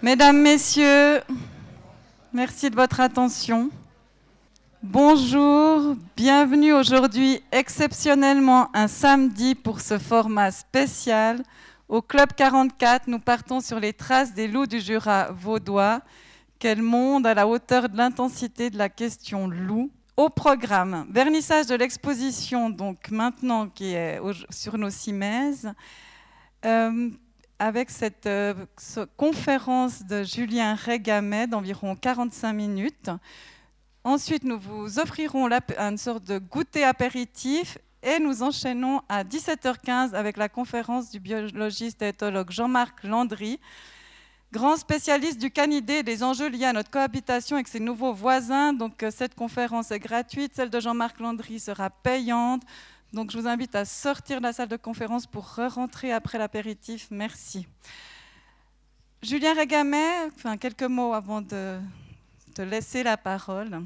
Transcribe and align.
Mesdames, 0.00 0.40
Messieurs, 0.40 1.22
merci 2.32 2.70
de 2.70 2.76
votre 2.76 3.00
attention. 3.00 3.68
Bonjour, 4.80 5.96
bienvenue 6.16 6.72
aujourd'hui 6.72 7.42
exceptionnellement 7.50 8.70
un 8.76 8.86
samedi 8.86 9.56
pour 9.56 9.80
ce 9.80 9.98
format 9.98 10.52
spécial. 10.52 11.42
Au 11.88 12.00
Club 12.00 12.28
44, 12.36 13.08
nous 13.08 13.18
partons 13.18 13.60
sur 13.60 13.80
les 13.80 13.92
traces 13.92 14.32
des 14.34 14.46
loups 14.46 14.68
du 14.68 14.78
Jura 14.78 15.32
vaudois. 15.32 16.00
Quel 16.60 16.80
monde 16.80 17.26
à 17.26 17.34
la 17.34 17.48
hauteur 17.48 17.88
de 17.88 17.96
l'intensité 17.96 18.70
de 18.70 18.78
la 18.78 18.88
question 18.88 19.48
loup. 19.48 19.90
Au 20.16 20.28
programme, 20.28 21.08
vernissage 21.10 21.66
de 21.66 21.74
l'exposition, 21.74 22.70
donc 22.70 23.10
maintenant 23.10 23.66
qui 23.68 23.94
est 23.94 24.20
sur 24.50 24.78
nos 24.78 24.90
cimaises. 24.90 25.72
Euh, 26.64 27.10
avec 27.58 27.90
cette 27.90 28.26
euh, 28.26 28.54
conférence 29.16 30.04
de 30.04 30.22
Julien 30.22 30.74
Régamet 30.74 31.46
d'environ 31.46 31.96
45 31.96 32.52
minutes. 32.52 33.10
Ensuite, 34.04 34.44
nous 34.44 34.58
vous 34.58 34.98
offrirons 34.98 35.48
une 35.50 35.98
sorte 35.98 36.24
de 36.24 36.38
goûter 36.38 36.84
apéritif 36.84 37.78
et 38.02 38.20
nous 38.20 38.42
enchaînons 38.42 39.02
à 39.08 39.24
17h15 39.24 40.14
avec 40.14 40.36
la 40.36 40.48
conférence 40.48 41.10
du 41.10 41.18
biologiste 41.18 42.00
et 42.02 42.08
éthologue 42.08 42.50
Jean-Marc 42.50 43.02
Landry, 43.02 43.58
grand 44.52 44.76
spécialiste 44.76 45.38
du 45.38 45.50
canidé 45.50 45.94
et 45.94 46.02
des 46.04 46.22
enjeux 46.22 46.48
liés 46.48 46.66
à 46.66 46.72
notre 46.72 46.90
cohabitation 46.90 47.56
avec 47.56 47.66
ses 47.66 47.80
nouveaux 47.80 48.14
voisins. 48.14 48.72
Donc, 48.72 49.02
euh, 49.02 49.10
cette 49.10 49.34
conférence 49.34 49.90
est 49.90 49.98
gratuite, 49.98 50.52
celle 50.54 50.70
de 50.70 50.78
Jean-Marc 50.78 51.18
Landry 51.18 51.58
sera 51.58 51.90
payante. 51.90 52.62
Donc 53.12 53.30
je 53.30 53.38
vous 53.38 53.48
invite 53.48 53.74
à 53.74 53.86
sortir 53.86 54.38
de 54.38 54.42
la 54.42 54.52
salle 54.52 54.68
de 54.68 54.76
conférence 54.76 55.26
pour 55.26 55.54
re-rentrer 55.54 56.12
après 56.12 56.36
l'apéritif. 56.36 57.08
Merci. 57.10 57.66
Julien 59.22 59.54
Régamet, 59.54 60.28
quelques 60.60 60.82
mots 60.82 61.14
avant 61.14 61.40
de 61.40 61.78
te 62.54 62.60
laisser 62.60 63.02
la 63.02 63.16
parole. 63.16 63.82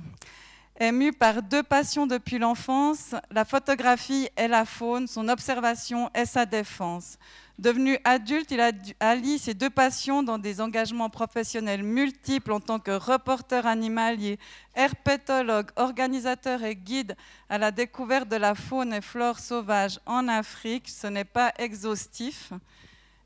Ému 0.81 1.13
par 1.13 1.41
deux 1.41 1.63
passions 1.63 2.09
depuis 2.09 2.39
l'enfance, 2.39 3.15
la 3.31 3.45
photographie 3.45 4.29
et 4.37 4.49
la 4.49 4.65
faune, 4.65 5.07
son 5.07 5.29
observation 5.29 6.11
et 6.15 6.27
sa 6.27 6.45
défense. 6.45 7.17
Devenu 7.63 7.97
adulte, 8.03 8.51
il 8.51 8.61
allie 8.99 9.39
ces 9.39 9.55
deux 9.55 9.71
passions 9.71 10.25
dans 10.25 10.39
des 10.39 10.61
engagements 10.61 11.11
professionnels 11.11 11.85
multiples 11.85 12.51
en 12.51 12.59
tant 12.59 12.81
que 12.81 12.91
reporter 12.91 13.69
animalier, 13.69 14.41
herpétologue, 14.75 15.71
organisateur 15.77 16.65
et 16.65 16.75
guide 16.75 17.15
à 17.49 17.59
la 17.59 17.71
découverte 17.71 18.29
de 18.29 18.35
la 18.35 18.57
faune 18.57 18.93
et 18.93 19.01
flore 19.01 19.39
sauvage 19.39 20.01
en 20.07 20.27
Afrique. 20.27 20.89
Ce 20.89 21.07
n'est 21.07 21.23
pas 21.23 21.53
exhaustif. 21.57 22.53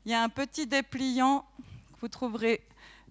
Il 0.05 0.11
y 0.11 0.13
a 0.13 0.21
un 0.21 0.29
petit 0.29 0.67
dépliant 0.67 1.43
que 1.95 2.01
vous 2.01 2.07
trouverez 2.07 2.61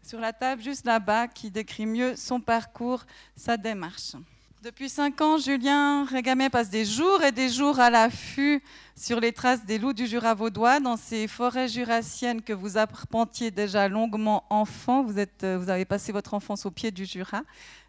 sur 0.04 0.20
la 0.20 0.32
table 0.32 0.62
juste 0.62 0.86
là-bas 0.86 1.26
qui 1.26 1.50
décrit 1.50 1.86
mieux 1.86 2.14
son 2.14 2.40
parcours, 2.40 3.04
sa 3.34 3.56
démarche. 3.56 4.14
Depuis 4.62 4.88
cinq 4.88 5.20
ans, 5.20 5.36
Julien 5.36 6.04
Régamet 6.06 6.48
passe 6.48 6.70
des 6.70 6.86
jours 6.86 7.22
et 7.22 7.30
des 7.30 7.50
jours 7.50 7.78
à 7.78 7.90
l'affût 7.90 8.62
sur 8.96 9.20
les 9.20 9.32
traces 9.32 9.64
des 9.66 9.78
loups 9.78 9.92
du 9.92 10.06
Jura 10.06 10.34
vaudois, 10.34 10.80
dans 10.80 10.96
ces 10.96 11.28
forêts 11.28 11.68
jurassiennes 11.68 12.40
que 12.40 12.54
vous 12.54 12.78
arpentiez 12.78 13.50
déjà 13.50 13.86
longuement 13.86 14.44
enfant. 14.48 15.04
Vous, 15.04 15.18
euh, 15.18 15.68
avez 15.68 15.84
passé 15.84 16.10
votre 16.10 16.32
enfance 16.32 16.64
au 16.64 16.70
pied 16.70 16.90
du 16.90 17.04
Jura, 17.04 17.42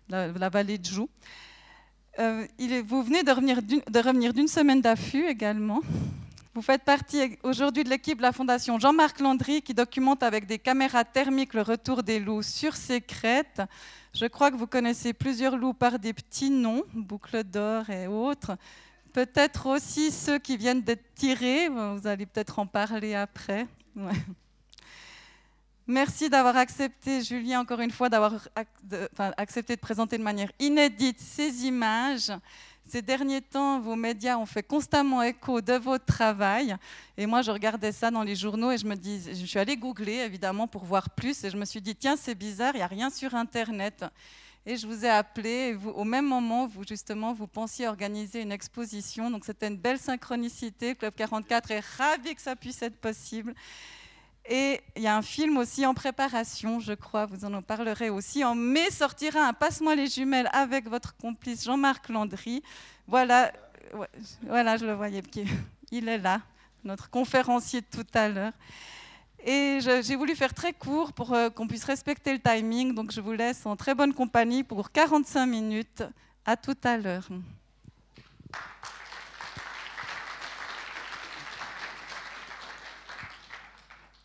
la, 0.10 0.50
vallée 0.50 0.78
de 0.78 0.86
Joux. 0.86 1.10
Euh, 2.20 2.46
vous 2.86 3.02
venez 3.02 3.24
de 3.24 3.32
revenir 3.32 4.34
d'une 4.34 4.48
semaine 4.50 4.82
d'affût 4.82 5.26
également. 5.26 5.82
Vous 6.58 6.64
faites 6.64 6.82
partie 6.82 7.38
aujourd'hui 7.44 7.84
de 7.84 7.90
l'équipe 7.90 8.18
de 8.18 8.24
la 8.24 8.32
Fondation 8.32 8.80
Jean-Marc 8.80 9.20
Landry 9.20 9.62
qui 9.62 9.76
documente 9.76 10.24
avec 10.24 10.48
des 10.48 10.58
caméras 10.58 11.04
thermiques 11.06 11.54
le 11.54 11.62
retour 11.62 12.02
des 12.02 12.20
loups 12.20 12.42
sur 12.42 12.76
ces 12.76 13.00
crêtes. 13.00 13.62
Je 14.16 14.26
crois 14.26 14.50
que 14.50 14.56
vous 14.56 14.66
connaissez 14.66 15.14
plusieurs 15.14 15.56
loups 15.56 15.76
par 15.76 16.00
des 16.00 16.14
petits 16.14 16.50
noms, 16.50 16.82
boucle 16.96 17.44
d'or 17.44 17.92
et 17.92 18.08
autres. 18.08 18.58
Peut-être 19.14 19.68
aussi 19.68 20.10
ceux 20.10 20.40
qui 20.40 20.58
viennent 20.58 20.82
d'être 20.82 21.14
tirés. 21.14 21.70
Vous 21.70 22.08
allez 22.08 22.26
peut-être 22.26 22.58
en 22.58 22.66
parler 22.66 23.14
après. 23.14 23.68
Merci 25.86 26.28
d'avoir 26.28 26.58
accepté, 26.58 27.22
Julien, 27.22 27.60
encore 27.60 27.82
une 27.82 27.92
fois, 27.92 28.10
d'avoir 28.10 28.34
accepté 29.38 29.76
de 29.76 29.80
présenter 29.80 30.18
de 30.18 30.24
manière 30.24 30.52
inédite 30.58 31.20
ces 31.20 31.68
images. 31.68 32.32
Ces 32.90 33.02
derniers 33.02 33.42
temps, 33.42 33.82
vos 33.82 33.98
médias 33.98 34.38
ont 34.38 34.46
fait 34.46 34.64
constamment 34.64 35.22
écho 35.22 35.60
de 35.60 35.74
votre 35.74 36.06
travail. 36.06 36.76
Et 37.18 37.26
moi, 37.26 37.42
je 37.42 37.52
regardais 37.52 37.92
ça 37.92 38.12
dans 38.12 38.24
les 38.24 38.36
journaux 38.36 38.72
et 38.72 38.78
je 38.78 38.86
me 38.86 38.96
dis, 38.96 39.22
je 39.28 39.46
suis 39.46 39.60
allée 39.60 39.76
googler 39.76 40.20
évidemment 40.20 40.68
pour 40.68 40.86
voir 40.86 41.10
plus. 41.10 41.44
Et 41.44 41.50
je 41.50 41.58
me 41.58 41.66
suis 41.66 41.82
dit, 41.82 41.96
tiens, 41.96 42.16
c'est 42.16 42.34
bizarre, 42.34 42.76
il 42.76 42.78
n'y 42.78 42.84
a 42.84 42.88
rien 42.88 43.10
sur 43.10 43.36
Internet. 43.36 44.06
Et 44.66 44.78
je 44.78 44.88
vous 44.88 45.04
ai 45.04 45.10
appelé. 45.10 45.78
Au 45.96 46.06
même 46.06 46.26
moment, 46.26 46.66
vous 46.66 46.86
justement, 46.86 47.34
vous 47.34 47.48
pensiez 47.48 47.90
organiser 47.90 48.42
une 48.42 48.54
exposition. 48.54 49.30
Donc 49.30 49.44
c'était 49.44 49.68
une 49.68 49.78
belle 49.78 50.00
synchronicité. 50.00 50.96
Club 50.96 51.14
44 51.14 51.72
est 51.72 51.84
ravi 51.98 52.36
que 52.36 52.42
ça 52.42 52.56
puisse 52.56 52.82
être 52.82 52.98
possible. 52.98 53.54
Et 54.50 54.80
il 54.96 55.02
y 55.02 55.08
a 55.08 55.18
un 55.18 55.22
film 55.22 55.58
aussi 55.58 55.86
en 55.86 55.94
préparation, 55.94 56.80
je 56.80 56.94
crois, 56.94 57.26
vous 57.26 57.44
en 57.44 57.62
parlerez 57.62 58.10
aussi. 58.10 58.46
En 58.46 58.56
mai 58.56 58.90
sortira 58.92 59.42
un 59.46 59.54
Passe-moi 59.54 59.96
les 59.96 60.08
jumelles 60.08 60.50
avec 60.54 60.88
votre 60.88 61.18
complice 61.18 61.66
Jean-Marc 61.66 62.08
Landry. 62.08 62.64
Voilà, 63.08 63.52
voilà, 64.44 64.78
je 64.78 64.86
le 64.86 64.94
voyais, 64.94 65.22
il 65.92 66.08
est 66.08 66.18
là, 66.18 66.42
notre 66.86 67.10
conférencier 67.10 67.82
de 67.82 67.88
tout 67.92 68.08
à 68.14 68.30
l'heure. 68.30 68.54
Et 69.46 69.80
j'ai 69.82 70.16
voulu 70.16 70.34
faire 70.34 70.54
très 70.54 70.74
court 70.74 71.14
pour 71.14 71.34
euh, 71.34 71.50
qu'on 71.50 71.68
puisse 71.68 71.84
respecter 71.84 72.34
le 72.34 72.40
timing, 72.40 72.96
donc 72.96 73.12
je 73.12 73.22
vous 73.22 73.34
laisse 73.34 73.66
en 73.66 73.76
très 73.76 73.96
bonne 73.96 74.14
compagnie 74.14 74.64
pour 74.64 74.92
45 74.92 75.46
minutes. 75.46 76.04
À 76.46 76.56
tout 76.56 76.78
à 76.84 76.98
l'heure. 76.98 77.28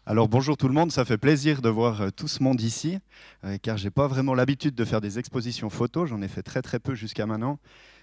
Alors 0.05 0.29
bonjour 0.29 0.57
tout 0.57 0.67
le 0.67 0.75
monde, 0.75 0.91
ça 0.91 1.05
fait 1.05 1.17
plaisir 1.17 1.63
de 1.63 1.69
voir 1.69 2.01
euh, 2.01 2.11
tout 2.11 2.27
ce 2.27 2.43
monde 2.43 2.61
ici, 2.61 2.99
euh, 3.45 3.57
car 3.63 3.77
j'ai 3.77 3.91
pas 3.91 4.09
vraiment 4.09 4.35
l'habitude 4.35 4.75
de 4.75 4.85
faire 4.85 5.01
des 5.01 5.21
expositions 5.21 5.71
photos, 5.71 6.09
j'en 6.09 6.21
ai 6.23 6.27
fait 6.27 6.43
très 6.43 6.61
très 6.61 6.81
peu 6.81 6.97
jusqu'à 6.97 7.25
maintenant, 7.25 7.61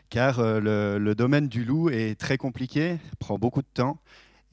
car 0.09 0.39
euh, 0.39 0.97
le, 0.97 1.13
domaine 1.13 1.49
du 1.49 1.65
loup 1.65 1.89
est 1.89 2.17
très 2.17 2.37
compliqué, 2.37 2.99
prend 3.19 3.37
beaucoup 3.37 3.61
de 3.61 3.67
temps, 3.73 3.99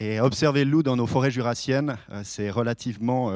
et 0.01 0.19
observer 0.19 0.65
le 0.65 0.73
loup 0.73 0.83
dans 0.83 0.97
nos 0.97 1.07
forêts 1.07 1.31
jurassiennes, 1.31 1.97
c'est 2.25 2.51
relativement 2.51 3.33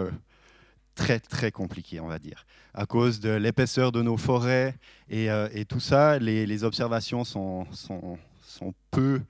très 0.97 1.21
très 1.21 1.53
compliqué, 1.53 2.01
on 2.01 2.09
va 2.09 2.19
dire, 2.19 2.47
à 2.75 2.87
cause 2.87 3.21
de 3.21 3.31
l'épaisseur 3.31 3.93
de 3.93 4.03
nos 4.03 4.17
forêts 4.17 4.75
et, 5.09 5.31
tout 5.69 5.81
ça, 5.81 6.19
les, 6.19 6.65
observations 6.65 7.25
sont, 7.25 7.65
sont, 7.73 8.19
sont 8.43 8.75
peu, 8.91 9.23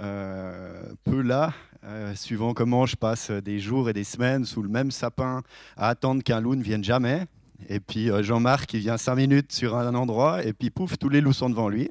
peu 0.00 1.20
là 1.22 1.52
euh, 1.86 2.14
suivant 2.14 2.52
comment 2.52 2.84
je 2.84 2.94
passe 2.94 3.30
des 3.30 3.58
jours 3.58 3.88
et 3.88 3.94
des 3.94 4.04
semaines 4.04 4.44
sous 4.44 4.62
le 4.62 4.68
même 4.68 4.90
sapin 4.90 5.42
à 5.78 5.88
attendre 5.88 6.22
qu'un 6.22 6.40
loup 6.40 6.54
ne 6.54 6.62
vienne 6.62 6.84
jamais. 6.84 7.26
Et 7.70 7.80
puis 7.80 8.10
euh, 8.10 8.22
Jean-Marc, 8.22 8.74
il 8.74 8.80
vient 8.80 8.98
cinq 8.98 9.14
minutes 9.16 9.52
sur 9.52 9.76
un 9.76 9.94
endroit, 9.94 10.44
et 10.44 10.52
puis 10.52 10.68
pouf, 10.68 10.98
tous 10.98 11.08
les 11.08 11.22
loups 11.22 11.32
sont 11.32 11.48
devant 11.48 11.70
lui. 11.70 11.90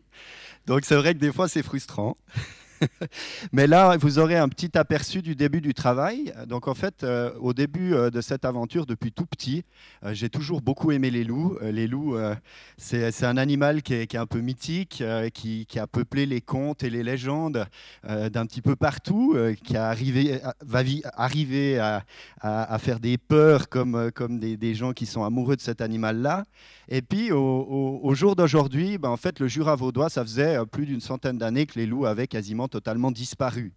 Donc 0.67 0.81
c'est 0.85 0.95
vrai 0.95 1.15
que 1.15 1.19
des 1.19 1.31
fois, 1.31 1.47
c'est 1.47 1.63
frustrant. 1.63 2.17
Mais 3.51 3.67
là, 3.67 3.97
vous 3.97 4.19
aurez 4.19 4.37
un 4.37 4.49
petit 4.49 4.77
aperçu 4.77 5.21
du 5.21 5.35
début 5.35 5.61
du 5.61 5.73
travail. 5.73 6.33
Donc 6.47 6.67
en 6.67 6.73
fait, 6.73 7.03
euh, 7.03 7.31
au 7.39 7.53
début 7.53 7.93
euh, 7.93 8.09
de 8.09 8.21
cette 8.21 8.45
aventure, 8.45 8.85
depuis 8.85 9.11
tout 9.11 9.25
petit, 9.25 9.63
euh, 10.03 10.13
j'ai 10.13 10.29
toujours 10.29 10.61
beaucoup 10.61 10.91
aimé 10.91 11.11
les 11.11 11.23
loups. 11.23 11.57
les 11.61 11.87
loups, 11.87 12.17
c'est 12.77 13.23
un 13.23 13.37
animal 13.37 13.81
qui 13.81 13.93
est, 13.93 14.15
un 14.15 14.25
peu 14.25 14.39
mythique, 14.39 15.03
qui, 15.33 15.67
a 15.79 15.87
peuplé 15.87 16.25
les 16.25 16.41
contes 16.41 16.83
et 16.83 16.89
les 16.89 17.03
légendes 17.03 17.65
d'un 18.03 18.45
petit 18.45 18.61
peu 18.61 18.75
partout, 18.75 19.35
qui 19.63 19.77
a 19.77 19.87
arrivé, 19.87 20.39
va 20.61 20.81
arriver 21.13 21.79
à, 21.79 22.79
faire 22.79 22.99
des 22.99 23.17
peurs 23.17 23.69
comme, 23.69 24.39
des, 24.39 24.73
gens 24.73 24.93
qui 24.93 25.05
sont 25.05 25.23
amoureux 25.23 25.55
de 25.55 25.61
cet 25.61 25.81
animal-là. 25.81 26.45
Et 26.87 27.01
puis, 27.01 27.31
au, 27.31 28.13
jour 28.13 28.35
d'aujourd'hui, 28.35 28.97
ben, 28.97 29.09
en 29.09 29.17
fait, 29.17 29.39
le 29.39 29.47
Jura 29.47 29.75
vaudois, 29.75 30.09
ça 30.09 30.23
faisait 30.23 30.57
plus 30.71 30.85
d'une 30.85 31.01
centaine 31.01 31.37
d'années 31.37 31.65
que 31.65 31.77
les 31.77 31.85
loups 31.85 32.05
avaient 32.05 32.27
quasiment 32.27 32.67
totalement 32.69 33.11
disparu. 33.11 33.73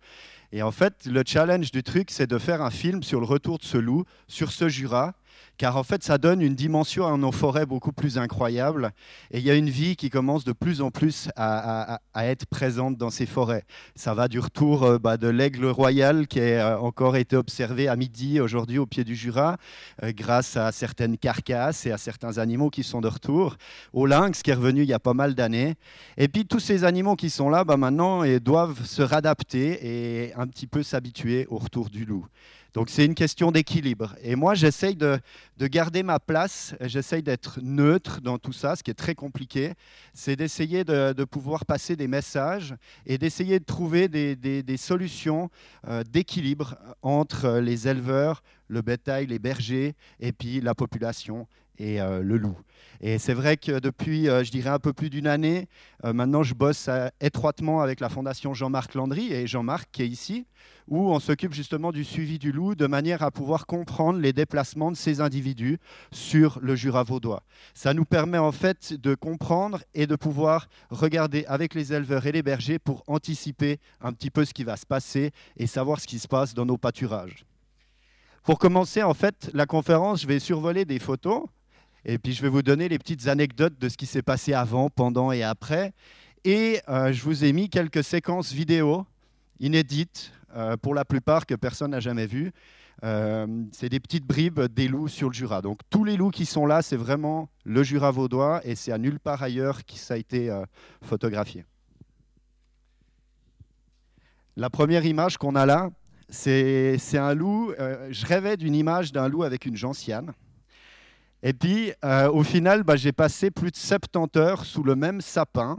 Et 0.52 0.62
en 0.62 0.70
fait, 0.70 1.06
le 1.06 1.22
challenge 1.26 1.70
du 1.72 1.82
truc, 1.82 2.10
c'est 2.10 2.26
de 2.26 2.38
faire 2.38 2.60
un 2.62 2.70
film 2.70 3.02
sur 3.02 3.20
le 3.20 3.26
retour 3.26 3.58
de 3.58 3.64
ce 3.64 3.78
loup, 3.78 4.04
sur 4.28 4.52
ce 4.52 4.68
Jura, 4.68 5.14
car 5.56 5.76
en 5.76 5.82
fait 5.82 6.02
ça 6.02 6.18
donne 6.18 6.42
une 6.42 6.54
dimension 6.54 7.06
à 7.06 7.16
nos 7.16 7.32
forêts 7.32 7.66
beaucoup 7.66 7.92
plus 7.92 8.18
incroyable 8.18 8.90
et 9.30 9.38
il 9.38 9.44
y 9.44 9.50
a 9.50 9.54
une 9.54 9.70
vie 9.70 9.96
qui 9.96 10.10
commence 10.10 10.44
de 10.44 10.52
plus 10.52 10.80
en 10.80 10.90
plus 10.90 11.28
à, 11.36 12.00
être 12.14 12.46
présente 12.46 12.96
dans 12.96 13.10
ces 13.10 13.26
forêts. 13.26 13.64
Ça 13.94 14.14
va 14.14 14.28
du 14.28 14.38
retour 14.38 14.84
euh, 14.84 14.98
bah, 14.98 15.16
de 15.16 15.28
l'aigle 15.28 15.66
royal 15.66 16.26
qui 16.26 16.40
a 16.40 16.74
euh, 16.74 16.78
encore 16.78 17.16
été 17.16 17.36
observé 17.36 17.88
à 17.88 17.96
midi 17.96 18.40
aujourd'hui 18.40 18.78
au 18.78 18.86
pied 18.86 19.04
du 19.04 19.16
Jura 19.16 19.56
euh, 20.02 20.12
grâce 20.14 20.56
à 20.56 20.72
certaines 20.72 21.18
carcasses 21.18 21.86
et 21.86 21.92
à 21.92 21.98
certains 21.98 22.38
animaux 22.38 22.70
qui 22.70 22.82
sont 22.82 23.00
de 23.00 23.08
retour, 23.08 23.56
au 23.92 24.06
lynx 24.06 24.42
qui 24.42 24.50
est 24.50 24.54
revenu 24.54 24.82
il 24.82 24.88
y 24.88 24.94
a 24.94 25.00
pas 25.00 25.14
mal 25.14 25.34
d'années 25.34 25.74
et 26.16 26.28
puis 26.28 26.46
tous 26.46 26.60
ces 26.60 26.84
animaux 26.84 27.16
qui 27.16 27.30
sont 27.30 27.48
là 27.48 27.64
bah, 27.64 27.76
maintenant 27.76 28.22
et 28.22 28.40
doivent 28.40 28.84
se 28.84 29.02
réadapter 29.02 30.26
et 30.26 30.34
un 30.34 30.46
petit 30.46 30.66
peu 30.66 30.82
s'habituer 30.82 31.46
au 31.50 31.58
retour 31.58 31.90
du 31.90 32.04
loup. 32.04 32.26
Donc 32.74 32.88
c'est 32.88 33.04
une 33.04 33.14
question 33.14 33.52
d'équilibre. 33.52 34.14
Et 34.22 34.34
moi, 34.34 34.54
j'essaye 34.54 34.96
de, 34.96 35.20
garder 35.60 36.02
ma 36.02 36.18
place, 36.18 36.74
j'essaye 36.80 37.22
d'être 37.22 37.60
neutre 37.62 38.20
dans 38.22 38.38
tout 38.38 38.52
ça, 38.52 38.76
ce 38.76 38.82
qui 38.82 38.90
est 38.90 38.94
très 38.94 39.14
compliqué. 39.14 39.74
C'est 40.14 40.36
d'essayer 40.36 40.82
de, 40.84 41.24
pouvoir 41.24 41.66
passer 41.66 41.96
des 41.96 42.08
messages 42.08 42.74
et 43.06 43.18
d'essayer 43.18 43.58
de 43.58 43.64
trouver 43.64 44.08
des, 44.08 44.76
solutions 44.76 45.50
euh, 45.86 46.02
d'équilibre 46.02 46.76
entre 47.02 47.58
les 47.58 47.88
éleveurs, 47.88 48.42
le 48.68 48.80
bétail, 48.80 49.26
les 49.26 49.38
bergers 49.38 49.94
et 50.18 50.32
puis 50.32 50.60
la 50.60 50.74
population 50.74 51.46
et 51.78 52.00
euh, 52.00 52.22
le 52.22 52.36
loup. 52.36 52.56
Et 53.00 53.18
c'est 53.18 53.34
vrai 53.34 53.56
que 53.56 53.80
depuis, 53.80 54.28
euh, 54.28 54.44
je 54.44 54.50
dirais, 54.52 54.70
un 54.70 54.78
peu 54.78 54.92
plus 54.92 55.10
d'une 55.10 55.26
année, 55.26 55.68
euh, 56.04 56.12
maintenant, 56.12 56.42
je 56.42 56.54
bosse 56.54 56.88
étroitement 57.20 57.80
avec 57.80 57.98
la 57.98 58.08
Fondation 58.08 58.54
Jean-Marc 58.54 58.94
Landry 58.94 59.32
et 59.32 59.46
Jean-Marc 59.46 59.88
qui 59.90 60.02
est 60.02 60.08
ici, 60.08 60.46
où 60.86 61.10
on 61.10 61.18
s'occupe 61.18 61.52
justement 61.52 61.90
du 61.90 62.04
suivi 62.04 62.38
du 62.38 62.52
loup 62.52 62.74
de 62.74 62.86
manière 62.86 63.22
à 63.22 63.30
pouvoir 63.30 63.66
comprendre 63.66 64.20
les 64.20 64.32
déplacements 64.32 64.92
de 64.92 64.96
ces 64.96 65.20
individus 65.20 65.78
sur 66.12 66.60
le 66.62 66.76
Jura 66.76 67.02
vaudois. 67.02 67.42
Ça 67.74 67.94
nous 67.94 68.04
permet 68.04 68.38
en 68.38 68.52
fait 68.52 68.92
de 68.92 69.14
comprendre 69.14 69.80
et 69.94 70.06
de 70.06 70.14
pouvoir 70.14 70.68
regarder 70.90 71.44
avec 71.46 71.74
les 71.74 71.92
éleveurs 71.92 72.26
et 72.26 72.32
les 72.32 72.42
bergers 72.42 72.78
pour 72.78 73.02
anticiper 73.08 73.80
un 74.00 74.12
petit 74.12 74.30
peu 74.30 74.44
ce 74.44 74.54
qui 74.54 74.64
va 74.64 74.76
se 74.76 74.86
passer 74.86 75.32
et 75.56 75.66
savoir 75.66 76.00
ce 76.00 76.06
qui 76.06 76.18
se 76.18 76.28
passe 76.28 76.54
dans 76.54 76.66
nos 76.66 76.78
pâturages. 76.78 77.46
Pour 78.44 78.58
commencer, 78.58 79.04
en 79.04 79.14
fait, 79.14 79.50
la 79.54 79.66
conférence, 79.66 80.22
je 80.22 80.26
vais 80.26 80.40
survoler 80.40 80.84
des 80.84 80.98
photos 80.98 81.44
et 82.04 82.18
puis 82.18 82.32
je 82.32 82.42
vais 82.42 82.48
vous 82.48 82.62
donner 82.62 82.88
les 82.88 82.98
petites 82.98 83.28
anecdotes 83.28 83.78
de 83.78 83.88
ce 83.88 83.96
qui 83.96 84.06
s'est 84.06 84.22
passé 84.22 84.54
avant, 84.54 84.90
pendant 84.90 85.30
et 85.30 85.42
après. 85.42 85.92
Et 86.44 86.80
euh, 86.88 87.12
je 87.12 87.22
vous 87.22 87.44
ai 87.44 87.52
mis 87.52 87.68
quelques 87.68 88.02
séquences 88.02 88.52
vidéo 88.52 89.06
inédites, 89.60 90.32
euh, 90.56 90.76
pour 90.76 90.94
la 90.94 91.04
plupart 91.04 91.46
que 91.46 91.54
personne 91.54 91.92
n'a 91.92 92.00
jamais 92.00 92.26
vues. 92.26 92.52
Euh, 93.04 93.46
c'est 93.72 93.88
des 93.88 94.00
petites 94.00 94.26
bribes 94.26 94.60
des 94.60 94.88
loups 94.88 95.08
sur 95.08 95.28
le 95.28 95.34
Jura. 95.34 95.62
Donc 95.62 95.80
tous 95.88 96.04
les 96.04 96.16
loups 96.16 96.30
qui 96.30 96.44
sont 96.44 96.66
là, 96.66 96.82
c'est 96.82 96.96
vraiment 96.96 97.48
le 97.64 97.82
Jura 97.84 98.10
vaudois 98.10 98.60
et 98.64 98.74
c'est 98.74 98.90
à 98.90 98.98
nulle 98.98 99.20
part 99.20 99.42
ailleurs 99.42 99.84
que 99.84 99.94
ça 99.94 100.14
a 100.14 100.16
été 100.16 100.52
photographié. 101.02 101.64
La 104.56 104.68
première 104.68 105.06
image 105.06 105.38
qu'on 105.38 105.54
a 105.54 105.64
là, 105.64 105.90
c'est 106.28 106.98
un 107.14 107.34
loup. 107.34 107.72
je 108.10 108.26
rêvais 108.26 108.56
d'une 108.56 108.74
image 108.74 109.12
d'un 109.12 109.28
loup 109.28 109.42
avec 109.42 109.64
une 109.64 109.76
gentiane. 109.76 110.32
Et 111.42 111.52
puis, 111.52 111.92
euh, 112.04 112.30
au 112.30 112.44
final, 112.44 112.84
bah, 112.84 112.94
j'ai 112.94 113.12
passé 113.12 113.50
plus 113.50 113.70
de 113.70 113.76
70 113.76 114.38
heures 114.38 114.64
sous 114.64 114.84
le 114.84 114.94
même 114.94 115.20
sapin, 115.20 115.76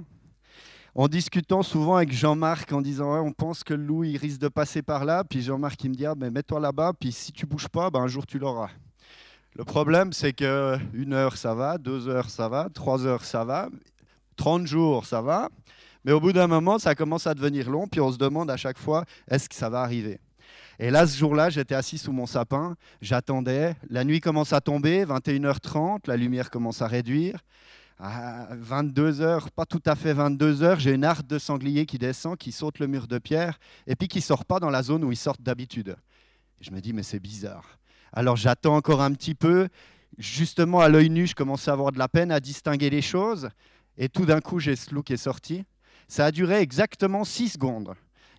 en 0.95 1.07
discutant 1.07 1.63
souvent 1.63 1.95
avec 1.95 2.11
Jean-Marc, 2.11 2.71
en 2.71 2.81
disant 2.81 3.25
on 3.25 3.31
pense 3.31 3.63
que 3.63 3.73
le 3.73 4.17
risque 4.17 4.39
de 4.39 4.47
passer 4.47 4.81
par 4.81 5.05
là. 5.05 5.23
Puis 5.23 5.41
Jean-Marc 5.41 5.83
il 5.83 5.91
me 5.91 5.95
dit 5.95 6.05
ah, 6.05 6.15
mets-toi 6.15 6.59
là-bas, 6.59 6.93
puis 6.99 7.11
si 7.11 7.31
tu 7.31 7.45
bouges 7.45 7.69
pas, 7.69 7.89
ben, 7.89 8.01
un 8.01 8.07
jour 8.07 8.25
tu 8.27 8.37
l'auras. 8.37 8.69
Le 9.55 9.63
problème, 9.63 10.13
c'est 10.13 10.33
que 10.33 10.77
une 10.93 11.13
heure 11.13 11.37
ça 11.37 11.53
va, 11.53 11.77
deux 11.77 12.07
heures 12.07 12.29
ça 12.29 12.49
va, 12.49 12.67
trois 12.73 13.05
heures 13.05 13.23
ça 13.23 13.43
va, 13.43 13.69
30 14.35 14.67
jours 14.67 15.05
ça 15.05 15.21
va, 15.21 15.49
mais 16.03 16.11
au 16.11 16.19
bout 16.19 16.33
d'un 16.33 16.47
moment, 16.47 16.77
ça 16.77 16.93
commence 16.95 17.25
à 17.25 17.33
devenir 17.33 17.69
long, 17.69 17.87
puis 17.87 18.01
on 18.01 18.11
se 18.11 18.17
demande 18.17 18.51
à 18.51 18.57
chaque 18.57 18.77
fois 18.77 19.05
est-ce 19.29 19.47
que 19.47 19.55
ça 19.55 19.69
va 19.69 19.81
arriver? 19.81 20.19
Et 20.79 20.89
là, 20.89 21.05
ce 21.05 21.17
jour-là, 21.17 21.49
j'étais 21.49 21.75
assis 21.75 21.97
sous 21.97 22.11
mon 22.11 22.25
sapin, 22.25 22.75
j'attendais. 23.01 23.75
La 23.89 24.03
nuit 24.03 24.21
commence 24.21 24.53
à 24.53 24.61
tomber, 24.61 25.05
21h30, 25.05 26.01
la 26.07 26.17
lumière 26.17 26.49
commence 26.49 26.81
à 26.81 26.87
réduire. 26.87 27.39
À 27.99 28.55
22h, 28.55 29.49
pas 29.55 29.65
tout 29.65 29.81
à 29.85 29.95
fait 29.95 30.13
22h, 30.13 30.79
j'ai 30.79 30.93
une 30.93 31.05
arde 31.05 31.27
de 31.27 31.37
sanglier 31.37 31.85
qui 31.85 31.97
descend, 31.99 32.37
qui 32.37 32.51
saute 32.51 32.79
le 32.79 32.87
mur 32.87 33.07
de 33.07 33.19
pierre, 33.19 33.59
et 33.87 33.95
puis 33.95 34.07
qui 34.07 34.19
sort 34.19 34.45
pas 34.45 34.59
dans 34.59 34.71
la 34.71 34.83
zone 34.83 35.03
où 35.03 35.11
ils 35.11 35.17
sortent 35.17 35.43
d'habitude. 35.43 35.95
Je 36.59 36.71
me 36.71 36.81
dis, 36.81 36.91
mais 36.91 37.03
c'est 37.03 37.19
bizarre. 37.19 37.77
Alors 38.11 38.35
j'attends 38.35 38.75
encore 38.75 39.01
un 39.01 39.13
petit 39.13 39.35
peu. 39.35 39.69
Justement, 40.17 40.79
à 40.79 40.89
l'œil 40.89 41.09
nu, 41.09 41.27
je 41.27 41.35
commence 41.35 41.67
à 41.67 41.73
avoir 41.73 41.91
de 41.91 41.99
la 41.99 42.07
peine 42.07 42.31
à 42.31 42.39
distinguer 42.39 42.89
les 42.89 43.01
choses. 43.01 43.49
Et 43.97 44.09
tout 44.09 44.25
d'un 44.25 44.41
coup, 44.41 44.59
j'ai 44.59 44.75
ce 44.75 44.93
loup 44.93 45.03
qui 45.03 45.13
est 45.13 45.17
sorti. 45.17 45.63
Ça 46.07 46.25
a 46.25 46.31
duré 46.31 46.59
exactement 46.59 47.23
6 47.23 47.49
secondes. 47.49 47.93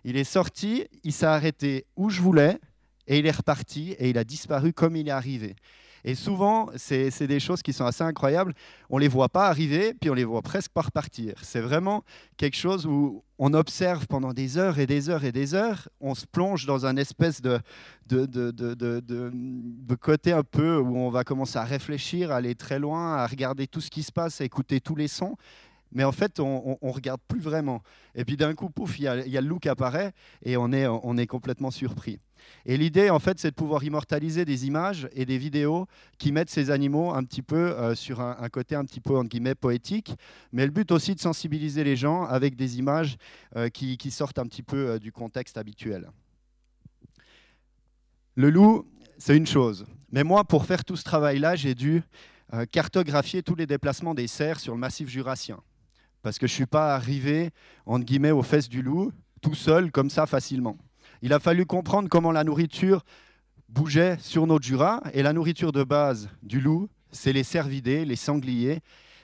Il 0.07 0.17
est 0.17 0.23
sorti, 0.23 0.85
il 1.03 1.11
s'est 1.11 1.25
arrêté 1.25 1.87
où 1.95 2.11
je 2.11 2.21
voulais, 2.21 2.59
et 3.07 3.17
il 3.17 3.25
est 3.25 3.35
reparti, 3.35 3.95
et 3.97 4.11
il 4.11 4.19
a 4.19 4.23
disparu 4.23 4.71
comme 4.71 4.95
il 4.95 5.07
est 5.07 5.11
arrivé. 5.11 5.55
Et 6.03 6.13
souvent, 6.13 6.69
c'est 6.75 7.25
des 7.25 7.39
choses 7.39 7.63
qui 7.63 7.73
sont 7.73 7.85
assez 7.85 8.03
incroyables. 8.03 8.53
On 8.91 8.97
ne 8.97 9.01
les 9.01 9.07
voit 9.07 9.29
pas 9.29 9.47
arriver, 9.47 9.95
puis 9.99 10.11
on 10.11 10.13
les 10.13 10.23
voit 10.23 10.43
presque 10.43 10.69
pas 10.71 10.83
repartir. 10.83 11.33
C'est 11.41 11.59
vraiment 11.59 12.03
quelque 12.37 12.55
chose 12.55 12.85
où 12.85 13.23
on 13.39 13.55
observe 13.55 14.05
pendant 14.05 14.31
des 14.31 14.59
heures 14.59 14.77
et 14.77 14.85
des 14.85 15.09
heures 15.09 15.23
et 15.23 15.31
des 15.31 15.55
heures. 15.55 15.89
On 15.99 16.13
se 16.13 16.27
plonge 16.27 16.67
dans 16.67 16.85
un 16.85 16.97
espèce 16.97 17.41
de, 17.41 17.59
de, 18.05 18.27
de, 18.27 18.51
de, 18.51 19.95
côté 19.95 20.31
un 20.31 20.43
peu 20.43 20.77
où 20.77 20.95
on 20.95 21.09
va 21.09 21.23
commencer 21.23 21.57
à 21.57 21.63
réfléchir, 21.63 22.31
à 22.31 22.35
aller 22.35 22.53
très 22.53 22.77
loin, 22.77 23.15
à 23.15 23.25
regarder 23.25 23.65
tout 23.65 23.81
ce 23.81 23.89
qui 23.89 24.03
se 24.03 24.11
passe, 24.11 24.39
à 24.39 24.45
écouter 24.45 24.79
tous 24.79 24.95
les 24.95 25.07
sons 25.07 25.35
mais 25.95 26.03
en 26.03 26.11
fait, 26.11 26.39
on 26.39 26.77
ne 26.81 26.91
regarde 26.91 27.21
plus 27.27 27.39
vraiment. 27.39 27.81
Et 28.13 28.25
puis 28.25 28.37
d'un 28.37 28.53
coup, 28.53 28.69
pouf, 28.69 28.99
il 28.99 29.03
y, 29.03 29.07
a, 29.07 29.15
le 29.15 29.47
loup 29.47 29.59
qui 29.59 29.69
apparaît 29.69 30.11
et 30.43 30.57
on 30.57 30.71
est, 30.71 30.85
on 30.85 31.17
est 31.17 31.25
complètement 31.25 31.71
surpris. 31.71 32.19
Et 32.65 32.77
l'idée, 32.77 33.09
en 33.09 33.19
fait, 33.19 33.39
c'est 33.39 33.51
de 33.51 33.55
pouvoir 33.55 33.83
immortaliser 33.83 34.43
des 34.43 34.67
images 34.67 35.07
et 35.13 35.25
des 35.25 35.37
vidéos 35.37 35.87
qui 36.17 36.33
mettent 36.33 36.49
ces 36.49 36.69
animaux 36.69 37.13
un 37.13 37.23
petit 37.23 37.41
peu 37.41 37.55
euh, 37.55 37.95
sur 37.95 38.19
un, 38.19 38.49
côté 38.49 38.75
un 38.75 38.83
petit 38.83 38.99
peu, 38.99 39.15
entre 39.15 39.29
guillemets, 39.29 39.55
poétique. 39.55 40.15
Mais 40.51 40.65
le 40.65 40.71
but 40.71 40.91
aussi 40.91 41.15
de 41.15 41.19
sensibiliser 41.21 41.83
les 41.85 41.95
gens 41.95 42.25
avec 42.25 42.55
des 42.55 42.77
images 42.77 43.15
euh, 43.55 43.69
qui, 43.69 44.11
sortent 44.11 44.37
un 44.37 44.45
petit 44.45 44.63
peu 44.63 44.89
euh, 44.89 44.99
du 44.99 45.13
contexte 45.13 45.57
habituel. 45.57 46.09
Le 48.35 48.49
loup, 48.49 48.85
c'est 49.17 49.37
une 49.37 49.47
chose. 49.47 49.85
Mais 50.11 50.23
moi, 50.23 50.43
pour 50.43 50.65
faire 50.65 50.83
tout 50.83 50.97
ce 50.97 51.03
travail-là, 51.03 51.55
j'ai 51.55 51.73
dû 51.73 52.03
cartographier 52.71 53.41
tous 53.41 53.55
les 53.55 53.65
déplacements 53.65 54.13
des 54.13 54.27
cerfs 54.27 54.59
sur 54.59 54.73
le 54.73 54.79
massif 54.79 55.09
jurassien 55.09 55.59
parce 56.25 56.39
que 56.39 56.47
je 56.47 56.53
ne 56.53 56.55
suis 56.55 56.65
pas 56.65 56.95
arrivé, 56.95 57.51
entre 57.85 58.03
guillemets, 58.03 58.31
aux 58.31 58.41
fesses 58.41 58.67
du 58.67 58.81
loup, 58.81 59.11
tout 59.43 59.53
seul, 59.53 59.91
comme 59.91 60.09
ça, 60.09 60.25
facilement. 60.25 60.75
Il 61.21 61.31
a 61.33 61.39
fallu 61.39 61.67
comprendre 61.67 62.09
comment 62.09 62.31
la 62.31 62.43
nourriture 62.43 63.03
bougeait 63.69 64.17
sur 64.19 64.47
notre 64.47 64.65
Jura, 64.65 65.03
et 65.13 65.21
la 65.21 65.33
nourriture 65.33 65.71
de 65.71 65.83
base 65.83 66.27
du 66.41 66.59
loup, 66.59 66.89
c'est 67.11 67.31
les 67.31 67.43
cervidés, 67.43 68.05
les 68.05 68.15
sangliers. 68.15 68.79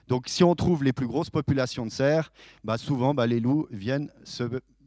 Donc 0.07 0.25
si 0.27 0.43
on 0.43 0.53
trouve 0.53 0.83
les 0.83 0.93
plus 0.93 1.07
grosses 1.07 1.31
populations 1.31 1.87
de 1.87 1.91
cerfs, 1.91 2.31
bah 2.63 2.77
souvent 2.77 3.15
bah, 3.15 3.25
les 3.25 3.39
loups 3.39 3.65
viennent 3.71 4.11
se 4.23 4.43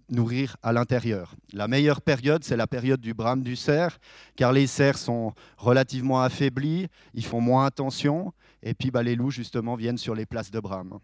nourrir 0.09 0.57
à 0.63 0.73
l'intérieur. 0.73 1.35
La 1.53 1.67
meilleure 1.67 2.01
période, 2.01 2.45
c'est 2.45 2.57
la 2.57 2.69
période 2.69 3.01
du 3.01 3.13
brame 3.13 3.43
du 3.43 3.57
cerf, 3.57 3.99
car 4.37 4.53
les 4.53 4.69
cerfs 4.69 4.99
sont 4.99 5.33
relativement 5.57 6.23
affaiblis, 6.23 6.87
ils 7.13 7.25
font 7.25 7.41
moins 7.41 7.67
attention, 7.67 8.33
et 8.63 8.73
puis 8.73 8.93
bah, 8.93 9.03
les 9.03 9.17
loups, 9.17 9.33
justement, 9.33 9.75
viennent 9.75 9.99
sur 9.99 10.15
les 10.15 10.27
places 10.27 10.53
de 10.53 10.61
brame. 10.61 11.01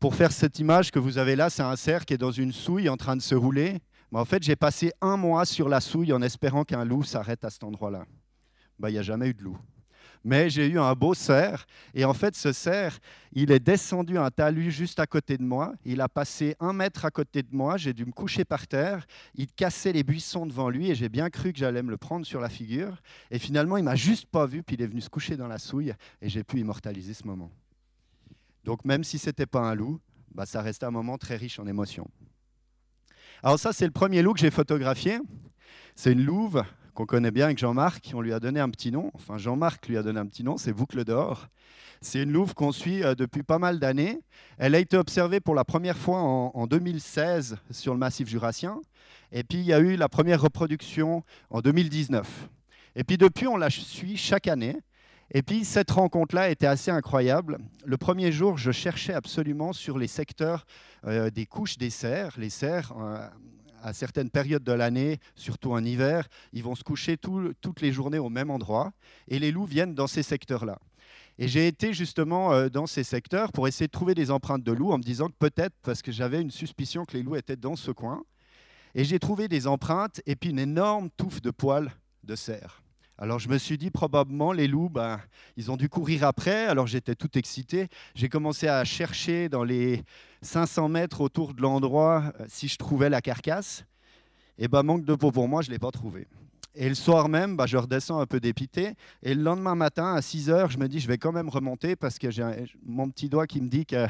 Pour 0.00 0.14
faire 0.14 0.30
cette 0.30 0.60
image 0.60 0.92
que 0.92 1.00
vous 1.00 1.18
avez 1.18 1.34
là, 1.34 1.50
c'est 1.50 1.62
un 1.62 1.74
cerf 1.74 2.04
qui 2.04 2.14
est 2.14 2.18
dans 2.18 2.30
une 2.30 2.52
souille 2.52 2.88
en 2.88 2.96
train 2.96 3.16
de 3.16 3.22
se 3.22 3.34
rouler. 3.34 3.78
Mais 4.12 4.20
en 4.20 4.24
fait, 4.24 4.44
j'ai 4.44 4.54
passé 4.54 4.92
un 5.00 5.16
mois 5.16 5.44
sur 5.44 5.68
la 5.68 5.80
souille 5.80 6.12
en 6.12 6.22
espérant 6.22 6.62
qu'un 6.62 6.84
loup 6.84 7.02
s'arrête 7.02 7.44
à 7.44 7.50
cet 7.50 7.64
endroit-là. 7.64 8.06
Bah, 8.78 8.90
il 8.90 8.92
n'y 8.92 9.00
a 9.00 9.02
jamais 9.02 9.28
eu 9.28 9.34
de 9.34 9.42
loup. 9.42 9.58
Mais 10.22 10.50
j'ai 10.50 10.68
eu 10.68 10.78
un 10.78 10.92
beau 10.92 11.14
cerf. 11.14 11.66
Et 11.94 12.04
en 12.04 12.14
fait, 12.14 12.36
ce 12.36 12.52
cerf, 12.52 13.00
il 13.32 13.50
est 13.50 13.58
descendu 13.58 14.18
un 14.18 14.30
talus 14.30 14.70
juste 14.70 15.00
à 15.00 15.06
côté 15.06 15.36
de 15.36 15.42
moi. 15.42 15.74
Il 15.84 16.00
a 16.00 16.08
passé 16.08 16.54
un 16.60 16.72
mètre 16.72 17.04
à 17.04 17.10
côté 17.10 17.42
de 17.42 17.48
moi. 17.50 17.76
J'ai 17.76 17.92
dû 17.92 18.06
me 18.06 18.12
coucher 18.12 18.44
par 18.44 18.68
terre. 18.68 19.04
Il 19.34 19.48
cassait 19.48 19.92
les 19.92 20.04
buissons 20.04 20.46
devant 20.46 20.70
lui 20.70 20.92
et 20.92 20.94
j'ai 20.94 21.08
bien 21.08 21.28
cru 21.28 21.52
que 21.52 21.58
j'allais 21.58 21.82
me 21.82 21.90
le 21.90 21.96
prendre 21.96 22.24
sur 22.24 22.40
la 22.40 22.48
figure. 22.48 23.02
Et 23.32 23.40
finalement, 23.40 23.76
il 23.76 23.82
m'a 23.82 23.96
juste 23.96 24.26
pas 24.26 24.46
vu. 24.46 24.62
Puis 24.62 24.76
il 24.76 24.82
est 24.82 24.86
venu 24.86 25.00
se 25.00 25.10
coucher 25.10 25.36
dans 25.36 25.48
la 25.48 25.58
souille 25.58 25.92
et 26.22 26.28
j'ai 26.28 26.44
pu 26.44 26.60
immortaliser 26.60 27.14
ce 27.14 27.26
moment. 27.26 27.50
Donc 28.68 28.84
même 28.84 29.02
si 29.02 29.18
ce 29.18 29.30
n'était 29.30 29.46
pas 29.46 29.60
un 29.60 29.74
loup, 29.74 29.98
bah, 30.34 30.44
ça 30.44 30.60
restait 30.60 30.84
un 30.84 30.90
moment 30.90 31.16
très 31.16 31.36
riche 31.36 31.58
en 31.58 31.66
émotions. 31.66 32.06
Alors 33.42 33.58
ça, 33.58 33.72
c'est 33.72 33.86
le 33.86 33.92
premier 33.92 34.20
loup 34.20 34.34
que 34.34 34.40
j'ai 34.40 34.50
photographié. 34.50 35.20
C'est 35.96 36.12
une 36.12 36.22
louve 36.22 36.62
qu'on 36.92 37.06
connaît 37.06 37.30
bien 37.30 37.46
avec 37.46 37.56
Jean-Marc. 37.56 38.12
On 38.12 38.20
lui 38.20 38.34
a 38.34 38.40
donné 38.40 38.60
un 38.60 38.68
petit 38.68 38.92
nom. 38.92 39.10
Enfin, 39.14 39.38
Jean-Marc 39.38 39.88
lui 39.88 39.96
a 39.96 40.02
donné 40.02 40.20
un 40.20 40.26
petit 40.26 40.44
nom, 40.44 40.58
c'est 40.58 40.74
Boucle 40.74 41.02
d'or. 41.04 41.46
C'est 42.02 42.22
une 42.22 42.30
louve 42.30 42.52
qu'on 42.52 42.72
suit 42.72 43.02
euh, 43.02 43.14
depuis 43.14 43.42
pas 43.42 43.58
mal 43.58 43.78
d'années. 43.78 44.20
Elle 44.58 44.74
a 44.74 44.80
été 44.80 44.98
observée 44.98 45.40
pour 45.40 45.54
la 45.54 45.64
première 45.64 45.96
fois 45.96 46.18
en, 46.18 46.50
en 46.52 46.66
2016 46.66 47.56
sur 47.70 47.94
le 47.94 47.98
massif 47.98 48.28
jurassien. 48.28 48.82
Et 49.32 49.44
puis, 49.44 49.60
il 49.60 49.64
y 49.64 49.72
a 49.72 49.78
eu 49.78 49.96
la 49.96 50.10
première 50.10 50.42
reproduction 50.42 51.24
en 51.48 51.62
2019. 51.62 52.50
Et 52.96 53.04
puis 53.04 53.16
depuis, 53.16 53.46
on 53.46 53.56
la 53.56 53.70
suit 53.70 54.18
chaque 54.18 54.46
année. 54.46 54.76
Et 55.32 55.42
puis 55.42 55.64
cette 55.64 55.90
rencontre-là 55.90 56.48
était 56.50 56.66
assez 56.66 56.90
incroyable. 56.90 57.58
Le 57.84 57.96
premier 57.98 58.32
jour, 58.32 58.56
je 58.56 58.70
cherchais 58.70 59.12
absolument 59.12 59.72
sur 59.72 59.98
les 59.98 60.06
secteurs 60.06 60.64
euh, 61.06 61.30
des 61.30 61.44
couches 61.44 61.76
des 61.76 61.90
cerfs. 61.90 62.38
Les 62.38 62.48
cerfs, 62.48 62.92
euh, 62.98 63.28
à 63.82 63.92
certaines 63.92 64.30
périodes 64.30 64.64
de 64.64 64.72
l'année, 64.72 65.18
surtout 65.34 65.72
en 65.72 65.84
hiver, 65.84 66.28
ils 66.52 66.62
vont 66.62 66.74
se 66.74 66.82
coucher 66.82 67.16
toutes 67.18 67.80
les 67.80 67.92
journées 67.92 68.18
au 68.18 68.30
même 68.30 68.50
endroit. 68.50 68.92
Et 69.28 69.38
les 69.38 69.52
loups 69.52 69.66
viennent 69.66 69.94
dans 69.94 70.06
ces 70.06 70.22
secteurs-là. 70.22 70.78
Et 71.38 71.46
j'ai 71.46 71.68
été 71.68 71.92
justement 71.92 72.52
euh, 72.52 72.68
dans 72.68 72.86
ces 72.86 73.04
secteurs 73.04 73.52
pour 73.52 73.68
essayer 73.68 73.86
de 73.86 73.92
trouver 73.92 74.14
des 74.14 74.30
empreintes 74.30 74.64
de 74.64 74.72
loups 74.72 74.92
en 74.92 74.98
me 74.98 75.02
disant 75.02 75.28
que 75.28 75.36
peut-être, 75.38 75.74
parce 75.82 76.00
que 76.00 76.10
j'avais 76.10 76.40
une 76.40 76.50
suspicion 76.50 77.04
que 77.04 77.16
les 77.16 77.22
loups 77.22 77.36
étaient 77.36 77.56
dans 77.56 77.76
ce 77.76 77.90
coin. 77.90 78.22
Et 78.94 79.04
j'ai 79.04 79.18
trouvé 79.18 79.46
des 79.46 79.66
empreintes 79.66 80.22
et 80.26 80.34
puis 80.34 80.50
une 80.50 80.58
énorme 80.58 81.10
touffe 81.10 81.42
de 81.42 81.50
poils 81.50 81.92
de 82.24 82.34
cerf. 82.34 82.82
Alors 83.20 83.40
je 83.40 83.48
me 83.48 83.58
suis 83.58 83.76
dit 83.76 83.90
probablement 83.90 84.52
les 84.52 84.68
loups, 84.68 84.88
ben, 84.88 85.20
ils 85.56 85.72
ont 85.72 85.76
dû 85.76 85.88
courir 85.88 86.22
après. 86.22 86.66
Alors 86.66 86.86
j'étais 86.86 87.16
tout 87.16 87.36
excité. 87.36 87.88
J'ai 88.14 88.28
commencé 88.28 88.68
à 88.68 88.84
chercher 88.84 89.48
dans 89.48 89.64
les 89.64 90.04
500 90.42 90.88
mètres 90.88 91.20
autour 91.20 91.52
de 91.52 91.60
l'endroit 91.60 92.32
euh, 92.38 92.44
si 92.48 92.68
je 92.68 92.76
trouvais 92.76 93.10
la 93.10 93.20
carcasse. 93.20 93.84
Et 94.56 94.68
ben 94.68 94.84
manque 94.84 95.04
de 95.04 95.16
peau 95.16 95.32
pour 95.32 95.48
moi, 95.48 95.62
je 95.62 95.68
ne 95.68 95.72
l'ai 95.72 95.80
pas 95.80 95.90
trouvé. 95.90 96.28
Et 96.76 96.88
le 96.88 96.94
soir 96.94 97.28
même, 97.28 97.56
ben, 97.56 97.66
je 97.66 97.76
redescends 97.76 98.20
un 98.20 98.26
peu 98.26 98.38
dépité. 98.38 98.94
Et 99.24 99.34
le 99.34 99.42
lendemain 99.42 99.74
matin, 99.74 100.14
à 100.14 100.22
6 100.22 100.48
heures, 100.48 100.70
je 100.70 100.78
me 100.78 100.86
dis, 100.86 101.00
je 101.00 101.08
vais 101.08 101.18
quand 101.18 101.32
même 101.32 101.48
remonter 101.48 101.96
parce 101.96 102.20
que 102.20 102.30
j'ai 102.30 102.44
mon 102.86 103.10
petit 103.10 103.28
doigt 103.28 103.48
qui 103.48 103.60
me 103.60 103.68
dit 103.68 103.84
que 103.84 104.06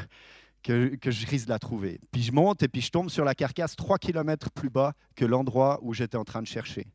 que, 0.63 0.97
je 1.03 1.27
risque 1.27 1.45
de 1.45 1.51
la 1.51 1.59
trouver. 1.59 1.99
Puis 2.11 2.23
je 2.23 2.31
monte 2.31 2.63
et 2.63 2.67
puis 2.67 2.81
je 2.81 2.91
tombe 2.91 3.09
sur 3.09 3.25
la 3.25 3.35
carcasse 3.35 3.75
3 3.75 3.97
km 3.97 4.51
plus 4.51 4.69
bas 4.69 4.93
que 5.15 5.25
l'endroit 5.25 5.79
où 5.81 5.93
j'étais 5.93 6.17
en 6.17 6.23
train 6.23 6.41
de 6.41 6.47
chercher. 6.47 6.87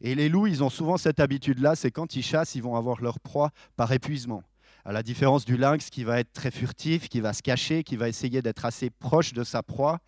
Et 0.00 0.14
les 0.14 0.28
loups, 0.28 0.46
ils 0.46 0.62
ont 0.62 0.70
souvent 0.70 0.96
cette 0.96 1.20
habitude-là, 1.20 1.74
c'est 1.76 1.90
quand 1.90 2.16
ils 2.16 2.22
chassent, 2.22 2.54
ils 2.54 2.62
vont 2.62 2.76
avoir 2.76 3.02
leur 3.02 3.20
proie 3.20 3.50
par 3.76 3.92
épuisement. 3.92 4.42
À 4.84 4.92
la 4.92 5.02
différence 5.02 5.44
du 5.44 5.56
lynx 5.56 5.90
qui 5.90 6.04
va 6.04 6.20
être 6.20 6.32
très 6.32 6.50
furtif, 6.50 7.08
qui 7.08 7.20
va 7.20 7.32
se 7.32 7.42
cacher, 7.42 7.82
qui 7.82 7.96
va 7.96 8.08
essayer 8.08 8.40
d'être 8.40 8.64
assez 8.64 8.88
proche 8.88 9.34
de 9.34 9.44
sa 9.44 9.62
proie. 9.62 9.98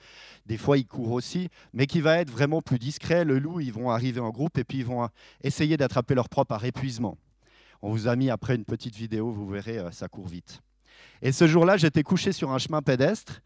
Des 0.47 0.57
fois, 0.57 0.79
il 0.79 0.87
court 0.87 1.11
aussi, 1.11 1.49
mais 1.75 1.87
qui 1.87 2.01
va 2.01 2.19
être 2.19 2.31
vraiment 2.31 2.63
plus 2.63 2.79
discret. 2.79 3.25
Le 3.25 3.39
loup, 3.39 3.61
ils 3.61 3.73
vont 3.73 3.91
arriver 3.91 4.21
en 4.21 4.31
groupe 4.31 4.57
et 4.57 4.65
puis 4.65 4.79
ils 4.79 4.87
vont 4.87 5.07
essayer 5.43 5.77
d'attraper 5.77 6.15
leur 6.15 6.29
proie 6.29 6.47
par 6.47 6.65
épuisement. 6.65 7.19
On 7.83 7.91
vous 7.91 8.09
a 8.09 8.17
mis 8.17 8.31
après 8.31 8.55
une 8.55 8.65
petite 8.65 8.95
vidéo, 8.95 9.31
vous 9.31 9.49
verrez, 9.49 9.79
euh, 9.79 9.91
ça 9.91 10.09
court 10.09 10.29
vite. 10.29 10.61
Et 11.23 11.33
ce 11.33 11.47
jour-là, 11.47 11.77
j'étais 11.77 12.03
couché 12.03 12.33
sur 12.33 12.51
un 12.51 12.59
chemin 12.59 12.81
pédestre 12.81 13.43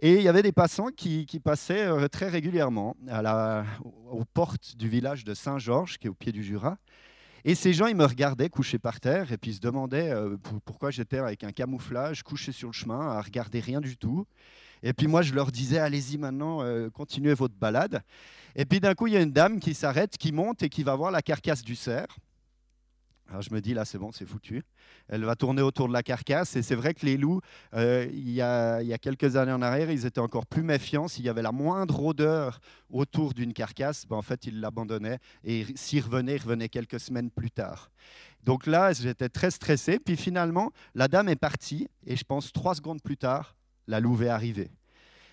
et 0.00 0.14
il 0.14 0.22
y 0.22 0.28
avait 0.28 0.42
des 0.42 0.52
passants 0.52 0.90
qui, 0.96 1.26
passaient 1.42 1.86
euh, 1.86 2.06
très 2.06 2.28
régulièrement 2.28 2.96
à 3.08 3.20
la, 3.20 3.64
aux 4.10 4.24
portes 4.24 4.76
du 4.76 4.88
village 4.88 5.24
de 5.24 5.34
Saint-Georges, 5.34 5.98
qui 5.98 6.06
est 6.06 6.10
au 6.10 6.14
pied 6.14 6.30
du 6.30 6.44
Jura. 6.44 6.78
Et 7.44 7.56
ces 7.56 7.72
gens, 7.72 7.86
ils 7.86 7.96
me 7.96 8.04
regardaient 8.04 8.48
couché 8.48 8.78
par 8.78 9.00
terre 9.00 9.32
et 9.32 9.38
puis 9.38 9.50
ils 9.50 9.54
se 9.54 9.60
demandaient 9.60 10.10
euh, 10.10 10.36
pourquoi 10.64 10.92
j'étais 10.92 11.18
avec 11.18 11.42
un 11.42 11.50
camouflage 11.50 12.22
couché 12.22 12.52
sur 12.52 12.68
le 12.68 12.72
chemin 12.72 13.00
à 13.10 13.20
regarder 13.20 13.58
rien 13.58 13.80
du 13.80 13.96
tout. 13.96 14.24
Et 14.84 14.92
puis 14.92 15.08
moi, 15.08 15.22
je 15.22 15.34
leur 15.34 15.50
disais, 15.50 15.78
allez-y 15.78 16.18
maintenant, 16.18 16.62
euh, 16.62 16.88
continuez 16.90 17.34
votre 17.34 17.54
balade. 17.54 18.02
Et 18.54 18.64
puis 18.64 18.78
d'un 18.78 18.94
coup, 18.94 19.08
il 19.08 19.14
y 19.14 19.16
a 19.16 19.20
une 19.20 19.32
dame 19.32 19.58
qui 19.58 19.74
s'arrête, 19.74 20.16
qui 20.16 20.30
monte 20.30 20.62
et 20.62 20.68
qui 20.68 20.84
va 20.84 20.94
voir 20.94 21.10
la 21.10 21.22
carcasse 21.22 21.62
du 21.62 21.74
cerf. 21.74 22.06
Alors 23.28 23.42
je 23.42 23.52
me 23.52 23.60
dis, 23.60 23.74
là, 23.74 23.84
c'est 23.84 23.98
bon, 23.98 24.10
c'est 24.10 24.24
foutu. 24.24 24.64
Elle 25.08 25.24
va 25.24 25.36
tourner 25.36 25.60
autour 25.60 25.86
de 25.88 25.92
la 25.92 26.02
carcasse. 26.02 26.56
Et 26.56 26.62
c'est 26.62 26.74
vrai 26.74 26.94
que 26.94 27.04
les 27.04 27.18
loups, 27.18 27.42
euh, 27.74 28.06
il, 28.10 28.30
y 28.30 28.40
a, 28.40 28.80
quelques 28.98 29.36
années 29.36 29.52
en 29.52 29.60
arrière, 29.60 29.90
ils 29.90 30.06
étaient 30.06 30.20
encore 30.20 30.46
plus 30.46 30.62
méfiants. 30.62 31.08
S'il 31.08 31.24
y 31.24 31.28
avait 31.28 31.42
la 31.42 31.52
moindre 31.52 32.02
odeur 32.02 32.60
autour 32.90 33.34
d'une 33.34 33.52
carcasse, 33.52 34.06
ben, 34.06 34.16
en 34.16 34.22
fait, 34.22 34.46
ils 34.46 34.60
l'abandonnaient. 34.60 35.18
Et 35.44 35.66
s'ils 35.74 36.02
revenaient, 36.02 36.36
ils 36.36 36.42
revenaient 36.42 36.70
quelques 36.70 37.00
semaines 37.00 37.30
plus 37.30 37.50
tard. 37.50 37.90
Donc 38.44 38.66
là, 38.66 38.94
j'étais 38.94 39.28
très 39.28 39.50
stressé. 39.50 39.98
Puis 39.98 40.16
finalement, 40.16 40.72
la 40.94 41.06
dame 41.06 41.28
est 41.28 41.36
partie. 41.36 41.88
Et 42.06 42.16
je 42.16 42.24
pense 42.24 42.50
trois 42.50 42.74
secondes 42.74 43.02
plus 43.02 43.18
tard, 43.18 43.56
la 43.86 44.00
louve 44.00 44.22
est 44.22 44.30
arrivée. 44.30 44.70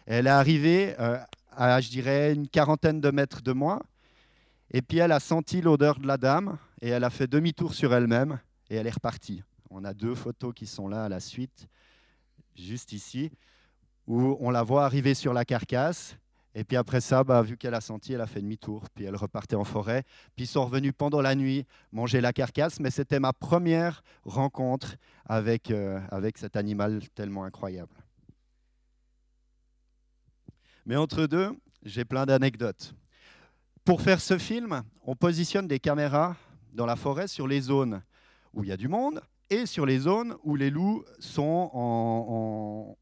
Elle 0.05 0.27
est 0.27 0.31
arrivée 0.31 0.95
euh, 0.99 1.17
à, 1.51 1.79
je 1.79 1.89
dirais, 1.89 2.33
une 2.33 2.49
quarantaine 2.49 2.99
de 2.99 3.09
mètres 3.09 3.41
de 3.41 3.53
moi. 3.53 3.81
Et 4.71 4.81
puis 4.81 4.97
elle 4.97 5.13
a 5.13 5.21
senti 5.21 5.61
l'odeur 5.61 5.99
de 5.99 6.07
la 6.07 6.17
dame 6.17 6.57
et 6.85 6.89
elle 6.89 7.03
a 7.03 7.09
fait 7.09 7.25
demi-tour 7.25 7.73
sur 7.73 7.95
elle-même 7.95 8.39
et 8.69 8.75
elle 8.75 8.85
est 8.85 8.91
repartie. 8.91 9.41
On 9.71 9.83
a 9.85 9.95
deux 9.95 10.13
photos 10.13 10.53
qui 10.53 10.67
sont 10.67 10.87
là 10.87 11.05
à 11.05 11.09
la 11.09 11.19
suite, 11.19 11.67
juste 12.55 12.91
ici, 12.91 13.31
où 14.05 14.37
on 14.39 14.51
la 14.51 14.61
voit 14.61 14.85
arriver 14.85 15.15
sur 15.15 15.33
la 15.33 15.45
carcasse. 15.45 16.15
Et 16.53 16.63
puis 16.63 16.77
après 16.77 17.01
ça, 17.01 17.23
bah, 17.23 17.41
vu 17.41 17.57
qu'elle 17.57 17.73
a 17.73 17.81
senti, 17.81 18.13
elle 18.13 18.21
a 18.21 18.27
fait 18.27 18.39
demi-tour, 18.39 18.83
puis 18.93 19.05
elle 19.05 19.15
repartait 19.15 19.55
en 19.55 19.63
forêt. 19.63 20.03
Puis 20.35 20.45
ils 20.45 20.47
sont 20.47 20.63
revenus 20.63 20.93
pendant 20.95 21.21
la 21.21 21.33
nuit 21.33 21.65
manger 21.91 22.21
la 22.21 22.33
carcasse, 22.33 22.79
mais 22.79 22.91
c'était 22.91 23.19
ma 23.19 23.33
première 23.33 24.03
rencontre 24.23 24.95
avec, 25.25 25.71
euh, 25.71 25.99
avec 26.11 26.37
cet 26.37 26.55
animal 26.55 27.01
tellement 27.15 27.45
incroyable. 27.45 27.95
Mais 30.85 30.97
entre 30.97 31.25
deux, 31.25 31.49
j'ai 31.81 32.05
plein 32.05 32.27
d'anecdotes. 32.27 32.93
Pour 33.83 34.03
faire 34.03 34.21
ce 34.21 34.37
film, 34.37 34.83
on 35.03 35.15
positionne 35.15 35.67
des 35.67 35.79
caméras 35.79 36.35
dans 36.75 36.86
la 36.86 36.96
forêt 36.96 37.27
sur 37.27 37.48
les 37.48 37.62
zones 37.62 38.01
où 38.53 38.63
il 38.63 38.70
y 38.70 38.72
a 38.72 38.77
du 38.77 38.88
monde 38.88 39.22
et 39.50 39.65
sur 39.65 39.86
les 39.86 40.00
zones 40.00 40.36
où 40.44 40.55
les 40.55 40.70
loups 40.70 41.03
sont 41.20 41.70
en, 41.74 42.96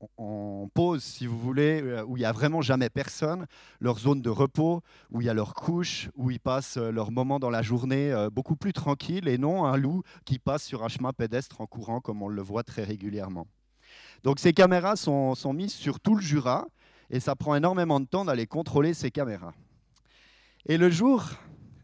pause, 0.73 1.03
si 1.03 1.27
vous 1.27 1.37
voulez, 1.37 1.81
euh, 1.83 2.03
où 2.05 2.17
il 2.17 2.21
n'y 2.21 2.25
a 2.25 2.31
vraiment 2.31 2.61
jamais 2.61 2.89
personne, 2.89 3.45
leur 3.79 3.99
zone 3.99 4.21
de 4.21 4.29
repos, 4.29 4.81
où 5.11 5.21
il 5.21 5.25
y 5.25 5.29
a 5.29 5.33
leur 5.33 5.53
couche, 5.53 6.09
où 6.15 6.31
ils 6.31 6.39
passent 6.39 6.77
leur 6.77 7.11
moment 7.11 7.37
dans 7.37 7.51
la 7.51 7.61
journée 7.61 8.11
euh, 8.11 8.29
beaucoup 8.31 8.55
plus 8.55 8.73
tranquille 8.73 9.27
et 9.27 9.37
non 9.37 9.65
un 9.65 9.77
loup 9.77 10.01
qui 10.25 10.39
passe 10.39 10.63
sur 10.63 10.83
un 10.83 10.87
chemin 10.87 11.13
pédestre 11.13 11.61
en 11.61 11.67
courant 11.67 12.01
comme 12.01 12.23
on 12.23 12.27
le 12.27 12.41
voit 12.41 12.63
très 12.63 12.83
régulièrement. 12.83 13.45
Donc 14.23 14.39
ces 14.39 14.53
caméras 14.53 14.95
sont 14.95 15.53
mises 15.53 15.73
sur 15.73 15.99
tout 15.99 16.15
le 16.15 16.21
Jura 16.21 16.65
et 17.09 17.19
ça 17.19 17.35
prend 17.35 17.55
énormément 17.55 17.99
de 17.99 18.05
temps 18.05 18.25
d'aller 18.25 18.47
contrôler 18.47 18.93
ces 18.93 19.11
caméras. 19.11 19.53
Et 20.65 20.77
le 20.77 20.89
jour 20.89 21.29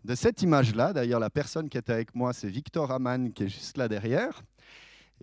de 0.06 0.16
cette 0.16 0.42
image-là, 0.42 0.94
d'ailleurs, 0.94 1.20
la 1.20 1.30
personne 1.30 1.70
qui 1.70 1.78
était 1.78 1.94
avec 1.94 2.16
moi, 2.16 2.34
c'est 2.34 2.50
Victor 2.50 2.92
Aman, 2.92 3.32
qui 3.34 3.44
est 3.44 3.50
juste 3.50 3.78
là 3.78 3.88
derrière. 3.88 4.42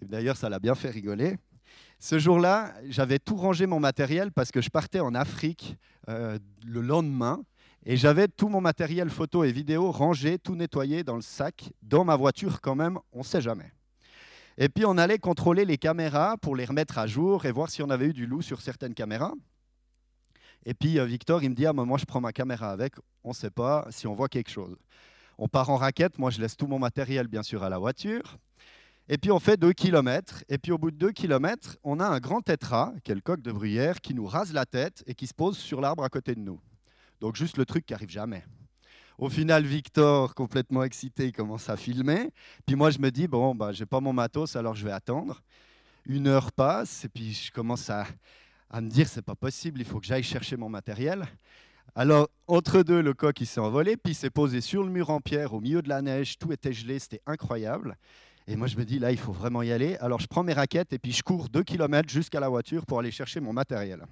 D'ailleurs, 0.02 0.36
ça 0.36 0.48
l'a 0.48 0.58
bien 0.58 0.74
fait 0.74 0.90
rigoler. 0.90 1.36
Ce 1.98 2.18
jour-là, 2.18 2.74
j'avais 2.88 3.18
tout 3.18 3.36
rangé 3.36 3.66
mon 3.66 3.80
matériel 3.80 4.30
parce 4.32 4.50
que 4.50 4.60
je 4.60 4.68
partais 4.68 5.00
en 5.00 5.14
Afrique 5.14 5.76
euh, 6.08 6.38
le 6.66 6.82
lendemain 6.82 7.42
et 7.86 7.96
j'avais 7.96 8.28
tout 8.28 8.48
mon 8.48 8.60
matériel 8.60 9.08
photo 9.08 9.44
et 9.44 9.52
vidéo 9.52 9.90
rangé, 9.90 10.38
tout 10.38 10.54
nettoyé 10.54 11.04
dans 11.04 11.16
le 11.16 11.22
sac, 11.22 11.70
dans 11.82 12.04
ma 12.04 12.16
voiture 12.16 12.60
quand 12.60 12.74
même, 12.74 12.98
on 13.12 13.20
ne 13.20 13.24
sait 13.24 13.40
jamais. 13.40 13.72
Et 14.58 14.68
puis 14.68 14.84
on 14.84 14.98
allait 14.98 15.18
contrôler 15.18 15.64
les 15.64 15.78
caméras 15.78 16.36
pour 16.38 16.56
les 16.56 16.64
remettre 16.64 16.98
à 16.98 17.06
jour 17.06 17.46
et 17.46 17.52
voir 17.52 17.70
si 17.70 17.82
on 17.82 17.90
avait 17.90 18.06
eu 18.06 18.12
du 18.12 18.26
loup 18.26 18.42
sur 18.42 18.60
certaines 18.60 18.94
caméras. 18.94 19.32
Et 20.66 20.74
puis 20.74 20.98
euh, 20.98 21.04
Victor, 21.04 21.42
il 21.44 21.50
me 21.50 21.54
dit, 21.54 21.64
ah, 21.64 21.72
moi 21.72 21.96
je 21.96 22.04
prends 22.04 22.20
ma 22.20 22.32
caméra 22.32 22.70
avec, 22.72 22.94
on 23.22 23.30
ne 23.30 23.34
sait 23.34 23.50
pas 23.50 23.86
si 23.90 24.06
on 24.06 24.14
voit 24.14 24.28
quelque 24.28 24.50
chose. 24.50 24.76
On 25.38 25.48
part 25.48 25.70
en 25.70 25.76
raquette, 25.76 26.18
moi 26.18 26.30
je 26.30 26.40
laisse 26.40 26.56
tout 26.56 26.66
mon 26.66 26.80
matériel 26.80 27.28
bien 27.28 27.44
sûr 27.44 27.62
à 27.62 27.70
la 27.70 27.78
voiture. 27.78 28.36
Et 29.08 29.16
puis 29.16 29.30
on 29.30 29.38
fait 29.38 29.56
deux 29.56 29.72
kilomètres. 29.72 30.42
Et 30.48 30.58
puis 30.58 30.72
au 30.72 30.78
bout 30.78 30.90
de 30.90 30.96
deux 30.96 31.12
kilomètres, 31.12 31.76
on 31.84 32.00
a 32.00 32.06
un 32.06 32.18
grand 32.18 32.40
tétra, 32.40 32.92
qui 33.04 33.12
est 33.12 33.14
le 33.14 33.20
coq 33.20 33.40
de 33.40 33.52
bruyère, 33.52 34.00
qui 34.00 34.12
nous 34.12 34.26
rase 34.26 34.52
la 34.52 34.66
tête 34.66 35.04
et 35.06 35.14
qui 35.14 35.28
se 35.28 35.34
pose 35.34 35.56
sur 35.56 35.80
l'arbre 35.80 36.02
à 36.02 36.08
côté 36.08 36.34
de 36.34 36.40
nous. 36.40 36.60
Donc 37.20 37.36
juste 37.36 37.56
le 37.56 37.64
truc 37.64 37.86
qui 37.86 37.94
arrive 37.94 38.10
jamais. 38.10 38.44
Au 39.18 39.30
final, 39.30 39.64
Victor, 39.64 40.34
complètement 40.34 40.82
excité, 40.82 41.30
commence 41.30 41.70
à 41.70 41.76
filmer. 41.76 42.30
Puis 42.66 42.74
moi, 42.74 42.90
je 42.90 42.98
me 42.98 43.10
dis, 43.10 43.28
bon, 43.28 43.54
bah, 43.54 43.72
j'ai 43.72 43.86
pas 43.86 44.00
mon 44.00 44.12
matos, 44.12 44.56
alors 44.56 44.74
je 44.74 44.84
vais 44.84 44.92
attendre. 44.92 45.40
Une 46.04 46.26
heure 46.26 46.52
passe, 46.52 47.04
et 47.06 47.08
puis 47.08 47.32
je 47.32 47.50
commence 47.50 47.88
à, 47.88 48.04
à 48.70 48.80
me 48.80 48.88
dire 48.88 49.08
c'est 49.08 49.22
pas 49.22 49.34
possible, 49.34 49.80
il 49.80 49.86
faut 49.86 50.00
que 50.00 50.06
j'aille 50.06 50.22
chercher 50.22 50.56
mon 50.56 50.68
matériel. 50.68 51.26
Alors, 51.94 52.28
entre 52.46 52.82
deux, 52.82 53.00
le 53.00 53.14
coq 53.14 53.40
il 53.40 53.46
s'est 53.46 53.60
envolé, 53.60 53.96
puis 53.96 54.12
il 54.12 54.16
s'est 54.16 54.30
posé 54.30 54.60
sur 54.60 54.82
le 54.82 54.90
mur 54.90 55.10
en 55.10 55.20
pierre 55.20 55.54
au 55.54 55.60
milieu 55.60 55.82
de 55.82 55.88
la 55.88 56.02
neige, 56.02 56.38
tout 56.38 56.52
était 56.52 56.72
gelé, 56.72 56.98
c'était 56.98 57.22
incroyable. 57.26 57.96
Et 58.48 58.54
moi, 58.54 58.68
je 58.68 58.76
me 58.76 58.84
dis, 58.84 59.00
là, 59.00 59.10
il 59.10 59.18
faut 59.18 59.32
vraiment 59.32 59.62
y 59.62 59.72
aller. 59.72 59.96
Alors, 59.96 60.20
je 60.20 60.28
prends 60.28 60.44
mes 60.44 60.52
raquettes 60.52 60.92
et 60.92 60.98
puis 60.98 61.10
je 61.10 61.22
cours 61.22 61.48
deux 61.48 61.64
kilomètres 61.64 62.08
jusqu'à 62.08 62.38
la 62.38 62.48
voiture 62.48 62.86
pour 62.86 63.00
aller 63.00 63.10
chercher 63.10 63.40
mon 63.40 63.52
matériel. 63.52 64.04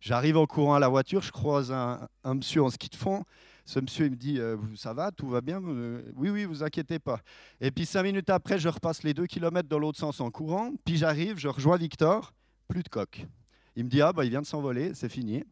J'arrive 0.00 0.38
en 0.38 0.46
courant 0.46 0.74
à 0.74 0.78
la 0.78 0.88
voiture, 0.88 1.20
je 1.20 1.30
croise 1.30 1.70
un, 1.70 2.08
monsieur 2.24 2.62
en 2.62 2.70
ski 2.70 2.88
de 2.88 2.96
fond. 2.96 3.24
Ce 3.66 3.78
monsieur, 3.80 4.06
il 4.06 4.12
me 4.12 4.16
dit, 4.16 4.38
euh, 4.38 4.56
ça 4.76 4.94
va, 4.94 5.10
tout 5.10 5.28
va 5.28 5.40
bien 5.40 5.60
euh, 5.62 6.00
Oui, 6.14 6.30
oui, 6.30 6.44
vous 6.44 6.62
inquiétez 6.62 6.98
pas. 6.98 7.20
Et 7.60 7.70
puis, 7.70 7.84
cinq 7.84 8.04
minutes 8.04 8.30
après, 8.30 8.58
je 8.58 8.68
repasse 8.68 9.02
les 9.02 9.12
deux 9.12 9.26
kilomètres 9.26 9.68
dans 9.68 9.78
l'autre 9.78 9.98
sens 9.98 10.20
en 10.20 10.30
courant. 10.30 10.70
Puis, 10.84 10.96
j'arrive, 10.96 11.36
je 11.36 11.48
rejoins 11.48 11.76
Victor, 11.76 12.32
plus 12.68 12.82
de 12.82 12.88
coq. 12.88 13.26
Il 13.76 13.84
me 13.84 13.90
dit 13.90 14.00
Ah, 14.00 14.12
bah, 14.12 14.24
il 14.24 14.30
vient 14.30 14.40
de 14.40 14.46
s'envoler, 14.46 14.94
c'est 14.94 15.10
fini. 15.10 15.44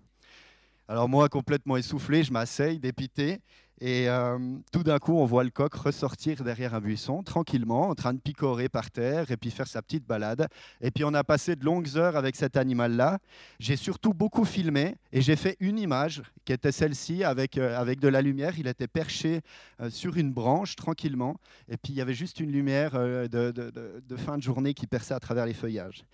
Alors, 0.88 1.09
moi, 1.09 1.28
complètement 1.28 1.76
essoufflé, 1.76 2.25
je 2.25 2.33
m'asseye, 2.33 2.78
dépité. 2.78 3.40
Et 3.81 4.09
euh, 4.09 4.38
tout 4.73 4.85
d'un 4.85 4.99
coup, 4.99 5.14
on 5.19 5.25
voit 5.25 5.43
le 5.43 5.50
coq 5.50 5.75
ressortir 5.75 6.45
derrière 6.45 6.75
un 6.75 6.81
buisson, 6.81 7.23
tranquillement, 7.23 7.88
en 7.88 7.95
train 7.95 8.14
de 8.14 8.21
picorer 8.21 8.69
par 8.69 8.90
terre 8.90 9.31
et 9.31 9.37
puis 9.37 9.50
faire 9.50 9.66
sa 9.66 9.83
petite 9.83 10.07
balade. 10.07 10.47
Et 10.81 10.90
puis 10.90 11.04
on 11.04 11.12
a 11.12 11.25
passé 11.25 11.57
de 11.57 11.64
longues 11.64 11.97
heures 11.97 12.16
avec 12.16 12.37
cet 12.37 12.57
animal-là. 12.57 13.19
J'ai 13.59 13.76
surtout 13.76 14.14
beaucoup 14.14 14.45
filmé 14.45 14.95
et 15.12 15.21
j'ai 15.21 15.35
fait 15.35 15.57
une 15.59 15.78
image 15.78 16.23
qui 16.45 16.52
était 16.52 16.71
celle-ci 16.71 17.25
avec, 17.25 17.59
euh, 17.59 17.76
avec 17.76 17.99
de 17.99 18.09
la 18.09 18.23
lumière. 18.23 18.59
Il 18.59 18.69
était 18.69 18.87
perché 18.87 19.40
euh, 19.81 19.90
sur 19.90 20.16
une 20.16 20.33
branche 20.33 20.76
tranquillement. 20.76 21.37
Et 21.69 21.76
puis 21.76 21.93
il 21.93 21.97
y 21.97 22.00
avait 22.00 22.14
juste 22.14 22.38
une 22.38 22.52
lumière 22.52 22.93
de, 22.93 23.28
de, 23.28 23.50
de, 23.50 24.16
fin 24.16 24.38
de 24.38 24.43
journée 24.43 24.75
qui 24.75 24.87
perçait 24.87 25.14
à 25.14 25.21
travers 25.21 25.47
les 25.47 25.54
feuillages. 25.54 26.04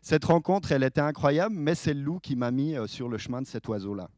Cette 0.00 0.24
rencontre, 0.24 0.72
elle 0.72 0.84
était 0.84 1.00
incroyable, 1.02 1.54
mais 1.54 1.74
c'est 1.74 1.92
le 1.92 2.00
loup 2.00 2.18
qui 2.18 2.34
m'a 2.34 2.50
mis 2.50 2.76
sur 2.86 3.08
le 3.08 3.18
chemin 3.18 3.42
de 3.42 3.46
cet 3.46 3.68
oiseau-là. 3.68 4.08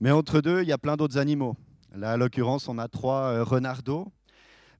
Mais 0.00 0.10
entre 0.10 0.40
deux, 0.40 0.62
il 0.62 0.68
y 0.68 0.72
a 0.72 0.78
plein 0.78 0.96
d'autres 0.96 1.18
animaux. 1.18 1.56
Là, 1.94 2.12
à 2.12 2.16
l'occurrence, 2.16 2.68
on 2.68 2.78
a 2.78 2.88
trois 2.88 3.32
euh, 3.32 3.44
renardeaux. 3.44 4.12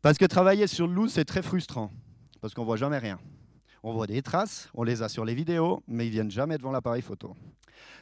Parce 0.02 0.18
que 0.18 0.24
travailler 0.24 0.66
sur 0.66 0.86
le 0.86 0.94
loup, 0.94 1.08
c'est 1.08 1.24
très 1.24 1.42
frustrant, 1.42 1.90
parce 2.40 2.54
qu'on 2.54 2.62
ne 2.62 2.66
voit 2.66 2.76
jamais 2.76 2.98
rien. 2.98 3.18
On 3.82 3.92
voit 3.92 4.06
des 4.06 4.22
traces, 4.22 4.68
on 4.74 4.82
les 4.82 5.02
a 5.02 5.08
sur 5.08 5.24
les 5.24 5.34
vidéos, 5.34 5.82
mais 5.88 6.06
ils 6.06 6.10
viennent 6.10 6.30
jamais 6.30 6.58
devant 6.58 6.70
l'appareil 6.70 7.02
photo. 7.02 7.34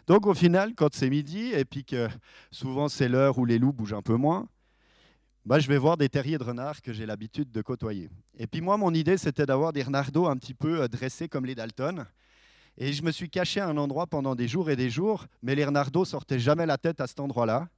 Donc 0.06 0.26
au 0.26 0.34
final, 0.34 0.74
quand 0.74 0.94
c'est 0.94 1.08
midi, 1.08 1.52
et 1.52 1.64
puis 1.64 1.84
que 1.84 2.08
souvent 2.50 2.88
c'est 2.88 3.08
l'heure 3.08 3.38
où 3.38 3.44
les 3.44 3.58
loups 3.58 3.72
bougent 3.72 3.94
un 3.94 4.02
peu 4.02 4.16
moins, 4.16 4.48
bah, 5.46 5.58
je 5.58 5.68
vais 5.68 5.78
voir 5.78 5.96
des 5.96 6.08
terriers 6.08 6.38
de 6.38 6.44
renards 6.44 6.80
que 6.80 6.92
j'ai 6.92 7.06
l'habitude 7.06 7.50
de 7.50 7.60
côtoyer. 7.60 8.08
Et 8.38 8.46
puis 8.46 8.60
moi, 8.60 8.76
mon 8.76 8.94
idée, 8.94 9.18
c'était 9.18 9.44
d'avoir 9.44 9.72
des 9.72 9.82
renardos 9.82 10.26
un 10.26 10.36
petit 10.36 10.54
peu 10.54 10.82
euh, 10.82 10.88
dressés 10.88 11.28
comme 11.28 11.44
les 11.44 11.54
Dalton. 11.54 12.06
Et 12.76 12.92
je 12.92 13.02
me 13.02 13.12
suis 13.12 13.30
caché 13.30 13.60
à 13.60 13.68
un 13.68 13.76
endroit 13.76 14.06
pendant 14.06 14.34
des 14.34 14.48
jours 14.48 14.68
et 14.70 14.76
des 14.76 14.90
jours, 14.90 15.26
mais 15.42 15.54
les 15.54 15.64
renardos 15.64 16.04
sortaient 16.04 16.40
jamais 16.40 16.66
la 16.66 16.78
tête 16.78 17.00
à 17.00 17.06
cet 17.06 17.20
endroit-là. 17.20 17.68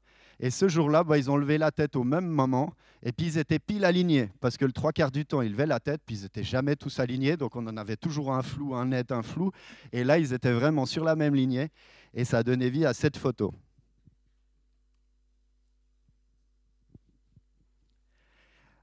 Et 0.40 0.50
ce 0.50 0.68
jour-là, 0.68 1.02
bah, 1.04 1.16
ils 1.18 1.30
ont 1.30 1.36
levé 1.36 1.58
la 1.58 1.70
tête 1.70 1.96
au 1.96 2.04
même 2.04 2.26
moment, 2.26 2.74
et 3.02 3.12
puis 3.12 3.26
ils 3.26 3.38
étaient 3.38 3.58
pile 3.58 3.84
alignés, 3.84 4.30
parce 4.40 4.56
que 4.56 4.66
le 4.66 4.72
trois 4.72 4.92
quarts 4.92 5.10
du 5.10 5.24
temps, 5.24 5.40
ils 5.40 5.52
levaient 5.52 5.66
la 5.66 5.80
tête, 5.80 6.02
puis 6.04 6.16
ils 6.16 6.22
n'étaient 6.22 6.44
jamais 6.44 6.76
tous 6.76 7.00
alignés, 7.00 7.36
donc 7.36 7.56
on 7.56 7.66
en 7.66 7.76
avait 7.76 7.96
toujours 7.96 8.32
un 8.32 8.42
flou, 8.42 8.74
un 8.74 8.86
net, 8.86 9.12
un 9.12 9.22
flou. 9.22 9.50
Et 9.92 10.04
là, 10.04 10.18
ils 10.18 10.34
étaient 10.34 10.52
vraiment 10.52 10.84
sur 10.84 11.04
la 11.04 11.16
même 11.16 11.34
lignée, 11.34 11.70
et 12.12 12.24
ça 12.24 12.38
a 12.38 12.42
donné 12.42 12.68
vie 12.68 12.84
à 12.84 12.92
cette 12.92 13.16
photo. 13.16 13.54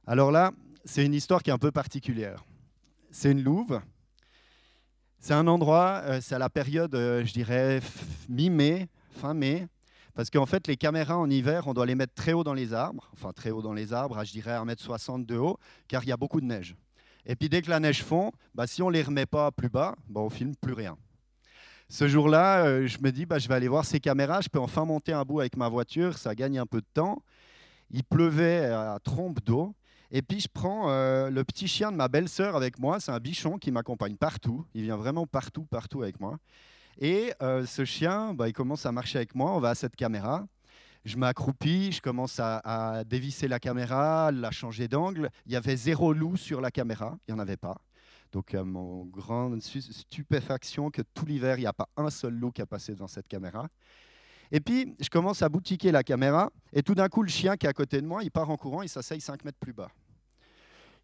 Alors 0.06 0.32
là, 0.32 0.52
c'est 0.86 1.06
une 1.06 1.14
histoire 1.14 1.44
qui 1.44 1.50
est 1.50 1.54
un 1.54 1.58
peu 1.58 1.72
particulière. 1.72 2.44
C'est 3.12 3.32
une 3.32 3.44
louve. 3.44 3.80
C'est 5.26 5.34
un 5.34 5.48
endroit, 5.48 6.02
euh, 6.04 6.20
c'est 6.22 6.36
à 6.36 6.38
la 6.38 6.50
période, 6.50 6.94
euh, 6.96 7.24
je 7.24 7.32
dirais, 7.32 7.80
mi-mai, 8.28 8.90
fin 9.22 9.34
mai, 9.34 9.70
parce 10.16 10.30
qu'en 10.30 10.46
fait, 10.46 10.68
les 10.68 10.76
caméras 10.76 11.18
en 11.18 11.30
hiver, 11.30 11.66
on 11.68 11.74
doit 11.74 11.86
les 11.86 11.96
mettre 11.96 12.14
très 12.14 12.34
haut 12.34 12.44
dans 12.44 12.54
les 12.54 12.74
arbres, 12.74 13.10
enfin 13.14 13.32
très 13.32 13.50
haut 13.50 13.62
dans 13.62 13.72
les 13.72 13.94
arbres, 13.94 14.18
à, 14.18 14.26
je 14.26 14.34
dirais 14.34 14.52
1m60 14.52 15.26
de 15.26 15.38
haut, 15.38 15.58
car 15.88 16.04
il 16.04 16.10
y 16.10 16.12
a 16.12 16.18
beaucoup 16.18 16.42
de 16.42 16.46
neige. 16.46 16.76
Et 17.26 17.38
puis 17.38 17.48
dès 17.48 17.62
que 17.62 17.70
la 17.70 17.80
neige 17.80 18.04
fond, 18.04 18.34
bah, 18.54 18.68
si 18.68 18.82
on 18.82 18.90
ne 18.90 18.96
les 18.96 19.02
remet 19.02 19.26
pas 19.26 19.50
plus 19.54 19.70
bas, 19.70 19.96
bah, 20.10 20.20
on 20.20 20.30
filme 20.30 20.58
plus 20.58 20.74
rien. 20.74 20.98
Ce 21.88 22.06
jour-là, 22.10 22.66
euh, 22.66 22.86
je 22.86 22.98
me 23.00 23.10
dis, 23.10 23.26
bah, 23.26 23.40
je 23.40 23.48
vais 23.48 23.56
aller 23.56 23.70
voir 23.70 23.86
ces 23.86 24.02
caméras, 24.02 24.42
je 24.42 24.50
peux 24.50 24.60
enfin 24.60 24.84
monter 24.84 25.14
un 25.14 25.24
bout 25.24 25.40
avec 25.40 25.56
ma 25.56 25.70
voiture, 25.70 26.18
ça 26.18 26.36
gagne 26.36 26.60
un 26.60 26.66
peu 26.66 26.82
de 26.82 26.88
temps. 26.94 27.24
Il 27.92 28.04
pleuvait 28.04 28.66
à 28.66 29.00
trompe 29.02 29.42
d'eau. 29.46 29.74
Et 30.16 30.22
puis 30.22 30.40
je 30.40 30.48
prends 30.48 30.92
euh, 30.92 31.32
le 31.32 31.44
petit 31.44 31.68
chien 31.68 31.92
de 31.92 31.98
ma 31.98 32.08
belle-sœur 32.08 32.56
avec 32.56 32.78
moi, 32.78 33.00
c'est 33.00 33.12
un 33.12 33.20
bichon 33.20 33.58
qui 33.58 33.72
m'accompagne 33.72 34.16
partout, 34.16 34.64
il 34.76 34.84
vient 34.84 34.96
vraiment 34.96 35.26
partout, 35.26 35.64
partout 35.64 36.04
avec 36.04 36.20
moi. 36.20 36.38
Et 37.00 37.34
euh, 37.42 37.66
ce 37.66 37.84
chien, 37.84 38.36
bah, 38.36 38.48
il 38.48 38.54
commence 38.54 38.86
à 38.86 38.92
marcher 38.92 39.18
avec 39.18 39.34
moi, 39.34 39.56
on 39.56 39.60
va 39.60 39.72
à 39.72 39.76
cette 39.76 39.96
caméra. 39.96 40.46
Je 41.04 41.18
m'accroupis, 41.18 41.94
je 41.94 42.00
commence 42.02 42.40
à, 42.40 43.04
dévisser 43.06 43.48
la 43.48 43.60
caméra, 43.60 44.32
la 44.32 44.52
changer 44.52 44.88
d'angle. 44.88 45.32
Il 45.48 45.52
y 45.52 45.56
avait 45.56 45.76
zéro 45.76 46.14
loup 46.14 46.38
sur 46.38 46.62
la 46.62 46.70
caméra, 46.70 47.18
il 47.28 47.34
n'y 47.34 47.40
en 47.40 47.42
avait 47.42 47.58
pas. 47.58 47.82
Donc, 48.32 48.54
euh, 48.54 48.64
mon 48.64 49.06
grande 49.06 49.62
stupéfaction 49.62 50.92
que 50.92 51.02
tout 51.02 51.26
l'hiver, 51.26 51.58
il 51.58 51.62
n'y 51.62 51.68
a 51.68 51.74
pas 51.74 51.90
un 51.98 52.12
seul 52.12 52.36
loup 52.36 52.52
qui 52.52 52.62
a 52.62 52.68
passé 52.68 52.94
dans 52.94 53.08
cette 53.08 53.28
caméra. 53.28 53.68
Et 54.52 54.60
puis, 54.60 54.96
je 55.00 55.10
commence 55.10 55.42
à 55.42 55.50
boutiquer 55.50 55.92
la 55.92 56.04
caméra, 56.04 56.52
et 56.72 56.84
tout 56.84 56.94
d'un 56.94 57.10
coup, 57.10 57.24
le 57.24 57.30
chien 57.30 57.58
qui 57.58 57.66
est 57.66 57.70
à 57.70 57.74
côté 57.74 58.00
de 58.00 58.06
moi, 58.06 58.24
il 58.24 58.30
part 58.30 58.52
en 58.52 58.58
courant, 58.58 58.84
il 58.84 58.90
s'asseye 58.90 59.20
5 59.20 59.44
mètres 59.44 59.58
plus 59.60 59.74
bas 59.74 59.90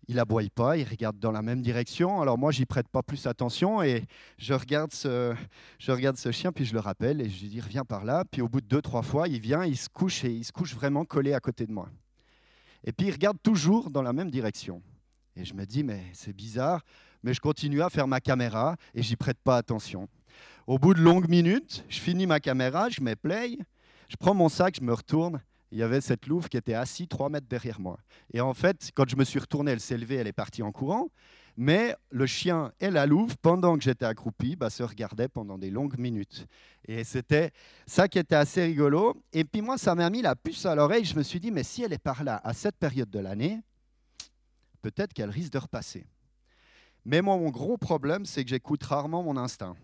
il 0.10 0.18
aboie 0.18 0.42
pas, 0.54 0.76
il 0.76 0.86
regarde 0.86 1.20
dans 1.20 1.32
la 1.32 1.44
même 1.44 1.62
direction. 1.62 2.20
Alors 2.20 2.36
moi, 2.36 2.52
j'y 2.52 2.66
prête 2.66 2.88
pas 2.88 3.04
plus 3.04 3.28
attention 3.28 3.84
et 3.84 4.06
je 4.40 4.56
regarde 4.56 4.92
ce, 4.92 5.36
je 5.78 5.92
regarde 5.92 6.18
ce 6.18 6.32
chien, 6.32 6.52
puis 6.52 6.66
je 6.66 6.74
le 6.74 6.80
rappelle 6.80 7.22
et 7.22 7.30
je 7.30 7.42
lui 7.42 7.48
dis 7.48 7.62
reviens 7.62 7.86
par 7.86 8.04
là. 8.04 8.26
Puis 8.26 8.42
au 8.42 8.50
bout 8.50 8.60
de 8.60 8.66
deux, 8.66 8.82
trois 8.82 9.04
fois, 9.04 9.28
il 9.28 9.40
vient, 9.40 9.64
il 9.64 9.78
se 9.78 9.88
couche 9.88 10.26
et 10.26 10.32
il 10.32 10.44
se 10.44 10.52
couche 10.52 10.74
vraiment 10.74 11.06
collé 11.06 11.34
à 11.34 11.40
côté 11.40 11.68
de 11.68 11.72
moi. 11.72 11.90
Et 12.84 12.92
puis 12.92 13.06
il 13.06 13.12
regarde 13.12 13.38
toujours 13.44 13.92
dans 13.92 14.02
la 14.02 14.12
même 14.12 14.32
direction. 14.32 14.82
Et 15.36 15.46
je 15.46 15.54
me 15.54 15.64
dis 15.66 15.84
mais 15.84 16.02
c'est 16.14 16.34
bizarre, 16.34 16.82
mais 17.22 17.36
je 17.36 17.40
continue 17.40 17.84
à 17.84 17.92
faire 17.92 18.08
ma 18.08 18.20
caméra 18.20 18.78
et 18.96 19.04
j'y 19.04 19.16
prête 19.16 19.40
pas 19.44 19.58
attention. 19.58 20.10
Au 20.66 20.80
bout 20.80 20.96
de 20.96 21.02
longues 21.02 21.30
minutes, 21.30 21.86
je 21.88 22.00
finis 22.00 22.26
ma 22.26 22.40
caméra, 22.40 22.90
je 22.90 23.02
mets 23.02 23.16
play, 23.16 23.60
je 24.08 24.16
prends 24.16 24.34
mon 24.34 24.50
sac, 24.50 24.78
je 24.80 24.84
me 24.84 24.94
retourne 24.94 25.40
il 25.72 25.78
y 25.78 25.84
avait 25.84 26.02
cette 26.02 26.28
louve 26.28 26.50
qui 26.50 26.58
était 26.58 26.74
assise 26.74 27.08
trois 27.08 27.30
mètres 27.30 27.48
derrière 27.48 27.80
moi. 27.80 28.00
Et 28.34 28.42
en 28.42 28.54
fait, 28.54 28.92
quand 28.96 29.08
je 29.08 29.16
me 29.16 29.24
suis 29.24 29.40
retourné, 29.40 29.72
elle 29.72 29.80
s'est 29.80 29.98
levée, 29.98 30.16
elle 30.16 30.28
est 30.28 30.34
partie 30.34 30.64
en 30.64 30.72
courant. 30.72 31.10
Mais 31.58 31.96
le 32.10 32.26
chien 32.26 32.72
et 32.80 32.90
la 32.90 33.06
louve, 33.06 33.36
pendant 33.38 33.78
que 33.78 33.84
j'étais 33.84 34.06
accroupi, 34.06 34.56
bah, 34.56 34.70
se 34.70 34.82
regardaient 34.82 35.28
pendant 35.28 35.58
des 35.58 35.70
longues 35.70 35.98
minutes. 35.98 36.48
Et 36.88 37.04
c'était 37.04 37.52
ça 37.86 38.08
qui 38.08 38.18
était 38.18 38.36
assez 38.36 38.64
rigolo. 38.64 39.22
Et 39.34 39.44
puis 39.44 39.62
moi, 39.62 39.78
ça 39.78 39.94
m'a 39.94 40.10
mis 40.10 40.22
la 40.22 40.36
puce 40.36 40.66
à 40.66 40.74
l'oreille. 40.74 41.04
Je 41.04 41.16
me 41.16 41.24
suis 41.24 41.40
dit, 41.40 41.52
mais 41.52 41.64
si 41.64 41.84
elle 41.84 41.94
est 41.94 41.98
par 41.98 42.24
là 42.24 42.40
à 42.44 42.54
cette 42.54 42.78
période 42.78 43.10
de 43.10 43.20
l'année, 43.20 43.60
peut-être 44.82 45.14
qu'elle 45.14 45.30
risque 45.30 45.52
de 45.52 45.58
repasser. 45.58 46.06
Mais 47.06 47.22
moi, 47.22 47.38
mon 47.38 47.50
gros 47.50 47.78
problème, 47.78 48.26
c'est 48.26 48.44
que 48.44 48.50
j'écoute 48.50 48.84
rarement 48.84 49.22
mon 49.22 49.36
instinct. 49.36 49.76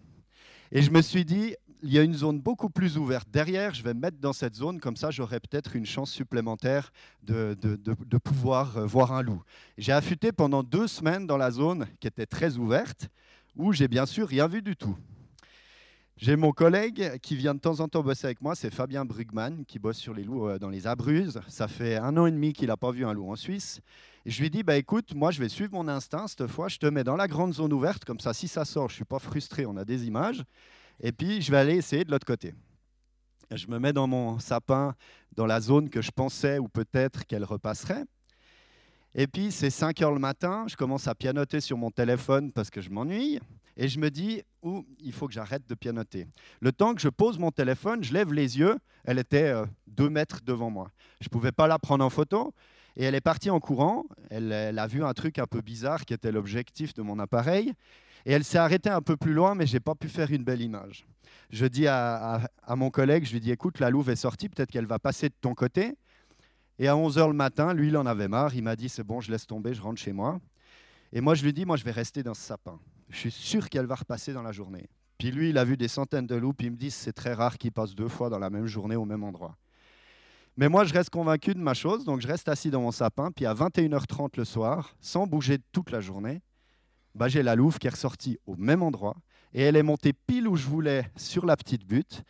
Et 0.72 0.82
je 0.82 0.92
me 0.92 1.02
suis 1.02 1.26
dit, 1.26 1.56
il 1.84 1.94
y 1.94 2.00
a 2.00 2.04
une 2.04 2.14
zone 2.14 2.40
beaucoup 2.40 2.70
plus 2.70 2.98
ouverte 2.98 3.28
derrière. 3.32 3.74
Je 3.74 3.84
vais 3.84 3.94
me 3.94 4.00
mettre 4.00 4.18
dans 4.18 4.34
cette 4.34 4.56
zone, 4.56 4.80
comme 4.80 4.96
ça 4.96 5.12
j'aurai 5.12 5.40
peut-être 5.40 5.76
une 5.76 5.86
chance 5.86 6.12
supplémentaire 6.12 6.92
de, 7.24 7.56
de, 7.62 8.18
pouvoir 8.18 8.78
euh, 8.78 8.86
voir 8.86 9.12
un 9.14 9.22
loup. 9.22 9.42
J'ai 9.78 9.92
affûté 9.92 10.32
pendant 10.32 10.64
deux 10.64 10.88
semaines 10.88 11.28
dans 11.28 11.38
la 11.38 11.52
zone 11.52 11.88
qui 12.00 12.08
était 12.08 12.26
très 12.26 12.58
ouverte, 12.58 13.10
où 13.56 13.74
j'ai 13.74 13.88
bien 13.88 14.06
sûr 14.06 14.28
rien 14.28 14.48
vu 14.48 14.62
du 14.62 14.76
tout. 14.76 14.98
J'ai 16.18 16.38
mon 16.38 16.54
collègue 16.54 17.20
qui 17.20 17.36
vient 17.36 17.54
de 17.54 17.60
temps 17.60 17.82
en 17.82 17.90
temps 17.90 18.02
bosser 18.02 18.28
avec 18.28 18.42
moi, 18.42 18.56
c'est 18.56 18.74
Fabien 18.74 19.04
Brugman, 19.04 19.66
qui 19.68 19.80
bosse 19.80 19.98
sur 19.98 20.14
les 20.14 20.24
loups 20.24 20.48
euh, 20.48 20.58
dans 20.58 20.70
les 20.70 20.88
Abruzes. 20.88 21.42
Ça 21.50 21.68
fait 21.68 21.98
un 21.98 22.16
an 22.16 22.26
et 22.26 22.32
demi 22.32 22.54
qu'il 22.54 22.68
n'a 22.68 22.78
pas 22.78 22.92
vu 22.92 23.06
un 23.06 23.14
loup 23.14 23.30
en 23.30 23.36
Suisse. 23.36 23.82
Je 24.26 24.42
lui 24.42 24.50
dis, 24.50 24.64
bah, 24.64 24.78
écoute, 24.78 25.14
moi 25.14 25.32
je 25.32 25.42
vais 25.42 25.50
suivre 25.50 25.74
mon 25.74 25.88
instinct 25.88 26.28
cette 26.28 26.48
fois, 26.48 26.70
je 26.70 26.78
te 26.78 26.86
mets 26.86 27.04
dans 27.04 27.18
la 27.18 27.28
grande 27.28 27.54
zone 27.54 27.74
ouverte, 27.74 28.06
comme 28.06 28.20
ça 28.20 28.34
si 28.34 28.48
ça 28.48 28.64
sort, 28.66 28.88
je 28.88 28.94
ne 28.94 28.96
suis 28.96 29.06
pas 29.06 29.20
frustré, 29.20 29.66
on 29.66 29.76
a 29.76 29.86
des 29.86 30.08
images. 30.08 30.44
Et 31.00 31.12
puis, 31.12 31.42
je 31.42 31.52
vais 31.52 31.58
aller 31.58 31.76
essayer 31.76 32.04
de 32.04 32.12
l'autre 32.12 32.26
côté. 32.26 32.54
Je 33.52 33.68
me 33.68 33.80
mets 33.80 33.94
dans 33.94 34.08
mon 34.08 34.40
sapin, 34.40 34.96
dans 35.36 35.46
la 35.46 35.62
zone 35.62 35.90
que 35.90 36.02
je 36.02 36.12
pensais 36.12 36.58
ou 36.58 36.68
peut-être 36.68 37.26
qu'elle 37.26 37.44
repasserait. 37.44 38.06
Et 39.14 39.28
puis, 39.28 39.52
c'est 39.52 39.70
5 39.70 40.02
heures 40.02 40.12
le 40.12 40.20
matin, 40.20 40.66
je 40.68 40.76
commence 40.76 41.08
à 41.08 41.16
pianoter 41.16 41.62
sur 41.62 41.78
mon 41.78 41.90
téléphone 41.90 42.52
parce 42.52 42.70
que 42.70 42.82
je 42.82 42.90
m'ennuie. 42.90 43.40
Et 43.78 43.88
je 43.88 44.00
me 44.00 44.10
dis, 44.10 44.42
où 44.62 44.86
il 45.00 45.14
faut 45.14 45.28
que 45.28 45.34
j'arrête 45.34 45.68
de 45.68 45.76
pianoter. 45.76 46.28
Le 46.60 46.72
temps 46.72 46.94
que 46.94 47.02
je 47.02 47.10
pose 47.10 47.38
mon 47.38 47.52
téléphone, 47.52 48.04
je 48.04 48.14
lève 48.14 48.34
les 48.34 48.58
yeux, 48.58 48.78
elle 49.04 49.20
était 49.20 49.54
2 49.88 50.06
euh, 50.06 50.10
mètres 50.10 50.42
devant 50.44 50.70
moi. 50.70 50.92
Je 51.22 51.28
ne 51.28 51.30
pouvais 51.30 51.52
pas 51.52 51.68
la 51.68 51.80
prendre 51.80 52.04
en 52.04 52.10
photo. 52.10 52.54
Et 52.98 53.04
elle 53.04 53.16
est 53.16 53.22
partie 53.22 53.50
en 53.50 53.60
courant. 53.60 54.06
Elle, 54.30 54.54
elle, 54.54 54.80
a 54.80 54.88
vu 54.88 55.04
un 55.04 55.14
truc 55.14 55.38
un 55.40 55.48
peu 55.48 55.60
bizarre 55.60 56.06
qui 56.06 56.14
était 56.14 56.32
l'objectif 56.32 56.94
de 56.94 57.02
mon 57.02 57.20
appareil. 57.20 57.74
Et 58.26 58.32
elle 58.32 58.44
s'est 58.44 58.58
arrêtée 58.58 58.90
un 58.90 59.02
peu 59.02 59.18
plus 59.18 59.34
loin, 59.34 59.56
mais 59.56 59.68
je 59.68 59.74
n'ai 59.74 59.80
pas 59.80 59.96
pu 59.96 60.10
faire 60.10 60.32
une 60.32 60.44
belle 60.44 60.62
image. 60.62 61.06
Je 61.52 61.66
dis 61.66 61.88
à, 61.88 62.50
mon 62.70 62.90
collègue, 62.90 63.26
je 63.26 63.34
lui 63.34 63.40
dis, 63.40 63.52
écoute, 63.52 63.80
la 63.80 63.90
louve 63.90 64.10
est 64.10 64.16
sortie, 64.16 64.50
peut-être 64.50 64.72
qu'elle 64.72 64.88
va 64.88 64.98
passer 64.98 65.30
de 65.30 65.36
ton 65.40 65.54
côté. 65.54 65.96
Et 66.80 66.88
à 66.88 66.96
11h 66.96 67.28
le 67.28 67.34
matin, 67.34 67.74
lui, 67.74 67.90
il 67.90 67.98
en 67.98 68.06
avait 68.06 68.28
marre. 68.28 68.56
Il 68.56 68.64
m'a 68.64 68.76
dit, 68.76 68.90
c'est 68.90 69.04
bon, 69.04 69.22
je 69.22 69.32
laisse 69.32 69.46
tomber, 69.46 69.74
je 69.74 69.82
rentre 69.82 70.02
chez 70.02 70.12
moi. 70.12 70.40
Et 71.14 71.22
moi, 71.22 71.36
je 71.36 71.44
lui 71.44 71.54
dis, 71.54 71.66
moi, 71.66 71.78
je 71.78 71.84
vais 71.84 71.92
rester 71.92 72.24
dans 72.24 72.34
ce 72.34 72.42
sapin. 72.42 72.80
Je 73.10 73.18
suis 73.18 73.32
sûr 73.32 73.70
qu'elle 73.70 73.86
va 73.86 73.96
repasser 73.96 74.34
dans 74.34 74.42
la 74.42 74.52
journée. 74.52 74.90
Puis 75.18 75.32
lui, 75.32 75.52
il 75.52 75.58
a 75.58 75.64
vu 75.64 75.78
des 75.78 75.88
centaines 75.88 76.28
de 76.28 76.36
loups, 76.36 76.54
puis 76.54 76.68
il 76.68 76.72
me 76.72 76.78
dit, 76.78 76.92
c'est 76.92 77.14
très 77.14 77.34
rare 77.34 77.58
qu'il 77.58 77.72
passe 77.72 77.96
deux 77.96 78.10
fois 78.10 78.30
dans 78.30 78.40
la 78.40 78.50
même 78.50 78.66
journée 78.66 78.96
au 78.96 79.06
même 79.06 79.24
endroit. 79.24 79.56
Mais 80.58 80.68
moi, 80.68 80.84
je 80.84 80.94
reste 80.94 81.10
convaincu 81.10 81.54
de 81.54 81.60
ma 81.60 81.74
chose, 81.74 82.06
donc 82.06 82.22
je 82.22 82.28
reste 82.28 82.50
assis 82.50 82.70
dans 82.70 82.82
mon 82.82 82.92
sapin, 82.92 83.32
puis 83.32 83.46
à 83.46 83.54
21h30 83.54 84.32
le 84.38 84.46
soir, 84.46 84.96
sans 85.00 85.28
bouger 85.28 85.60
toute 85.72 85.92
la 85.92 86.02
journée, 86.02 86.42
bah, 87.16 87.28
j'ai 87.28 87.42
la 87.42 87.56
louve 87.56 87.80
qui 87.80 87.88
est 87.88 87.92
ressortie 87.92 88.38
au 88.46 88.56
même 88.56 88.84
endroit 88.84 89.16
et 89.54 89.62
elle 89.62 89.78
est 89.78 89.84
montée 89.84 90.14
pile 90.14 90.48
où 90.48 90.56
je 90.56 90.68
voulais 90.68 91.10
sur 91.16 91.46
la 91.46 91.56
petite 91.56 91.86
butte. 91.86 92.24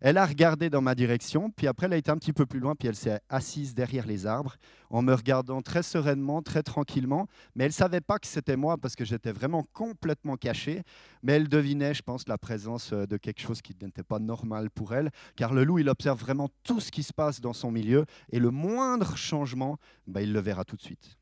Elle 0.00 0.18
a 0.18 0.26
regardé 0.26 0.68
dans 0.68 0.82
ma 0.82 0.94
direction, 0.94 1.50
puis 1.50 1.66
après 1.66 1.86
elle 1.86 1.94
a 1.94 1.96
été 1.96 2.10
un 2.10 2.18
petit 2.18 2.34
peu 2.34 2.44
plus 2.44 2.60
loin, 2.60 2.74
puis 2.74 2.88
elle 2.88 2.94
s'est 2.94 3.20
assise 3.30 3.74
derrière 3.74 4.06
les 4.06 4.26
arbres 4.26 4.56
en 4.90 5.00
me 5.00 5.14
regardant 5.14 5.62
très 5.62 5.82
sereinement, 5.82 6.42
très 6.42 6.62
tranquillement. 6.62 7.26
Mais 7.54 7.64
elle 7.64 7.70
ne 7.70 7.74
savait 7.74 8.02
pas 8.02 8.18
que 8.18 8.26
c'était 8.26 8.56
moi 8.56 8.76
parce 8.76 8.96
que 8.96 9.04
j'étais 9.06 9.32
vraiment 9.32 9.66
complètement 9.72 10.36
caché. 10.36 10.82
Mais 11.22 11.32
elle 11.32 11.48
devinait, 11.48 11.94
je 11.94 12.02
pense, 12.02 12.28
la 12.28 12.36
présence 12.36 12.92
euh, 12.92 13.06
de 13.06 13.16
quelque 13.16 13.40
chose 13.40 13.62
qui 13.62 13.74
n'était 13.80 14.02
pas 14.02 14.18
normal 14.18 14.68
pour 14.68 14.92
elle, 14.94 15.10
car 15.36 15.54
le 15.54 15.64
loup, 15.64 15.78
il 15.78 15.88
observe 15.88 16.20
vraiment 16.20 16.50
tout 16.64 16.80
ce 16.80 16.90
qui 16.90 17.02
se 17.02 17.14
passe 17.14 17.40
dans 17.40 17.54
son 17.54 17.70
milieu 17.70 18.04
et 18.30 18.40
le 18.40 18.50
moindre 18.50 19.16
changement, 19.16 19.78
bah, 20.06 20.20
il 20.20 20.34
le 20.34 20.40
verra 20.40 20.64
tout 20.64 20.76
de 20.76 20.82
suite. 20.82 21.16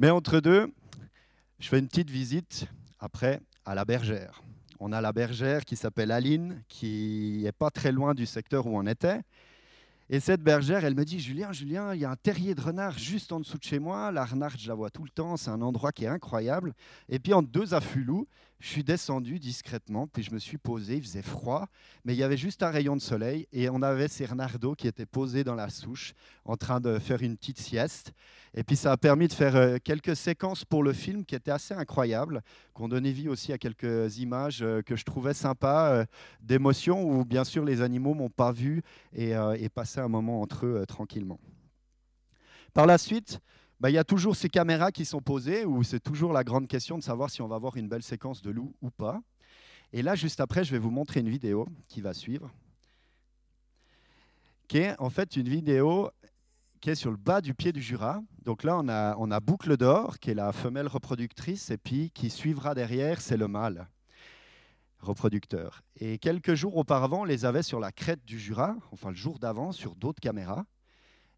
Mais 0.00 0.08
entre 0.08 0.40
deux, 0.40 0.72
je 1.58 1.68
fais 1.68 1.78
une 1.78 1.86
petite 1.86 2.08
visite 2.08 2.66
après 3.00 3.38
à 3.66 3.74
la 3.74 3.84
bergère. 3.84 4.42
On 4.78 4.92
a 4.92 5.02
la 5.02 5.12
bergère 5.12 5.66
qui 5.66 5.76
s'appelle 5.76 6.10
Aline, 6.10 6.62
qui 6.68 7.40
n'est 7.42 7.52
pas 7.52 7.68
très 7.68 7.92
loin 7.92 8.14
du 8.14 8.24
secteur 8.24 8.66
où 8.66 8.78
on 8.78 8.86
était. 8.86 9.20
Et 10.08 10.18
cette 10.18 10.40
bergère, 10.40 10.86
elle 10.86 10.94
me 10.94 11.04
dit 11.04 11.20
Julien, 11.20 11.52
Julien, 11.52 11.94
il 11.94 12.00
y 12.00 12.06
a 12.06 12.10
un 12.10 12.16
terrier 12.16 12.54
de 12.54 12.62
renard 12.62 12.98
juste 12.98 13.30
en 13.30 13.40
dessous 13.40 13.58
de 13.58 13.62
chez 13.62 13.78
moi. 13.78 14.10
La 14.10 14.24
renarde, 14.24 14.58
je 14.58 14.68
la 14.68 14.74
vois 14.74 14.88
tout 14.88 15.04
le 15.04 15.10
temps. 15.10 15.36
C'est 15.36 15.50
un 15.50 15.60
endroit 15.60 15.92
qui 15.92 16.04
est 16.04 16.08
incroyable. 16.08 16.72
Et 17.10 17.18
puis, 17.18 17.34
en 17.34 17.42
deux 17.42 17.74
affûts 17.74 18.02
loups, 18.02 18.26
je 18.60 18.68
suis 18.68 18.84
descendu 18.84 19.38
discrètement, 19.38 20.06
puis 20.06 20.22
je 20.22 20.32
me 20.32 20.38
suis 20.38 20.58
posé, 20.58 20.96
il 20.96 21.02
faisait 21.02 21.22
froid, 21.22 21.66
mais 22.04 22.14
il 22.14 22.18
y 22.18 22.22
avait 22.22 22.36
juste 22.36 22.62
un 22.62 22.70
rayon 22.70 22.94
de 22.94 23.00
soleil, 23.00 23.48
et 23.52 23.70
on 23.70 23.80
avait 23.80 24.06
Cernardo 24.06 24.74
qui 24.74 24.86
était 24.86 25.06
posé 25.06 25.44
dans 25.44 25.54
la 25.54 25.70
souche, 25.70 26.12
en 26.44 26.56
train 26.56 26.78
de 26.78 26.98
faire 26.98 27.22
une 27.22 27.38
petite 27.38 27.58
sieste. 27.58 28.12
Et 28.52 28.62
puis 28.62 28.76
ça 28.76 28.92
a 28.92 28.96
permis 28.98 29.28
de 29.28 29.32
faire 29.32 29.56
euh, 29.56 29.78
quelques 29.82 30.14
séquences 30.14 30.64
pour 30.64 30.82
le 30.82 30.92
film 30.92 31.24
qui 31.24 31.34
étaient 31.34 31.50
assez 31.50 31.72
incroyables, 31.72 32.42
qu'on 32.74 32.88
donnait 32.88 33.12
vie 33.12 33.28
aussi 33.28 33.52
à 33.52 33.58
quelques 33.58 34.18
images 34.18 34.62
euh, 34.62 34.82
que 34.82 34.94
je 34.94 35.04
trouvais 35.04 35.34
sympas, 35.34 35.92
euh, 35.92 36.04
d'émotions, 36.42 37.02
où 37.02 37.24
bien 37.24 37.44
sûr 37.44 37.64
les 37.64 37.80
animaux 37.80 38.12
m'ont 38.12 38.28
pas 38.28 38.52
vu 38.52 38.82
et, 39.14 39.32
et 39.56 39.68
passé 39.68 40.00
un 40.00 40.08
moment 40.08 40.42
entre 40.42 40.66
eux 40.66 40.84
tranquillement. 40.86 41.38
Par 42.74 42.86
la 42.86 42.98
suite, 42.98 43.40
bah, 43.80 43.88
il 43.88 43.94
y 43.94 43.98
a 43.98 44.04
toujours 44.04 44.36
ces 44.36 44.50
caméras 44.50 44.92
qui 44.92 45.06
sont 45.06 45.22
posées, 45.22 45.64
où 45.64 45.82
c'est 45.82 46.00
toujours 46.00 46.34
la 46.34 46.44
grande 46.44 46.68
question 46.68 46.98
de 46.98 47.02
savoir 47.02 47.30
si 47.30 47.40
on 47.40 47.48
va 47.48 47.56
avoir 47.56 47.76
une 47.76 47.88
belle 47.88 48.02
séquence 48.02 48.42
de 48.42 48.50
loup 48.50 48.74
ou 48.82 48.90
pas. 48.90 49.20
Et 49.92 50.02
là, 50.02 50.14
juste 50.14 50.40
après, 50.40 50.64
je 50.64 50.70
vais 50.70 50.78
vous 50.78 50.90
montrer 50.90 51.20
une 51.20 51.30
vidéo 51.30 51.66
qui 51.88 52.02
va 52.02 52.12
suivre, 52.12 52.52
qui 54.68 54.78
est 54.78 54.94
en 55.00 55.08
fait 55.08 55.34
une 55.34 55.48
vidéo 55.48 56.10
qui 56.80 56.90
est 56.90 56.94
sur 56.94 57.10
le 57.10 57.16
bas 57.16 57.40
du 57.40 57.54
pied 57.54 57.72
du 57.72 57.82
Jura. 57.82 58.22
Donc 58.44 58.64
là, 58.64 58.78
on 58.78 58.88
a, 58.88 59.16
on 59.18 59.30
a 59.30 59.40
Boucle 59.40 59.76
d'Or, 59.76 60.18
qui 60.18 60.30
est 60.30 60.34
la 60.34 60.52
femelle 60.52 60.86
reproductrice, 60.86 61.70
et 61.70 61.78
puis 61.78 62.10
qui 62.10 62.30
suivra 62.30 62.74
derrière, 62.74 63.20
c'est 63.20 63.36
le 63.36 63.48
mâle 63.48 63.88
reproducteur. 65.00 65.82
Et 65.96 66.18
quelques 66.18 66.54
jours 66.54 66.76
auparavant, 66.76 67.22
on 67.22 67.24
les 67.24 67.46
avait 67.46 67.62
sur 67.62 67.80
la 67.80 67.90
crête 67.92 68.22
du 68.26 68.38
Jura, 68.38 68.76
enfin 68.92 69.08
le 69.08 69.16
jour 69.16 69.38
d'avant, 69.38 69.72
sur 69.72 69.94
d'autres 69.94 70.20
caméras. 70.20 70.66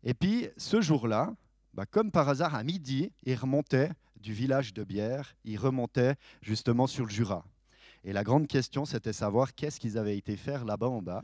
Et 0.03 0.15
puis 0.15 0.49
ce 0.57 0.81
jour-là, 0.81 1.33
bah, 1.75 1.87
comme 1.87 2.11
par 2.11 2.29
hasard, 2.29 2.55
à 2.55 2.63
midi, 2.65 3.11
il 3.25 3.35
remontait 3.35 3.91
du 4.21 4.33
village 4.33 4.73
de 4.75 4.85
Bière, 4.85 5.35
il 5.45 5.59
remontait 5.59 6.15
justement 6.41 6.87
sur 6.87 7.05
le 7.05 7.11
Jura. 7.11 7.45
Et 8.05 8.13
la 8.13 8.25
grande 8.25 8.47
question, 8.47 8.85
c'était 8.85 9.13
savoir 9.13 9.55
qu'est-ce 9.55 9.81
qu'ils 9.81 9.99
avaient 9.99 10.17
été 10.17 10.37
faire 10.37 10.65
là-bas 10.65 10.89
en 10.89 11.03
bas. 11.03 11.23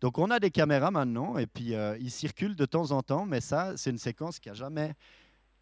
Donc 0.00 0.18
on 0.18 0.30
a 0.30 0.38
des 0.38 0.50
caméras 0.50 0.90
maintenant, 0.90 1.36
et 1.38 1.46
puis 1.46 1.74
euh, 1.74 1.96
ils 1.98 2.10
circulent 2.10 2.56
de 2.56 2.64
temps 2.64 2.90
en 2.90 3.02
temps, 3.02 3.26
mais 3.26 3.40
ça, 3.40 3.76
c'est 3.76 3.90
une 3.90 3.98
séquence 3.98 4.38
qui 4.38 4.48
n'a 4.48 4.54
jamais 4.54 4.94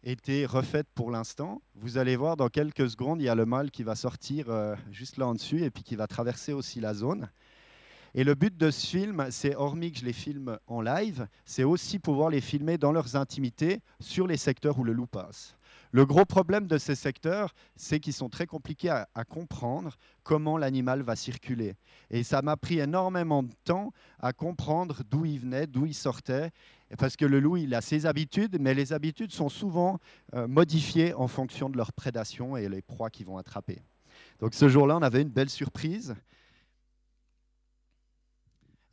été 0.03 0.45
refaite 0.45 0.87
pour 0.95 1.11
l'instant. 1.11 1.61
Vous 1.75 1.97
allez 1.97 2.15
voir 2.15 2.37
dans 2.37 2.47
quelques 2.47 2.89
secondes, 2.89 3.21
il 3.21 3.25
y 3.25 3.29
a 3.29 3.35
le 3.35 3.45
mâle 3.45 3.69
qui 3.71 3.83
va 3.83 3.95
sortir 3.95 4.49
euh, 4.49 4.75
juste 4.91 5.17
là 5.17 5.27
en 5.27 5.33
dessus, 5.33 5.63
et 5.63 5.69
puis 5.69 5.83
qui 5.83 5.95
va 5.95 6.07
traverser 6.07 6.53
aussi 6.53 6.79
la 6.79 6.93
zone. 6.93 7.29
Et 8.15 8.23
le 8.23 8.35
but 8.35 8.55
de 8.57 8.71
ce 8.71 8.87
film, 8.87 9.27
c'est, 9.29 9.55
hormis 9.55 9.91
que 9.91 9.99
je 9.99 10.05
les 10.05 10.13
filme 10.13 10.57
en 10.67 10.81
live, 10.81 11.27
c'est 11.45 11.63
aussi 11.63 11.99
pouvoir 11.99 12.29
les 12.29 12.41
filmer 12.41 12.77
dans 12.77 12.91
leurs 12.91 13.15
intimités 13.15 13.81
sur 13.99 14.27
les 14.27 14.37
secteurs 14.37 14.79
où 14.79 14.83
le 14.83 14.93
loup 14.93 15.07
passe. 15.07 15.55
Le 15.91 16.05
gros 16.05 16.25
problème 16.25 16.67
de 16.67 16.77
ces 16.77 16.95
secteurs, 16.95 17.53
c'est 17.75 17.99
qu'ils 17.99 18.13
sont 18.13 18.29
très 18.29 18.45
compliqués 18.45 18.89
à, 18.89 19.23
comprendre 19.25 19.97
comment 20.23 20.57
l'animal 20.57 21.01
va 21.01 21.15
circuler. 21.15 21.75
Et 22.11 22.23
ça 22.23 22.41
m'a 22.41 22.57
pris 22.57 22.79
énormément 22.79 23.41
de 23.41 23.53
temps 23.63 23.91
à 24.19 24.31
comprendre 24.31 25.01
d'où 25.09 25.25
il 25.25 25.39
venait, 25.39 25.65
d'où 25.65 25.85
il 25.87 25.95
sortait, 25.95 26.51
parce 26.97 27.15
que 27.15 27.25
le 27.25 27.39
loup, 27.39 27.57
il 27.57 27.73
a 27.73 27.81
ses 27.81 28.05
habitudes, 28.05 28.57
mais 28.59 28.73
les 28.73 28.93
habitudes 28.93 29.31
sont 29.31 29.49
souvent 29.49 29.99
euh, 30.35 30.47
modifiées 30.47 31.13
en 31.13 31.27
fonction 31.27 31.69
de 31.69 31.77
leur 31.77 31.91
prédation 31.93 32.55
et 32.55 32.69
les 32.69 32.81
proies 32.81 33.09
qu'ils 33.09 33.25
vont 33.25 33.37
attraper. 33.37 33.81
Donc 34.39 34.53
ce 34.53 34.67
jour-là, 34.69 34.97
on 34.97 35.01
avait 35.01 35.21
une 35.21 35.29
belle 35.29 35.49
surprise. 35.49 36.15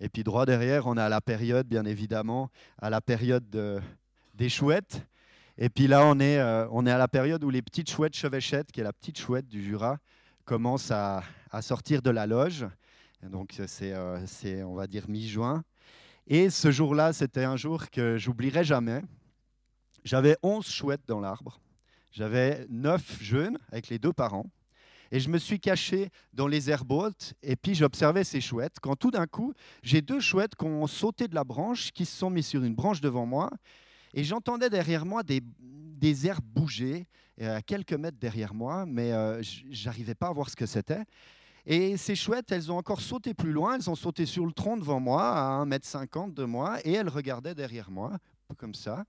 Et 0.01 0.09
puis 0.09 0.25
droit 0.25 0.47
derrière, 0.47 0.87
on 0.87 0.97
a 0.97 1.09
la 1.09 1.21
période, 1.21 1.67
bien 1.67 1.85
évidemment, 1.85 2.51
à 2.79 2.91
la 2.91 3.01
période 3.01 3.83
des 4.35 4.49
chouettes. 4.49 5.07
Et 5.59 5.71
puis 5.71 5.87
là, 5.87 6.05
on 6.05 6.21
est, 6.21 6.39
euh, 6.39 6.69
on 6.71 6.87
est 6.87 6.91
à 6.91 6.99
la 6.99 7.09
période 7.09 7.43
où 7.43 7.49
les 7.49 7.63
petites 7.63 7.91
chouettes 7.91 8.15
chevêchettes, 8.15 8.71
qui 8.71 8.81
est 8.81 8.85
la 8.85 8.93
petite 8.93 9.19
chouette 9.19 9.49
du 9.49 9.63
Jura, 9.63 9.99
commencent 10.45 10.91
à, 10.91 11.23
sortir 11.63 12.03
de 12.03 12.11
la 12.11 12.27
loge. 12.27 12.67
Donc 13.23 13.59
euh, 13.59 14.21
c'est, 14.27 14.63
on 14.63 14.75
va 14.75 14.87
dire, 14.87 15.09
mi-juin. 15.09 15.65
Et 16.27 16.51
ce 16.51 16.71
jour-là, 16.71 17.15
c'était 17.15 17.45
un 17.45 17.57
jour 17.57 17.89
que 17.91 18.19
j'oublierai 18.19 18.65
jamais. 18.65 19.01
J'avais 20.05 20.37
11 20.43 20.67
chouettes 20.67 21.07
dans 21.07 21.21
l'arbre. 21.21 21.59
J'avais 22.13 22.67
9 22.69 23.23
jeunes 23.23 23.59
avec 23.73 23.89
les 23.89 23.99
deux 23.99 24.13
parents. 24.13 24.47
Et 25.13 25.21
je 25.21 25.29
me 25.29 25.39
suis 25.39 25.61
caché 25.61 26.09
dans 26.33 26.47
les 26.47 26.71
herbe 26.71 27.11
et 27.43 27.57
puis 27.57 27.75
j'observais 27.75 28.25
ces 28.25 28.41
chouettes, 28.41 28.79
quand 28.81 28.97
tout 28.97 29.11
d'un 29.11 29.27
coup, 29.27 29.53
j'ai 29.83 30.03
deux 30.03 30.21
chouettes 30.21 30.55
qui 30.57 30.65
ont 30.65 30.87
sauté 30.87 31.29
de 31.29 31.35
la 31.35 31.45
branche, 31.45 31.93
qui 31.93 32.05
se 32.05 32.17
sont 32.17 32.31
mis 32.31 32.43
sur 32.43 32.65
une 32.65 32.75
branche 32.75 33.01
devant 33.01 33.27
moi, 33.27 33.51
et 34.15 34.25
j'entendais 34.25 34.71
derrière 34.71 35.05
moi 35.05 35.23
des, 35.23 35.43
des 35.61 36.27
herbes 36.27 36.45
bouger, 36.45 37.07
euh, 37.43 37.57
à 37.57 37.63
quelques 37.63 37.93
mètres 37.93 38.19
derrière 38.19 38.55
moi, 38.55 38.87
mais 38.87 39.13
euh, 39.13 39.43
j'arrivais 39.71 40.15
pas 40.15 40.29
à 40.29 40.33
voir 40.33 40.49
ce 40.49 40.57
que 40.57 40.65
c'était. 40.65 41.05
Et 41.67 41.97
ces 41.97 42.15
chouettes, 42.15 42.51
elles 42.53 42.71
ont 42.73 42.79
encore 42.79 43.01
sauté 43.01 43.35
plus 43.35 43.53
loin, 43.53 43.75
elles 43.75 43.91
ont 43.91 43.95
sauté 43.95 44.25
sur 44.25 44.47
le 44.47 44.53
tronc 44.53 44.79
devant 44.79 45.01
moi, 45.01 45.23
à 45.23 45.65
1m50 45.65 46.33
de 46.33 46.45
moi, 46.45 46.79
et 46.85 46.93
elles 46.93 47.09
regardaient 47.09 47.55
derrière 47.55 47.91
moi, 47.91 48.17
comme 48.57 48.75
ça. 48.75 49.05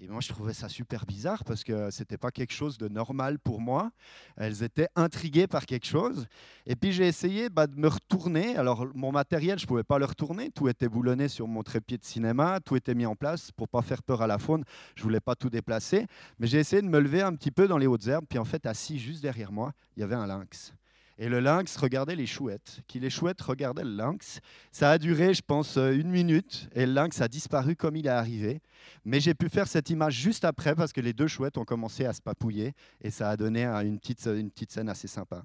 Et 0.00 0.06
moi, 0.06 0.20
je 0.20 0.28
trouvais 0.28 0.54
ça 0.54 0.68
super 0.68 1.04
bizarre 1.06 1.42
parce 1.42 1.64
que 1.64 1.90
ce 1.90 2.02
n'était 2.02 2.18
pas 2.18 2.30
quelque 2.30 2.52
chose 2.52 2.78
de 2.78 2.86
normal 2.86 3.40
pour 3.40 3.60
moi. 3.60 3.90
Elles 4.36 4.62
étaient 4.62 4.88
intriguées 4.94 5.48
par 5.48 5.66
quelque 5.66 5.86
chose. 5.86 6.28
Et 6.66 6.76
puis, 6.76 6.92
j'ai 6.92 7.08
essayé 7.08 7.48
bah, 7.48 7.66
de 7.66 7.74
me 7.74 7.88
retourner. 7.88 8.56
Alors, 8.56 8.86
mon 8.94 9.10
matériel, 9.10 9.58
je 9.58 9.64
ne 9.64 9.66
pouvais 9.68 9.82
pas 9.82 9.98
le 9.98 10.04
retourner. 10.04 10.50
Tout 10.50 10.68
était 10.68 10.88
boulonné 10.88 11.26
sur 11.26 11.48
mon 11.48 11.64
trépied 11.64 11.98
de 11.98 12.04
cinéma. 12.04 12.60
Tout 12.60 12.76
était 12.76 12.94
mis 12.94 13.06
en 13.06 13.16
place 13.16 13.50
pour 13.50 13.68
pas 13.68 13.82
faire 13.82 14.04
peur 14.04 14.22
à 14.22 14.28
la 14.28 14.38
faune. 14.38 14.62
Je 14.94 15.02
voulais 15.02 15.20
pas 15.20 15.34
tout 15.34 15.50
déplacer. 15.50 16.06
Mais 16.38 16.46
j'ai 16.46 16.58
essayé 16.58 16.80
de 16.80 16.88
me 16.88 17.00
lever 17.00 17.22
un 17.22 17.34
petit 17.34 17.50
peu 17.50 17.66
dans 17.66 17.78
les 17.78 17.88
hautes 17.88 18.06
herbes. 18.06 18.26
Puis, 18.28 18.38
en 18.38 18.44
fait, 18.44 18.66
assis 18.66 19.00
juste 19.00 19.20
derrière 19.20 19.50
moi, 19.50 19.72
il 19.96 20.00
y 20.00 20.02
avait 20.04 20.14
un 20.14 20.28
lynx. 20.28 20.72
Et 21.20 21.28
le 21.28 21.40
lynx 21.40 21.76
regardait 21.76 22.14
les 22.14 22.26
chouettes, 22.26 22.80
qui 22.86 23.00
les 23.00 23.10
chouettes 23.10 23.42
regardaient 23.42 23.82
le 23.82 23.96
lynx. 23.96 24.38
Ça 24.70 24.92
a 24.92 24.98
duré, 24.98 25.34
je 25.34 25.42
pense, 25.42 25.76
euh, 25.76 25.92
une 25.92 26.10
minute, 26.10 26.68
et 26.72 26.86
le 26.86 26.92
lynx 26.92 27.20
a 27.20 27.26
disparu 27.26 27.74
comme 27.74 27.96
il 27.96 28.06
est 28.06 28.10
arrivé. 28.10 28.60
Mais 29.04 29.18
j'ai 29.18 29.34
pu 29.34 29.48
faire 29.48 29.66
cette 29.66 29.90
image 29.90 30.14
juste 30.14 30.44
après, 30.44 30.76
parce 30.76 30.92
que 30.92 31.00
les 31.00 31.12
deux 31.12 31.26
chouettes 31.26 31.58
ont 31.58 31.64
commencé 31.64 32.04
à 32.04 32.12
se 32.12 32.22
papouiller, 32.22 32.72
et 33.00 33.10
ça 33.10 33.30
a 33.30 33.36
donné 33.36 33.66
une 33.66 33.98
petite, 33.98 34.26
une 34.26 34.48
petite 34.48 34.70
scène 34.70 34.88
assez 34.88 35.08
sympa. 35.08 35.42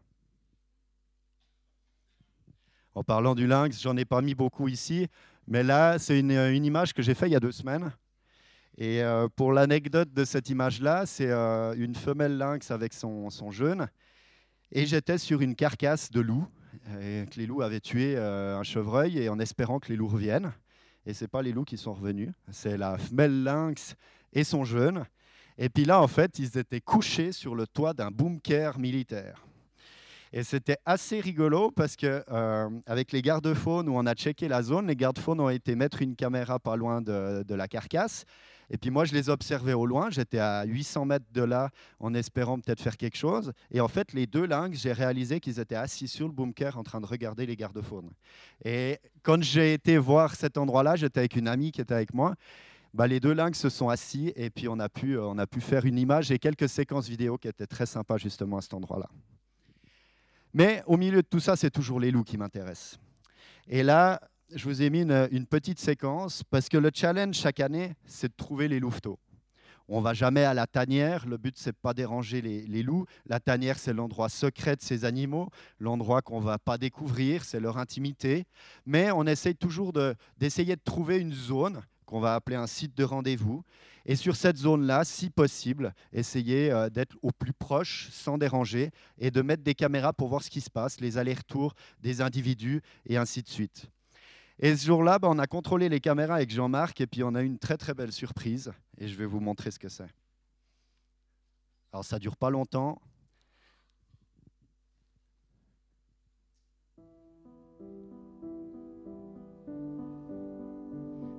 En 2.94 3.04
parlant 3.04 3.34
du 3.34 3.48
lynx, 3.48 3.82
j'en 3.82 3.98
ai 3.98 4.06
pas 4.06 4.22
mis 4.22 4.36
beaucoup 4.36 4.68
ici, 4.68 5.08
mais 5.48 5.64
là, 5.64 5.98
c'est 5.98 6.20
une, 6.20 6.32
une, 6.32 6.66
image 6.66 6.94
que 6.94 7.02
j'ai 7.02 7.16
faite 7.16 7.30
il 7.30 7.34
y 7.34 7.36
a 7.36 7.40
deux 7.40 7.52
semaines. 7.52 7.92
Et 8.78 9.02
euh, 9.02 9.28
pour 9.36 9.52
l'anecdote 9.52 10.14
de 10.14 10.24
cette 10.24 10.50
image-là, 10.50 11.08
c'est 11.08 11.32
euh, 11.32 11.74
une 11.76 11.96
femelle 11.96 12.38
lynx 12.38 12.70
avec 12.70 12.94
son, 12.94 13.32
son 13.32 13.50
jeune. 13.50 13.88
Et 14.76 14.88
j'étais 14.88 15.20
sur 15.20 15.42
une 15.42 15.54
carcasse 15.54 16.10
de 16.10 16.20
loup, 16.20 16.48
et 17.00 17.26
que 17.30 17.40
les 17.40 17.46
loups 17.46 17.62
avaient 17.62 17.80
tué 17.80 18.16
euh, 18.18 18.58
un 18.58 18.64
chevreuil, 18.64 19.20
et 19.20 19.30
en 19.30 19.38
espérant 19.38 19.80
que 19.80 19.90
les 19.90 19.96
loups 19.96 20.08
reviennent. 20.08 20.52
Et 21.06 21.14
ce 21.14 21.24
n'est 21.24 21.28
pas 21.28 21.44
les 21.44 21.52
loups 21.52 21.64
qui 21.64 21.78
sont 21.78 21.94
revenus, 21.94 22.32
c'est 22.50 22.76
la 22.76 22.98
femelle 22.98 23.44
lynx 23.44 23.96
et 24.34 24.44
son 24.44 24.64
jeune. 24.64 25.06
Et 25.60 25.70
puis 25.70 25.86
là, 25.86 26.02
en 26.02 26.08
fait, 26.08 26.40
ils 26.40 26.58
étaient 26.58 26.82
couchés 26.82 27.32
sur 27.34 27.54
le 27.54 27.68
toit 27.68 27.94
d'un 27.94 28.10
bunker 28.10 28.80
militaire. 28.80 29.46
Et 30.32 30.42
c'était 30.42 30.80
assez 30.88 31.20
rigolo 31.20 31.70
parce 31.70 31.96
que 31.96 32.24
euh, 32.32 32.70
avec 32.88 33.12
les 33.12 33.22
gardes-faunes 33.22 33.88
où 33.88 33.96
on 33.96 34.08
a 34.08 34.16
checké 34.16 34.48
la 34.48 34.64
zone, 34.64 34.88
les 34.88 34.96
gardes-faunes 34.96 35.40
ont 35.40 35.50
été 35.50 35.76
mettre 35.76 36.02
une 36.02 36.16
caméra 36.16 36.58
pas 36.58 36.76
loin 36.76 37.00
de 37.00 37.54
la 37.54 37.68
carcasse. 37.68 38.26
Et 38.70 38.78
puis 38.78 38.90
moi, 38.90 39.06
je 39.06 39.14
les 39.14 39.30
observais 39.30 39.74
au 39.74 39.86
loin. 39.86 40.10
J'étais 40.10 40.40
à 40.40 40.64
800 40.64 41.06
mètres 41.06 41.26
de 41.32 41.44
là 41.44 41.70
en 42.00 42.14
espérant 42.14 42.60
peut-être 42.60 42.82
faire 42.82 42.98
quelque 42.98 43.18
chose. 43.18 43.54
Et 43.72 43.82
en 43.82 43.88
fait, 43.88 44.14
les 44.14 44.28
deux 44.28 44.46
lynx, 44.46 44.80
j'ai 44.80 44.94
réalisé 44.94 45.40
qu'ils 45.40 45.60
étaient 45.60 45.76
assis 45.76 46.08
sur 46.08 46.28
le 46.28 46.34
bunker 46.34 46.78
en 46.78 46.84
train 46.84 47.02
de 47.02 47.06
regarder 47.06 47.46
les 47.46 47.56
gardes-faunes. 47.56 48.12
Et 48.64 49.00
quand 49.22 49.42
j'ai 49.44 49.74
été 49.74 49.98
voir 49.98 50.36
cet 50.36 50.58
endroit-là, 50.58 50.96
j'étais 50.96 51.20
avec 51.20 51.36
une 51.36 51.48
amie 51.48 51.72
qui 51.72 51.82
était 51.82 51.94
avec 51.94 52.14
moi. 52.14 52.36
Bah, 52.94 53.08
les 53.08 53.20
deux 53.20 53.34
lynx 53.34 53.58
se 53.58 53.70
sont 53.70 53.90
assis 53.90 54.32
et 54.36 54.52
puis 54.52 54.68
on 54.68 54.80
a, 54.80 54.88
pu, 54.88 55.18
on 55.18 55.38
a 55.40 55.48
pu 55.48 55.62
faire 55.62 55.86
une 55.86 55.98
image 55.98 56.32
et 56.32 56.38
quelques 56.38 56.70
séquences 56.70 57.08
vidéo 57.08 57.38
qui 57.38 57.48
étaient 57.48 57.66
très 57.66 57.88
sympas 57.88 58.18
justement 58.18 58.58
à 58.58 58.62
cet 58.62 58.76
endroit-là. 58.76 59.10
Mais 60.54 60.84
au 60.86 60.98
milieu 60.98 61.24
de 61.24 61.28
tout 61.28 61.40
ça, 61.40 61.56
c'est 61.56 61.72
toujours 61.72 62.00
les 62.00 62.12
loups 62.12 62.24
qui 62.24 62.38
m'intéressent. 62.38 63.00
Et 63.68 63.82
là, 63.82 64.20
je 64.56 64.66
vous 64.66 64.82
ai 64.82 64.90
mis 64.90 65.02
une, 65.02 65.46
petite 65.46 65.80
séquence 65.80 66.44
parce 66.50 66.70
que 66.70 66.78
le 66.78 66.92
challenge 66.94 67.36
chaque 67.36 67.60
année, 67.60 67.94
c'est 68.06 68.30
de 68.30 68.34
trouver 68.36 68.68
les 68.68 68.80
louveteaux. 68.80 69.20
On 69.90 70.00
va 70.00 70.14
jamais 70.14 70.44
à 70.44 70.54
la 70.54 70.66
tanière. 70.66 71.26
Le 71.26 71.38
but, 71.38 71.56
c'est 71.58 71.76
pas 71.76 71.94
déranger 71.94 72.42
les, 72.42 72.84
loups. 72.84 73.06
La 73.26 73.40
tanière, 73.40 73.78
c'est 73.78 73.94
l'endroit 73.94 74.30
secret 74.30 74.76
de 74.76 74.82
ces 74.82 75.04
animaux, 75.04 75.50
l'endroit 75.80 76.22
qu'on 76.22 76.40
va 76.40 76.58
pas 76.58 76.78
découvrir, 76.78 77.44
c'est 77.44 77.60
leur 77.60 77.78
intimité. 77.78 78.46
Mais 78.86 79.12
on 79.12 79.26
essaye 79.26 79.56
toujours 79.56 79.92
d'essayer 80.40 80.76
de, 80.76 80.82
trouver 80.84 81.20
une 81.20 81.34
zone 81.34 81.82
qu'on 82.06 82.20
va 82.20 82.36
appeler 82.36 82.56
un 82.56 82.68
site 82.68 82.96
de 82.96 83.04
rendez-vous. 83.04 83.64
Et 84.06 84.16
sur 84.16 84.36
cette 84.36 84.58
zone-là, 84.58 85.04
si 85.04 85.30
possible, 85.30 85.94
essayer 86.12 86.72
euh, 86.72 86.90
d'être 86.90 87.16
au 87.22 87.32
plus 87.32 87.54
proche, 87.54 88.10
sans 88.12 88.38
déranger, 88.38 88.92
et 89.18 89.32
de 89.32 89.42
mettre 89.42 89.64
des 89.64 89.76
caméras 89.76 90.12
pour 90.12 90.28
voir 90.28 90.44
ce 90.44 90.50
qui 90.50 90.60
se 90.60 90.70
passe, 90.70 91.00
les 91.00 91.18
allers-retours 91.18 91.74
des 92.02 92.20
individus, 92.22 92.82
et 93.06 93.16
ainsi 93.18 93.42
de 93.42 93.48
suite. 93.48 93.90
Et 94.66 94.78
ce 94.78 94.86
jour-là, 94.86 95.20
bah, 95.20 95.28
on 95.30 95.40
a 95.40 95.46
contrôlé 95.46 95.90
les 95.90 96.00
caméras 96.00 96.36
avec 96.36 96.50
Jean-Marc 96.50 97.02
et 97.02 97.06
puis 97.06 97.22
on 97.22 97.36
a 97.36 97.44
eu 97.44 97.46
une 97.46 97.60
très 97.60 97.76
très 97.76 97.94
belle 97.94 98.14
surprise 98.14 98.72
et 98.98 99.10
je 99.10 99.18
vais 99.18 99.26
vous 99.26 99.42
montrer 99.42 99.72
ce 99.72 99.78
que 99.78 99.90
c'est. 99.90 100.08
Alors 101.92 102.06
ça 102.06 102.16
ne 102.16 102.22
dure 102.22 102.38
pas 102.38 102.50
longtemps. 102.50 103.02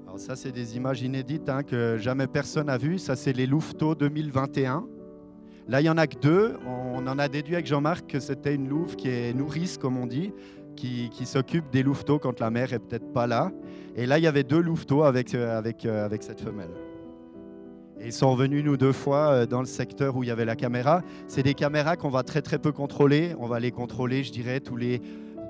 Alors 0.07 0.19
ça 0.19 0.37
c'est 0.37 0.53
des 0.53 0.77
images 0.77 1.01
inédites 1.01 1.49
hein, 1.49 1.63
que 1.63 1.97
jamais 1.97 2.27
personne 2.27 2.67
n'a 2.67 2.77
vues. 2.77 2.99
Ça 2.99 3.17
c'est 3.17 3.33
les 3.33 3.47
Louveteaux 3.47 3.95
2021. 3.95 4.87
Là 5.69 5.81
il 5.81 5.85
y 5.85 5.89
en 5.89 5.97
a 5.97 6.07
que 6.07 6.19
deux. 6.19 6.59
On 6.67 7.07
en 7.07 7.19
a 7.19 7.29
déduit 7.29 7.55
avec 7.55 7.67
Jean-Marc 7.67 8.07
que 8.07 8.21
c'était 8.21 8.55
une 8.55 8.69
louve 8.69 8.97
qui 8.97 9.09
est 9.09 9.33
nourrice 9.33 9.79
comme 9.79 9.97
on 9.97 10.07
dit 10.07 10.35
qui, 10.75 11.11
s'occupe 11.27 11.71
des 11.71 11.83
louveteaux 11.83 12.19
quand 12.19 12.41
la 12.41 12.51
mère 12.51 12.73
est 12.73 12.79
peut-être 12.79 13.13
pas 13.13 13.27
là. 13.27 13.51
Et 13.97 14.07
là, 14.07 14.19
il 14.19 14.25
y 14.25 14.27
avait 14.27 14.45
deux 14.45 14.61
louveteaux 14.61 15.05
avec, 15.05 15.35
euh, 15.35 15.63
euh, 15.85 16.05
avec 16.05 16.23
cette 16.23 16.41
femelle. 16.41 16.71
Ils 18.05 18.13
sont 18.13 18.33
revenus 18.33 18.65
nous 18.65 18.77
deux 18.77 18.93
fois 18.93 19.29
euh, 19.29 19.47
dans 19.47 19.61
le 19.61 19.67
secteur 19.67 20.17
où 20.17 20.25
il 20.25 20.27
y 20.27 20.33
avait 20.33 20.45
la 20.45 20.57
caméra. 20.57 21.03
C'est 21.29 21.43
des 21.43 21.55
caméras 21.55 21.97
qu'on 21.97 22.11
va 22.11 22.23
très 22.23 22.43
très 22.43 22.59
peu 22.59 22.73
contrôler. 22.73 23.35
On 23.39 23.47
va 23.47 23.61
les 23.61 23.71
contrôler, 23.71 24.25
je 24.25 24.33
dirais, 24.33 24.61
tous 24.61 24.77
les 24.77 25.01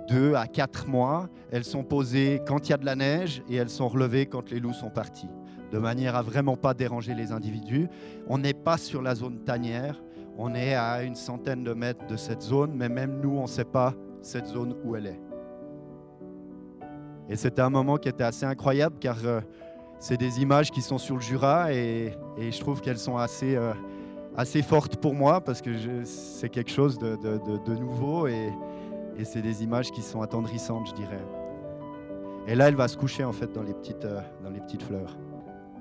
deux 0.08 0.34
à 0.34 0.46
quatre 0.46 0.86
mois. 0.86 1.28
Elles 1.50 1.64
sont 1.64 1.82
posées 1.82 2.42
quand 2.46 2.68
il 2.68 2.70
y 2.70 2.74
a 2.74 2.76
de 2.76 2.84
la 2.84 2.96
neige 2.96 3.42
et 3.48 3.56
elles 3.56 3.70
sont 3.70 3.88
relevées 3.88 4.26
quand 4.26 4.50
les 4.50 4.60
loups 4.60 4.74
sont 4.74 4.90
partis, 4.90 5.28
de 5.72 5.78
manière 5.78 6.16
à 6.16 6.22
vraiment 6.22 6.56
pas 6.56 6.74
déranger 6.74 7.14
les 7.14 7.32
individus. 7.32 7.88
On 8.28 8.38
n'est 8.38 8.54
pas 8.54 8.76
sur 8.76 9.02
la 9.02 9.14
zone 9.14 9.38
tanière. 9.44 10.02
On 10.36 10.54
est 10.54 10.74
à 10.74 11.02
une 11.02 11.14
centaine 11.14 11.64
de 11.64 11.72
mètres 11.72 12.06
de 12.06 12.16
cette 12.16 12.42
zone, 12.42 12.72
mais 12.74 12.88
même 12.88 13.20
nous, 13.22 13.36
on 13.38 13.42
ne 13.42 13.48
sait 13.48 13.64
pas 13.64 13.94
cette 14.24 14.46
zone 14.46 14.74
où 14.84 14.96
elle 14.96 15.06
est. 15.06 15.20
Et 17.28 17.36
c'était 17.36 17.62
un 17.62 17.70
moment 17.70 17.96
qui 17.96 18.08
était 18.08 18.24
assez 18.24 18.44
incroyable 18.44 18.96
car 19.00 19.16
euh, 19.24 19.40
c'est 19.98 20.16
des 20.16 20.42
images 20.42 20.70
qui 20.70 20.82
sont 20.82 20.98
sur 20.98 21.14
le 21.16 21.20
Jura 21.20 21.72
et, 21.72 22.12
je 22.38 22.60
trouve 22.60 22.80
qu'elles 22.80 22.98
sont 22.98 23.16
assez, 23.16 23.56
euh, 23.56 23.72
assez 24.36 24.62
fortes 24.62 24.96
pour 24.96 25.14
moi 25.14 25.40
parce 25.40 25.62
que 25.62 26.04
c'est 26.04 26.50
quelque 26.50 26.70
chose 26.70 26.98
de, 26.98 27.78
nouveau 27.78 28.26
et, 28.26 28.52
et 29.16 29.24
c'est 29.24 29.42
des 29.42 29.62
images 29.62 29.90
qui 29.90 30.02
sont 30.02 30.20
attendrissantes, 30.20 30.88
je 30.88 30.94
dirais. 30.94 31.24
Et 32.46 32.54
là, 32.54 32.68
elle 32.68 32.76
va 32.76 32.88
se 32.88 32.96
coucher 32.96 33.24
en 33.24 33.32
fait 33.32 33.50
dans 33.52 33.62
les 33.62 33.72
petites, 33.72 34.04
euh, 34.04 34.20
dans 34.42 34.50
les 34.50 34.60
petites 34.60 34.82
fleurs. 34.82 35.16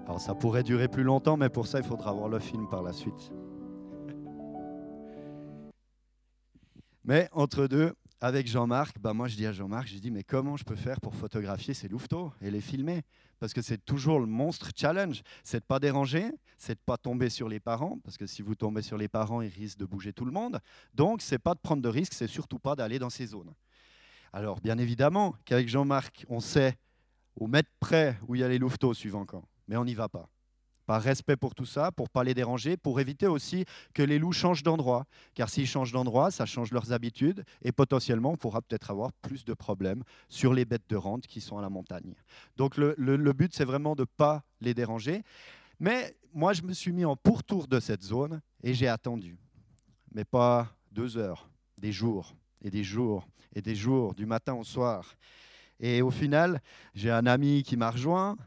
Alors 0.06 0.20
ça 0.20 0.34
pourrait 0.34 0.64
durer 0.64 0.88
plus 0.88 1.04
longtemps, 1.04 1.38
mais 1.38 1.50
pour 1.50 1.68
ça, 1.68 1.80
il 1.80 1.86
faudra 1.86 2.14
voir 2.14 2.30
le 2.30 2.40
film 2.40 2.68
par 2.70 2.84
la 2.84 2.94
suite. 2.94 3.32
Mais 7.06 7.28
entre 7.34 7.68
deux, 7.68 7.94
avec 8.24 8.48
Jean-Marc, 8.48 9.00
bah 9.00 9.14
moi 9.14 9.28
je 9.28 9.36
dis 9.36 9.46
à 9.46 9.52
Jean-Marc, 9.52 9.90
je 9.90 9.98
dis 9.98 10.10
mais 10.10 10.24
comment 10.24 10.56
je 10.56 10.64
peux 10.64 10.78
faire 10.78 11.02
pour 11.02 11.14
photographier 11.14 11.74
ces 11.74 11.90
louveteaux 11.90 12.32
et 12.40 12.52
les 12.52 12.62
filmer? 12.62 13.02
Parce 13.38 13.54
que 13.54 13.62
c'est 13.62 13.84
toujours 13.84 14.22
le 14.22 14.26
monstre 14.26 14.72
challenge, 14.74 15.24
c'est 15.44 15.60
de 15.60 15.66
pas 15.66 15.78
déranger, 15.78 16.32
c'est 16.58 16.76
de 16.76 16.80
pas 16.86 16.96
tomber 16.96 17.30
sur 17.30 17.50
les 17.50 17.60
parents, 17.60 18.00
parce 18.02 18.16
que 18.16 18.26
si 18.26 18.42
vous 18.42 18.56
tombez 18.56 18.82
sur 18.82 18.98
les 18.98 19.10
parents, 19.10 19.42
ils 19.42 19.50
risquent 19.50 19.80
de 19.80 19.86
bouger 19.86 20.14
tout 20.14 20.24
le 20.24 20.32
monde. 20.32 20.62
Donc 20.94 21.22
c'est 21.22 21.38
pas 21.38 21.54
de 21.54 21.60
prendre 21.60 21.82
de 21.82 21.90
risques, 21.90 22.14
c'est 22.14 22.28
surtout 22.28 22.60
pas 22.60 22.78
d'aller 22.78 22.98
dans 22.98 23.10
ces 23.10 23.26
zones. 23.26 23.54
Alors 24.32 24.62
bien 24.62 24.78
évidemment 24.78 25.36
qu'avec 25.44 25.68
Jean-Marc, 25.68 26.26
on 26.30 26.40
sait 26.40 26.78
au 27.36 27.48
mètre 27.48 27.72
près 27.82 28.18
où 28.30 28.36
il 28.36 28.40
y 28.40 28.44
a 28.46 28.48
les 28.48 28.58
louveteaux 28.58 28.94
suivant 28.94 29.26
quand, 29.26 29.44
mais 29.68 29.76
on 29.76 29.84
n'y 29.84 29.96
va 29.96 30.08
pas 30.08 30.30
par 30.86 31.02
respect 31.02 31.36
pour 31.36 31.56
tout 31.56 31.66
ça, 31.66 31.92
pour 31.92 32.10
pas 32.10 32.24
les 32.24 32.34
déranger, 32.34 32.78
pour 32.78 33.00
éviter 33.00 33.28
aussi 33.28 33.66
que 33.94 34.04
les 34.04 34.20
loups 34.20 34.34
changent 34.34 34.64
d'endroit. 34.64 35.06
Car 35.34 35.50
s'ils 35.50 35.68
changent 35.68 35.92
d'endroit, 35.92 36.32
ça 36.32 36.46
change 36.46 36.72
leurs 36.72 36.92
habitudes 36.92 37.44
et 37.62 37.72
potentiellement 37.72 38.32
on 38.32 38.38
pourra 38.38 38.62
peut-être 38.62 38.92
avoir 38.92 39.12
plus 39.14 39.46
de 39.46 39.54
problèmes 39.54 40.04
sur 40.30 40.54
les 40.54 40.66
bêtes 40.66 40.90
de 40.90 40.96
rente 40.96 41.28
qui 41.28 41.42
sont 41.42 41.58
à 41.58 41.62
la 41.62 41.70
montagne. 41.70 42.16
Donc 42.58 42.78
le, 42.78 43.34
but, 43.34 43.54
c'est 43.54 43.66
vraiment 43.66 43.96
de 43.96 44.04
pas 44.04 44.44
les 44.62 44.74
déranger. 44.74 45.24
Mais 45.80 46.16
moi, 46.34 46.54
je 46.54 46.62
me 46.62 46.74
suis 46.74 46.92
mis 46.92 47.06
en 47.06 47.16
pourtour 47.16 47.68
de 47.68 47.80
cette 47.80 48.04
zone 48.04 48.42
et 48.64 48.74
j'ai 48.74 48.88
attendu. 48.88 49.38
Mais 50.14 50.26
pas 50.26 50.76
deux 50.92 51.18
heures, 51.18 51.50
des 51.80 51.92
jours 51.92 52.36
et 52.62 52.70
des 52.70 52.84
jours 52.84 53.28
et 53.56 53.62
des 53.62 53.76
jours, 53.76 54.16
du 54.16 54.26
matin 54.26 54.54
au 54.54 54.64
soir. 54.64 55.16
Et 55.80 56.02
au 56.02 56.12
final, 56.12 56.62
j'ai 56.96 57.12
un 57.12 57.26
ami 57.26 57.64
qui 57.64 57.78
m'a 57.78 57.92
rejoint, 57.92 58.38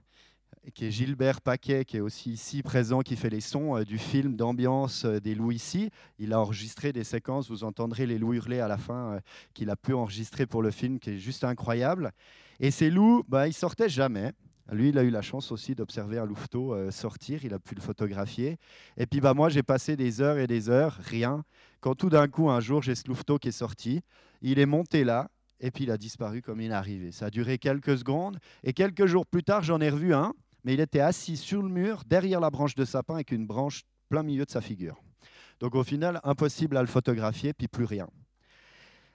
qui 0.74 0.86
est 0.86 0.90
Gilbert 0.90 1.40
Paquet, 1.40 1.84
qui 1.84 1.96
est 1.96 2.00
aussi 2.00 2.32
ici 2.32 2.62
présent, 2.62 3.00
qui 3.00 3.16
fait 3.16 3.30
les 3.30 3.40
sons 3.40 3.76
euh, 3.76 3.84
du 3.84 3.98
film 3.98 4.36
d'ambiance 4.36 5.04
euh, 5.04 5.20
des 5.20 5.34
loups 5.34 5.52
ici. 5.52 5.90
Il 6.18 6.32
a 6.32 6.40
enregistré 6.40 6.92
des 6.92 7.04
séquences, 7.04 7.48
vous 7.48 7.64
entendrez 7.64 8.06
les 8.06 8.18
loups 8.18 8.34
hurler 8.34 8.60
à 8.60 8.68
la 8.68 8.76
fin, 8.76 9.12
euh, 9.12 9.20
qu'il 9.54 9.70
a 9.70 9.76
pu 9.76 9.92
enregistrer 9.92 10.46
pour 10.46 10.62
le 10.62 10.70
film, 10.70 10.98
qui 10.98 11.10
est 11.10 11.18
juste 11.18 11.44
incroyable. 11.44 12.12
Et 12.58 12.70
ces 12.70 12.90
loups, 12.90 13.22
bah, 13.28 13.46
ils 13.46 13.52
sortaient 13.52 13.88
jamais. 13.88 14.32
Lui, 14.72 14.88
il 14.88 14.98
a 14.98 15.04
eu 15.04 15.10
la 15.10 15.22
chance 15.22 15.52
aussi 15.52 15.76
d'observer 15.76 16.18
un 16.18 16.24
louveteau 16.24 16.90
sortir, 16.90 17.44
il 17.44 17.54
a 17.54 17.60
pu 17.60 17.76
le 17.76 17.80
photographier. 17.80 18.56
Et 18.96 19.06
puis 19.06 19.20
bah, 19.20 19.32
moi, 19.32 19.48
j'ai 19.48 19.62
passé 19.62 19.94
des 19.94 20.20
heures 20.20 20.38
et 20.38 20.48
des 20.48 20.68
heures, 20.68 20.98
rien. 21.04 21.44
Quand 21.80 21.94
tout 21.94 22.08
d'un 22.08 22.26
coup, 22.26 22.50
un 22.50 22.58
jour, 22.58 22.82
j'ai 22.82 22.96
ce 22.96 23.06
louveteau 23.06 23.38
qui 23.38 23.48
est 23.48 23.52
sorti, 23.52 24.00
il 24.42 24.58
est 24.58 24.66
monté 24.66 25.04
là, 25.04 25.30
et 25.60 25.70
puis 25.70 25.84
il 25.84 25.90
a 25.92 25.96
disparu 25.96 26.42
comme 26.42 26.60
il 26.60 26.72
est 26.72 26.74
arrivé. 26.74 27.12
Ça 27.12 27.26
a 27.26 27.30
duré 27.30 27.58
quelques 27.58 27.96
secondes, 27.98 28.38
et 28.64 28.72
quelques 28.72 29.06
jours 29.06 29.24
plus 29.24 29.44
tard, 29.44 29.62
j'en 29.62 29.80
ai 29.80 29.88
revu 29.88 30.12
un, 30.12 30.34
mais 30.66 30.74
il 30.74 30.80
était 30.80 30.98
assis 30.98 31.36
sur 31.36 31.62
le 31.62 31.68
mur, 31.68 32.02
derrière 32.08 32.40
la 32.40 32.50
branche 32.50 32.74
de 32.74 32.84
sapin, 32.84 33.14
avec 33.14 33.30
une 33.30 33.46
branche 33.46 33.84
plein 34.08 34.24
milieu 34.24 34.44
de 34.44 34.50
sa 34.50 34.60
figure. 34.60 35.00
Donc 35.60 35.76
au 35.76 35.84
final, 35.84 36.20
impossible 36.24 36.76
à 36.76 36.80
le 36.80 36.88
photographier, 36.88 37.52
puis 37.52 37.68
plus 37.68 37.84
rien. 37.84 38.08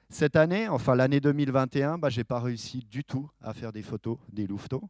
Cette 0.09 0.37
année, 0.37 0.69
enfin 0.69 0.95
l'année 0.95 1.19
2021, 1.19 1.97
bah, 1.97 2.09
je 2.09 2.21
n'ai 2.21 2.23
pas 2.23 2.39
réussi 2.39 2.85
du 2.89 3.03
tout 3.03 3.29
à 3.41 3.53
faire 3.53 3.73
des 3.73 3.83
photos 3.83 4.17
des 4.31 4.47
louveteaux. 4.47 4.89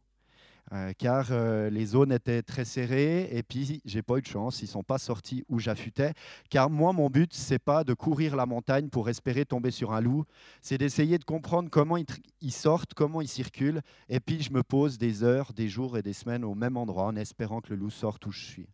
Euh, 0.72 0.92
car 0.96 1.26
euh, 1.32 1.68
les 1.68 1.84
zones 1.84 2.12
étaient 2.12 2.40
très 2.42 2.64
serrées 2.64 3.28
et 3.32 3.42
puis 3.42 3.82
j'ai 3.84 4.00
pas 4.00 4.16
eu 4.16 4.22
de 4.22 4.26
chance, 4.26 4.62
ils 4.62 4.68
sont 4.68 4.84
pas 4.84 4.98
sortis 4.98 5.44
où 5.48 5.58
j'affûtais. 5.58 6.14
Car 6.48 6.70
moi, 6.70 6.92
mon 6.92 7.10
but, 7.10 7.34
c'est 7.34 7.58
pas 7.58 7.84
de 7.84 7.92
courir 7.94 8.36
la 8.36 8.46
montagne 8.46 8.88
pour 8.88 9.08
espérer 9.10 9.44
tomber 9.44 9.70
sur 9.70 9.92
un 9.92 10.00
loup, 10.00 10.24
c'est 10.62 10.78
d'essayer 10.78 11.18
de 11.18 11.24
comprendre 11.24 11.68
comment 11.68 11.98
ils, 11.98 12.52
sortent, 12.52 12.94
comment 12.94 13.20
ils 13.20 13.28
circulent, 13.28 13.82
et 14.08 14.20
puis 14.20 14.42
je 14.42 14.52
me 14.52 14.62
pose 14.62 14.98
des 14.98 15.24
heures, 15.24 15.52
des 15.52 15.68
jours 15.68 15.98
et 15.98 16.02
des 16.02 16.14
semaines 16.14 16.44
au 16.44 16.54
même 16.54 16.76
endroit 16.76 17.04
en 17.04 17.16
espérant 17.16 17.60
que 17.60 17.70
le 17.70 17.76
loup 17.76 17.90
sorte 17.90 18.24
où 18.26 18.32
je 18.32 18.42
suis. 18.42 18.68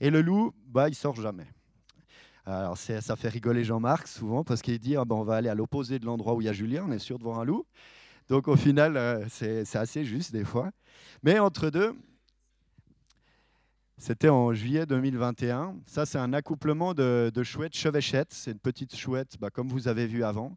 Et 0.00 0.10
le 0.10 0.20
loup, 0.20 0.52
bah, 0.66 0.88
il 0.88 0.94
sort 0.94 1.16
jamais. 1.16 1.46
Alors 2.44 2.76
ça 2.76 3.14
fait 3.14 3.28
rigoler 3.28 3.62
Jean-Marc 3.62 4.08
souvent 4.08 4.42
parce 4.42 4.62
qu'il 4.62 4.78
dit 4.80 4.96
ah 4.96 5.04
ben, 5.04 5.14
on 5.14 5.22
va 5.22 5.36
aller 5.36 5.48
à 5.48 5.54
l'opposé 5.54 6.00
de 6.00 6.06
l'endroit 6.06 6.34
où 6.34 6.40
il 6.40 6.46
y 6.46 6.48
a 6.48 6.52
Julien, 6.52 6.84
on 6.88 6.92
est 6.92 6.98
sûr 6.98 7.18
de 7.18 7.22
voir 7.22 7.38
un 7.38 7.44
loup. 7.44 7.64
Donc 8.28 8.48
au 8.48 8.56
final, 8.56 8.96
euh, 8.96 9.26
c'est 9.28 9.76
assez 9.76 10.04
juste 10.04 10.32
des 10.32 10.44
fois. 10.44 10.70
Mais 11.22 11.38
entre 11.38 11.70
deux, 11.70 11.94
c'était 13.98 14.28
en 14.28 14.52
juillet 14.52 14.86
2021. 14.86 15.76
Ça, 15.86 16.06
c'est 16.06 16.18
un 16.18 16.32
accouplement 16.32 16.94
de, 16.94 17.30
chouettes 17.42 17.76
chevêchettes. 17.76 18.32
C'est 18.32 18.52
une 18.52 18.58
petite 18.58 18.96
chouette, 18.96 19.36
bah, 19.38 19.50
comme 19.50 19.68
vous 19.68 19.88
avez 19.88 20.06
vu 20.06 20.24
avant. 20.24 20.56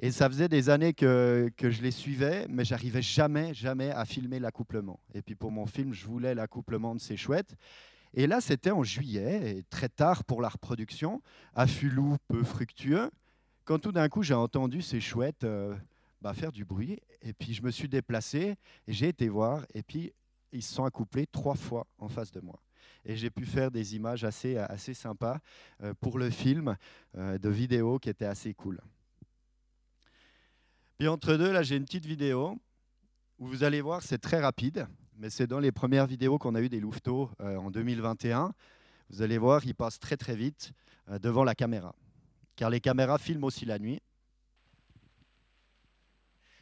Et 0.00 0.10
ça 0.10 0.28
faisait 0.28 0.48
des 0.48 0.70
années 0.70 0.94
que, 0.94 1.50
que 1.56 1.70
je 1.70 1.82
les 1.82 1.90
suivais, 1.90 2.46
mais 2.48 2.64
j'arrivais 2.64 3.02
jamais, 3.02 3.52
jamais 3.52 3.90
à 3.90 4.04
filmer 4.06 4.38
l'accouplement. 4.38 4.98
Et 5.14 5.20
puis 5.20 5.34
pour 5.34 5.50
mon 5.50 5.66
film, 5.66 5.92
je 5.92 6.06
voulais 6.06 6.34
l'accouplement 6.34 6.94
de 6.94 7.00
ces 7.00 7.18
chouettes. 7.18 7.54
Et 8.14 8.26
là, 8.26 8.40
c'était 8.40 8.70
en 8.70 8.82
juillet, 8.82 9.58
et 9.58 9.62
très 9.64 9.88
tard 9.88 10.24
pour 10.24 10.40
la 10.40 10.48
reproduction, 10.48 11.22
à 11.54 11.66
loup 11.82 12.16
peu 12.28 12.42
fructueux, 12.42 13.10
quand 13.64 13.78
tout 13.78 13.92
d'un 13.92 14.08
coup 14.08 14.22
j'ai 14.22 14.34
entendu 14.34 14.82
ces 14.82 15.00
chouettes 15.00 15.44
euh, 15.44 15.76
bah, 16.20 16.34
faire 16.34 16.52
du 16.52 16.64
bruit. 16.64 16.98
Et 17.22 17.32
puis 17.32 17.54
je 17.54 17.62
me 17.62 17.70
suis 17.70 17.88
déplacé 17.88 18.56
et 18.86 18.92
j'ai 18.92 19.08
été 19.08 19.28
voir. 19.28 19.64
Et 19.74 19.82
puis 19.82 20.12
ils 20.52 20.62
se 20.62 20.74
sont 20.74 20.84
accouplés 20.84 21.26
trois 21.26 21.54
fois 21.54 21.86
en 21.98 22.08
face 22.08 22.30
de 22.32 22.40
moi. 22.40 22.60
Et 23.04 23.16
j'ai 23.16 23.30
pu 23.30 23.46
faire 23.46 23.70
des 23.70 23.94
images 23.94 24.24
assez, 24.24 24.56
assez 24.56 24.94
sympas 24.94 25.38
euh, 25.82 25.94
pour 26.00 26.18
le 26.18 26.30
film 26.30 26.76
euh, 27.16 27.38
de 27.38 27.48
vidéo 27.48 27.98
qui 27.98 28.10
était 28.10 28.26
assez 28.26 28.52
cool. 28.54 28.80
Puis 30.98 31.08
entre 31.08 31.36
deux, 31.36 31.52
là 31.52 31.62
j'ai 31.62 31.76
une 31.76 31.84
petite 31.84 32.04
vidéo 32.04 32.58
où 33.38 33.46
vous 33.46 33.64
allez 33.64 33.80
voir, 33.80 34.02
c'est 34.02 34.18
très 34.18 34.38
rapide, 34.38 34.86
mais 35.16 35.30
c'est 35.30 35.46
dans 35.46 35.60
les 35.60 35.72
premières 35.72 36.06
vidéos 36.06 36.38
qu'on 36.38 36.54
a 36.54 36.60
eues 36.60 36.68
des 36.68 36.80
louveteaux 36.80 37.30
euh, 37.40 37.56
en 37.56 37.70
2021. 37.70 38.52
Vous 39.08 39.22
allez 39.22 39.38
voir, 39.38 39.64
ils 39.64 39.74
passent 39.74 39.98
très 39.98 40.16
très 40.16 40.36
vite 40.36 40.72
devant 41.20 41.42
la 41.42 41.56
caméra. 41.56 41.96
Car 42.54 42.70
les 42.70 42.80
caméras 42.80 43.18
filment 43.18 43.44
aussi 43.44 43.64
la 43.64 43.80
nuit. 43.80 44.00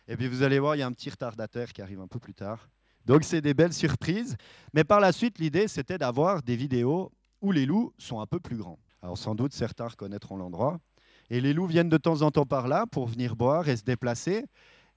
Et 0.09 0.17
puis 0.17 0.27
vous 0.27 0.43
allez 0.43 0.59
voir, 0.59 0.75
il 0.75 0.79
y 0.79 0.83
a 0.83 0.87
un 0.87 0.93
petit 0.93 1.11
retardateur 1.11 1.73
qui 1.73 1.83
arrive 1.83 2.01
un 2.01 2.09
peu 2.09 2.19
plus 2.19 2.35
tard. 2.35 2.69
Donc 3.05 3.25
c'est 3.25 3.41
des 3.41 3.55
belles 3.55 3.75
surprises. 3.75 4.37
Mais 4.73 4.85
par 4.85 5.01
la 5.01 5.13
suite, 5.13 5.39
l'idée, 5.39 5.69
c'était 5.69 5.99
d'avoir 5.99 6.43
des 6.43 6.57
vidéos 6.57 7.13
où 7.41 7.53
les 7.53 7.67
loups 7.67 7.93
sont 7.99 8.21
un 8.21 8.27
peu 8.27 8.41
plus 8.41 8.57
grands. 8.57 8.79
Alors 9.03 9.19
sans 9.19 9.35
doute, 9.35 9.53
certains 9.53 9.87
reconnaîtront 9.87 10.37
l'endroit. 10.37 10.81
Et 11.31 11.41
les 11.41 11.53
loups 11.53 11.67
viennent 11.67 11.91
de 11.91 11.99
temps 11.99 12.23
en 12.23 12.31
temps 12.31 12.47
par 12.47 12.69
là 12.69 12.87
pour 12.87 13.07
venir 13.07 13.37
boire 13.37 13.69
et 13.69 13.77
se 13.77 13.85
déplacer. 13.85 14.47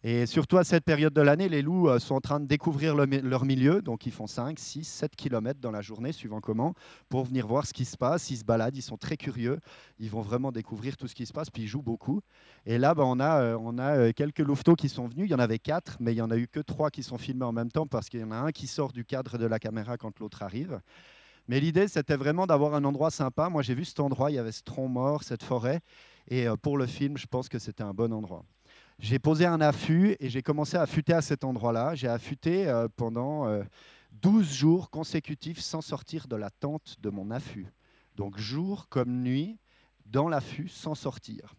Et 0.04 0.26
surtout 0.26 0.58
à 0.58 0.64
cette 0.64 0.84
période 0.84 1.14
de 1.14 1.22
l'année, 1.22 1.48
les 1.48 1.62
loups 1.62 1.88
euh, 1.88 2.00
sont 2.00 2.16
en 2.16 2.22
train 2.22 2.40
de 2.40 2.48
découvrir 2.48 2.96
leur 2.96 3.46
milieu, 3.46 3.84
donc 3.84 4.08
ils 4.08 4.12
font 4.12 4.26
5, 4.26 4.58
6, 4.58 4.84
7 4.84 5.16
km 5.16 5.60
dans 5.60 5.70
la 5.70 5.82
journée, 5.82 6.12
suivant 6.12 6.42
comment, 6.42 6.74
pour 7.08 7.26
venir 7.26 7.46
voir 7.46 7.68
ce 7.68 7.74
qui 7.74 7.86
se 7.86 7.96
passe. 7.96 8.32
Ils 8.32 8.38
se 8.38 8.44
baladent, 8.44 8.76
ils 8.76 8.82
sont 8.82 8.98
très 8.98 9.16
curieux, 9.16 9.60
ils 10.00 10.10
vont 10.10 10.22
vraiment 10.22 10.52
découvrir 10.52 10.98
tout 10.98 11.08
ce 11.08 11.14
qui 11.14 11.28
se 11.28 11.34
passe, 11.34 11.52
puis 11.52 11.64
ils 11.64 11.68
jouent 11.68 11.84
beaucoup. 11.84 12.22
Et 12.66 12.80
là, 12.80 12.96
bah, 12.96 13.04
on 13.06 13.20
a, 13.20 13.42
euh, 13.42 13.58
on 13.62 13.78
a 13.78 13.96
euh, 13.96 14.12
quelques 14.12 14.40
louveteaux 14.40 14.76
qui 14.76 14.90
sont 14.90 15.08
venus, 15.08 15.28
il 15.28 15.32
y 15.32 15.36
en 15.36 15.40
avait 15.40 15.60
4, 15.60 15.98
mais 16.00 16.14
il 16.14 16.16
n'y 16.16 16.22
en 16.22 16.32
a 16.32 16.38
eu 16.38 16.48
que 16.48 16.62
3 16.62 16.90
qui 16.90 17.04
sont 17.04 17.20
filmés 17.20 17.46
en 17.46 17.54
même 17.54 17.72
temps, 17.72 17.86
parce 17.86 18.10
qu'il 18.10 18.22
y 18.22 18.24
en 18.24 18.32
a 18.32 18.38
un 18.38 18.52
qui 18.52 18.66
sort 18.66 18.94
du 18.94 19.06
cadre 19.06 19.38
de 19.38 19.46
la 19.46 19.60
caméra 19.60 19.98
quand 19.98 20.20
l'autre 20.20 20.42
arrive. 20.42 20.82
Mais 21.48 21.60
l'idée, 21.60 21.88
c'était 21.88 22.16
vraiment 22.16 22.48
d'avoir 22.48 22.74
un 22.74 22.84
endroit 22.86 23.12
sympa. 23.12 23.50
Moi, 23.50 23.62
j'ai 23.62 23.76
vu 23.76 23.86
cet 23.86 24.00
endroit, 24.00 24.32
il 24.32 24.34
y 24.34 24.40
avait 24.40 24.52
ce 24.52 24.64
tronc 24.64 24.88
mort, 24.88 25.22
cette 25.22 25.44
forêt, 25.44 25.82
et 26.28 26.48
pour 26.64 26.80
le 26.80 26.88
film, 26.88 27.18
je 27.18 27.28
pense 27.28 27.50
que 27.50 27.60
c'était 27.60 27.84
un 27.84 27.94
bon 27.94 28.12
endroit 28.14 28.44
j'ai 29.02 29.18
posé 29.18 29.48
un 29.48 29.62
affût 29.62 30.16
et 30.20 30.30
j'ai 30.30 30.44
commencé 30.44 30.78
à 30.78 30.84
affûter 30.84 31.14
à 31.14 31.22
cet 31.22 31.44
endroit-là. 31.44 31.96
J'ai 31.96 32.08
affûté 32.08 32.68
euh, 32.68 32.88
pendant 32.96 33.48
euh, 33.48 33.64
12 34.22 34.54
jours 34.54 34.92
consécutifs 34.92 35.60
sans 35.60 35.82
sortir 35.82 36.28
de 36.28 36.36
la 36.36 36.52
tente 36.52 36.98
de 37.02 37.10
mon 37.10 37.32
affût. 37.32 37.66
Donc 38.16 38.38
jour 38.38 38.88
comme 38.90 39.24
nuit, 39.24 39.58
dans 40.06 40.30
l'affût, 40.30 40.68
sans 40.68 40.94
sortir. 40.94 41.56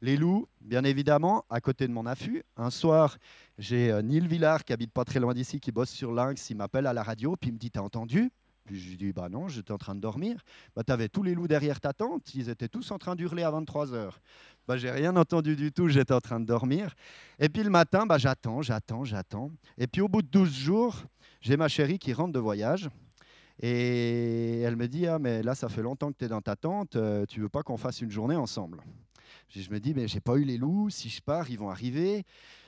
Les 0.00 0.16
loups, 0.16 0.48
bien 0.62 0.84
évidemment, 0.84 1.44
à 1.50 1.60
côté 1.60 1.86
de 1.86 1.92
mon 1.92 2.06
affût. 2.06 2.44
Un 2.56 2.70
soir, 2.70 3.18
j'ai 3.58 3.92
euh, 3.92 4.00
Neil 4.00 4.26
Villard, 4.26 4.64
qui 4.64 4.72
habite 4.72 4.92
pas 4.92 5.04
très 5.04 5.20
loin 5.20 5.34
d'ici, 5.34 5.60
qui 5.60 5.72
bosse 5.72 5.90
sur 5.90 6.12
Lynx. 6.12 6.48
Il 6.48 6.56
m'appelle 6.56 6.86
à 6.86 6.94
la 6.94 7.02
radio, 7.02 7.36
puis 7.36 7.50
il 7.50 7.52
me 7.52 7.58
dit 7.58 7.70
T'as 7.70 7.82
entendu? 7.82 8.32
Je 8.78 8.90
lui 8.90 8.96
dis 8.96 9.12
Bah 9.12 9.28
non, 9.28 9.48
j'étais 9.48 9.72
en 9.72 9.78
train 9.78 9.94
de 9.94 10.00
dormir. 10.00 10.42
Bah, 10.76 10.82
tu 10.84 10.92
avais 10.92 11.08
tous 11.08 11.22
les 11.22 11.34
loups 11.34 11.48
derrière 11.48 11.80
ta 11.80 11.92
tente, 11.92 12.34
ils 12.34 12.48
étaient 12.48 12.68
tous 12.68 12.90
en 12.90 12.98
train 12.98 13.16
d'hurler 13.16 13.42
à 13.42 13.50
23 13.50 13.94
heures. 13.94 14.20
Bah, 14.68 14.76
j'ai 14.76 14.90
rien 14.90 15.16
entendu 15.16 15.56
du 15.56 15.72
tout, 15.72 15.88
j'étais 15.88 16.14
en 16.14 16.20
train 16.20 16.38
de 16.38 16.46
dormir. 16.46 16.94
Et 17.38 17.48
puis 17.48 17.62
le 17.62 17.70
matin, 17.70 18.06
bah, 18.06 18.18
j'attends, 18.18 18.62
j'attends, 18.62 19.04
j'attends. 19.04 19.50
Et 19.78 19.86
puis 19.86 20.00
au 20.00 20.08
bout 20.08 20.22
de 20.22 20.28
12 20.28 20.52
jours, 20.52 20.96
j'ai 21.40 21.56
ma 21.56 21.68
chérie 21.68 21.98
qui 21.98 22.12
rentre 22.12 22.32
de 22.32 22.38
voyage. 22.38 22.88
Et 23.62 24.60
elle 24.60 24.76
me 24.76 24.88
dit 24.88 25.06
Ah, 25.06 25.18
mais 25.18 25.42
là, 25.42 25.54
ça 25.54 25.68
fait 25.68 25.82
longtemps 25.82 26.12
que 26.12 26.18
tu 26.18 26.24
es 26.24 26.28
dans 26.28 26.40
ta 26.40 26.56
tente, 26.56 26.96
euh, 26.96 27.26
tu 27.26 27.40
veux 27.40 27.48
pas 27.48 27.62
qu'on 27.62 27.76
fasse 27.76 28.00
une 28.00 28.10
journée 28.10 28.36
ensemble? 28.36 28.80
Je 29.48 29.68
me 29.70 29.78
dis 29.80 29.92
Mais 29.94 30.08
j'ai 30.08 30.20
pas 30.20 30.36
eu 30.36 30.44
les 30.44 30.56
loups, 30.56 30.88
si 30.90 31.08
je 31.08 31.20
pars, 31.20 31.50
ils 31.50 31.58
vont 31.58 31.68
arriver. 31.68 32.24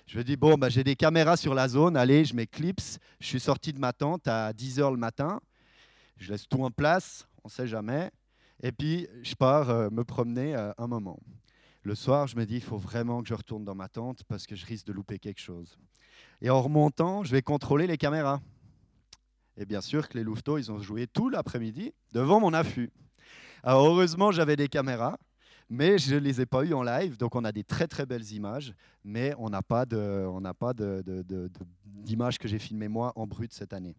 Je 0.06 0.18
me 0.18 0.24
dis 0.24 0.36
Bon, 0.36 0.58
bah, 0.58 0.68
j'ai 0.68 0.84
des 0.84 0.96
caméras 0.96 1.36
sur 1.36 1.54
la 1.54 1.68
zone, 1.68 1.96
allez, 1.96 2.24
je 2.24 2.34
m'éclipse. 2.34 2.98
Je 3.20 3.26
suis 3.26 3.40
sorti 3.40 3.72
de 3.72 3.78
ma 3.78 3.92
tente 3.92 4.28
à 4.28 4.52
10 4.52 4.80
h 4.80 4.90
le 4.90 4.98
matin. 4.98 5.40
Je 6.22 6.30
laisse 6.30 6.48
tout 6.48 6.62
en 6.62 6.70
place, 6.70 7.26
on 7.42 7.48
ne 7.48 7.50
sait 7.50 7.66
jamais. 7.66 8.12
Et 8.62 8.70
puis, 8.70 9.08
je 9.24 9.34
pars 9.34 9.68
euh, 9.70 9.90
me 9.90 10.04
promener 10.04 10.54
euh, 10.54 10.70
un 10.78 10.86
moment. 10.86 11.18
Le 11.82 11.96
soir, 11.96 12.28
je 12.28 12.36
me 12.36 12.46
dis, 12.46 12.54
il 12.54 12.62
faut 12.62 12.76
vraiment 12.78 13.22
que 13.22 13.28
je 13.28 13.34
retourne 13.34 13.64
dans 13.64 13.74
ma 13.74 13.88
tente 13.88 14.22
parce 14.28 14.46
que 14.46 14.54
je 14.54 14.64
risque 14.64 14.86
de 14.86 14.92
louper 14.92 15.18
quelque 15.18 15.40
chose. 15.40 15.76
Et 16.40 16.48
en 16.48 16.62
remontant, 16.62 17.24
je 17.24 17.32
vais 17.32 17.42
contrôler 17.42 17.88
les 17.88 17.98
caméras. 17.98 18.40
Et 19.56 19.66
bien 19.66 19.80
sûr 19.80 20.08
que 20.08 20.16
les 20.16 20.22
louveteaux, 20.22 20.58
ils 20.58 20.70
ont 20.70 20.78
joué 20.78 21.08
tout 21.08 21.28
l'après-midi 21.28 21.92
devant 22.12 22.38
mon 22.38 22.52
affût. 22.54 22.92
Heureusement, 23.64 24.30
j'avais 24.30 24.54
des 24.54 24.68
caméras, 24.68 25.18
mais 25.68 25.98
je 25.98 26.14
ne 26.14 26.20
les 26.20 26.40
ai 26.40 26.46
pas 26.46 26.64
eues 26.64 26.74
en 26.74 26.84
live. 26.84 27.16
Donc 27.16 27.34
on 27.34 27.42
a 27.44 27.50
des 27.50 27.64
très 27.64 27.88
très 27.88 28.06
belles 28.06 28.30
images, 28.30 28.74
mais 29.02 29.34
on 29.38 29.50
n'a 29.50 29.62
pas 29.62 29.86
d'images 29.86 30.76
de, 30.76 31.02
de, 31.24 32.38
que 32.38 32.46
j'ai 32.46 32.60
filmées 32.60 32.86
moi 32.86 33.12
en 33.16 33.26
brut 33.26 33.52
cette 33.52 33.72
année. 33.72 33.96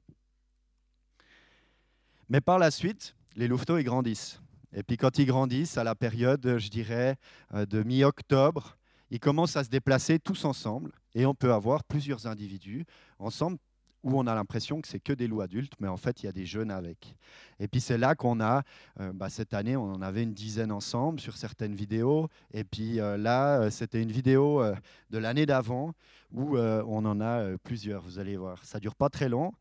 Mais 2.30 2.42
par 2.42 2.60
la 2.60 2.72
suite, 2.72 3.16
les 3.36 3.48
louveteaux, 3.48 3.78
ils 3.78 3.84
grandissent. 3.84 4.40
Et 4.76 4.84
puis 4.84 4.98
quand 4.98 5.20
ils 5.20 5.26
grandissent, 5.26 5.78
à 5.78 5.84
la 5.84 5.96
période, 5.96 6.58
je 6.58 6.70
dirais, 6.70 7.18
euh, 7.54 7.66
de 7.66 7.84
mi-octobre, 7.84 8.78
ils 9.12 9.20
commencent 9.20 9.56
à 9.56 9.64
se 9.64 9.70
déplacer 9.70 10.20
tous 10.20 10.46
ensemble. 10.46 10.92
Et 11.14 11.26
on 11.26 11.36
peut 11.36 11.54
avoir 11.54 11.84
plusieurs 11.84 12.26
individus 12.26 12.86
ensemble 13.20 13.58
où 14.04 14.20
on 14.20 14.28
a 14.28 14.36
l'impression 14.36 14.82
que 14.82 14.88
c'est 14.88 15.00
que 15.00 15.14
des 15.14 15.28
loups 15.28 15.42
adultes, 15.42 15.74
mais 15.80 15.88
en 15.88 15.96
fait, 15.96 16.24
il 16.24 16.26
y 16.26 16.30
a 16.30 16.34
des 16.34 16.46
jeunes 16.46 16.72
avec. 16.72 17.16
Et 17.60 17.70
puis 17.70 17.80
c'est 17.80 17.98
là 17.98 18.16
qu'on 18.16 18.42
a, 18.42 18.64
euh, 19.00 19.14
bah, 19.14 19.30
cette 19.30 19.54
année, 19.54 19.78
on 19.78 19.94
en 19.94 20.02
avait 20.02 20.24
une 20.24 20.34
dizaine 20.34 20.74
ensemble 20.74 21.22
sur 21.22 21.38
certaines 21.38 21.76
vidéos. 21.76 22.28
Et 22.52 22.64
puis 22.64 23.00
euh, 23.00 23.16
là, 23.16 23.70
c'était 23.70 24.02
une 24.02 24.12
vidéo 24.12 24.62
de 25.10 25.18
l'année 25.18 25.46
d'avant 25.46 25.94
où 26.34 26.58
on 26.58 27.06
en 27.06 27.22
a 27.22 27.58
plusieurs, 27.60 28.02
vous 28.02 28.18
allez 28.18 28.36
voir. 28.36 28.66
Ça 28.66 28.80
dure 28.80 28.96
pas 28.96 29.10
très 29.10 29.30
long, 29.30 29.54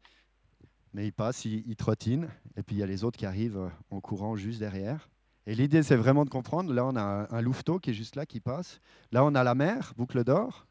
mais 0.94 1.07
il 1.07 1.12
passe, 1.12 1.44
il, 1.44 1.76
trottine, 1.76 2.28
et 2.57 2.62
puis 2.62 2.76
il 2.76 2.78
y 2.78 2.83
a 2.83 2.87
les 2.87 3.05
autres 3.05 3.18
qui 3.18 3.26
arrivent 3.26 3.59
euh, 3.59 3.68
en 3.90 4.00
courant 4.00 4.37
juste 4.37 4.59
derrière. 4.59 5.09
Et 5.46 5.55
l'idée, 5.55 5.83
c'est 5.83 5.96
vraiment 5.96 6.24
de 6.24 6.31
comprendre. 6.31 6.72
Là, 6.72 6.85
on 6.85 6.94
a 6.96 7.26
un, 7.31 7.40
louveteau 7.40 7.78
qui 7.78 7.90
est 7.90 7.94
juste 7.94 8.14
là, 8.14 8.26
qui 8.26 8.40
passe. 8.40 8.81
Là, 9.11 9.24
on 9.24 9.35
a 9.35 9.42
la 9.42 9.55
mer, 9.55 9.92
boucle 9.96 10.22
d'or. 10.22 10.66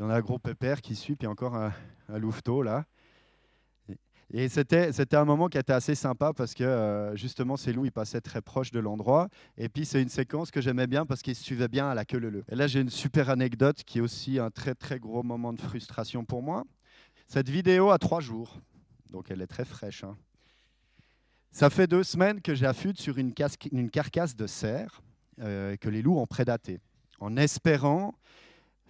on 0.00 0.10
a 0.10 0.16
un 0.16 0.20
gros 0.20 0.38
pépère 0.38 0.80
qui 0.80 0.96
suit, 0.96 1.14
puis 1.14 1.28
encore 1.28 1.54
un, 1.54 1.72
louveteau 2.08 2.62
là. 2.62 2.84
Et 4.34 4.48
c'était, 4.48 5.14
un 5.14 5.26
moment 5.26 5.48
qui 5.48 5.58
était 5.58 5.74
assez 5.74 5.94
sympa 5.94 6.32
parce 6.32 6.54
que 6.54 6.64
euh, 6.64 7.14
justement, 7.16 7.58
ces 7.58 7.74
loups, 7.74 7.84
ils 7.84 7.92
passaient 7.92 8.22
très 8.22 8.40
proche 8.40 8.70
de 8.70 8.80
l'endroit. 8.80 9.28
Et 9.58 9.68
puis, 9.68 9.84
c'est 9.84 10.00
une 10.00 10.08
séquence 10.08 10.50
que 10.50 10.62
j'aimais 10.62 10.86
bien 10.86 11.04
parce 11.04 11.20
qu'ils 11.20 11.34
suivaient 11.34 11.68
bien 11.68 11.90
à 11.90 11.94
la 11.94 12.06
queue 12.06 12.18
leu. 12.18 12.42
Et 12.50 12.56
là, 12.56 12.66
j'ai 12.66 12.80
une 12.80 12.88
super 12.88 13.28
anecdote 13.28 13.84
qui 13.84 13.98
est 13.98 14.00
aussi 14.00 14.38
un 14.38 14.50
très, 14.50 14.74
très 14.74 14.98
gros 14.98 15.22
moment 15.22 15.52
de 15.52 15.60
frustration 15.60 16.24
pour 16.24 16.42
moi. 16.42 16.64
Cette 17.28 17.50
vidéo 17.50 17.90
a 17.90 17.98
trois 17.98 18.20
jours 18.20 18.58
donc 19.12 19.30
elle 19.30 19.42
est 19.42 19.46
très 19.46 19.64
fraîche. 19.64 20.02
Hein. 20.02 20.16
Ça 21.52 21.70
fait 21.70 21.86
deux 21.86 22.02
semaines 22.02 22.40
que 22.40 22.54
j'affûte 22.54 22.98
sur 22.98 23.18
une, 23.18 23.32
carcasse 23.34 24.34
de 24.34 24.46
cerf 24.46 25.02
euh, 25.40 25.76
que 25.76 25.88
les 25.88 26.02
loups 26.02 26.18
ont 26.18 26.26
prédaté, 26.26 26.80
en 27.20 27.36
espérant 27.36 28.14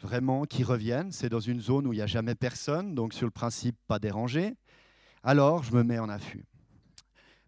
vraiment 0.00 0.44
qu'ils 0.44 0.64
reviennent. 0.64 1.12
C'est 1.12 1.28
dans 1.28 1.40
une 1.40 1.60
zone 1.60 1.86
où 1.86 1.92
il 1.92 1.96
n'y 1.96 2.02
a 2.02 2.06
jamais 2.06 2.36
personne, 2.36 2.94
donc 2.94 3.14
sur 3.14 3.26
le 3.26 3.32
principe 3.32 3.76
pas 3.88 3.98
dérangé. 3.98 4.54
Alors 5.24 5.64
je 5.64 5.72
me 5.74 5.82
mets 5.82 5.98
en 5.98 6.08
affût. 6.08 6.44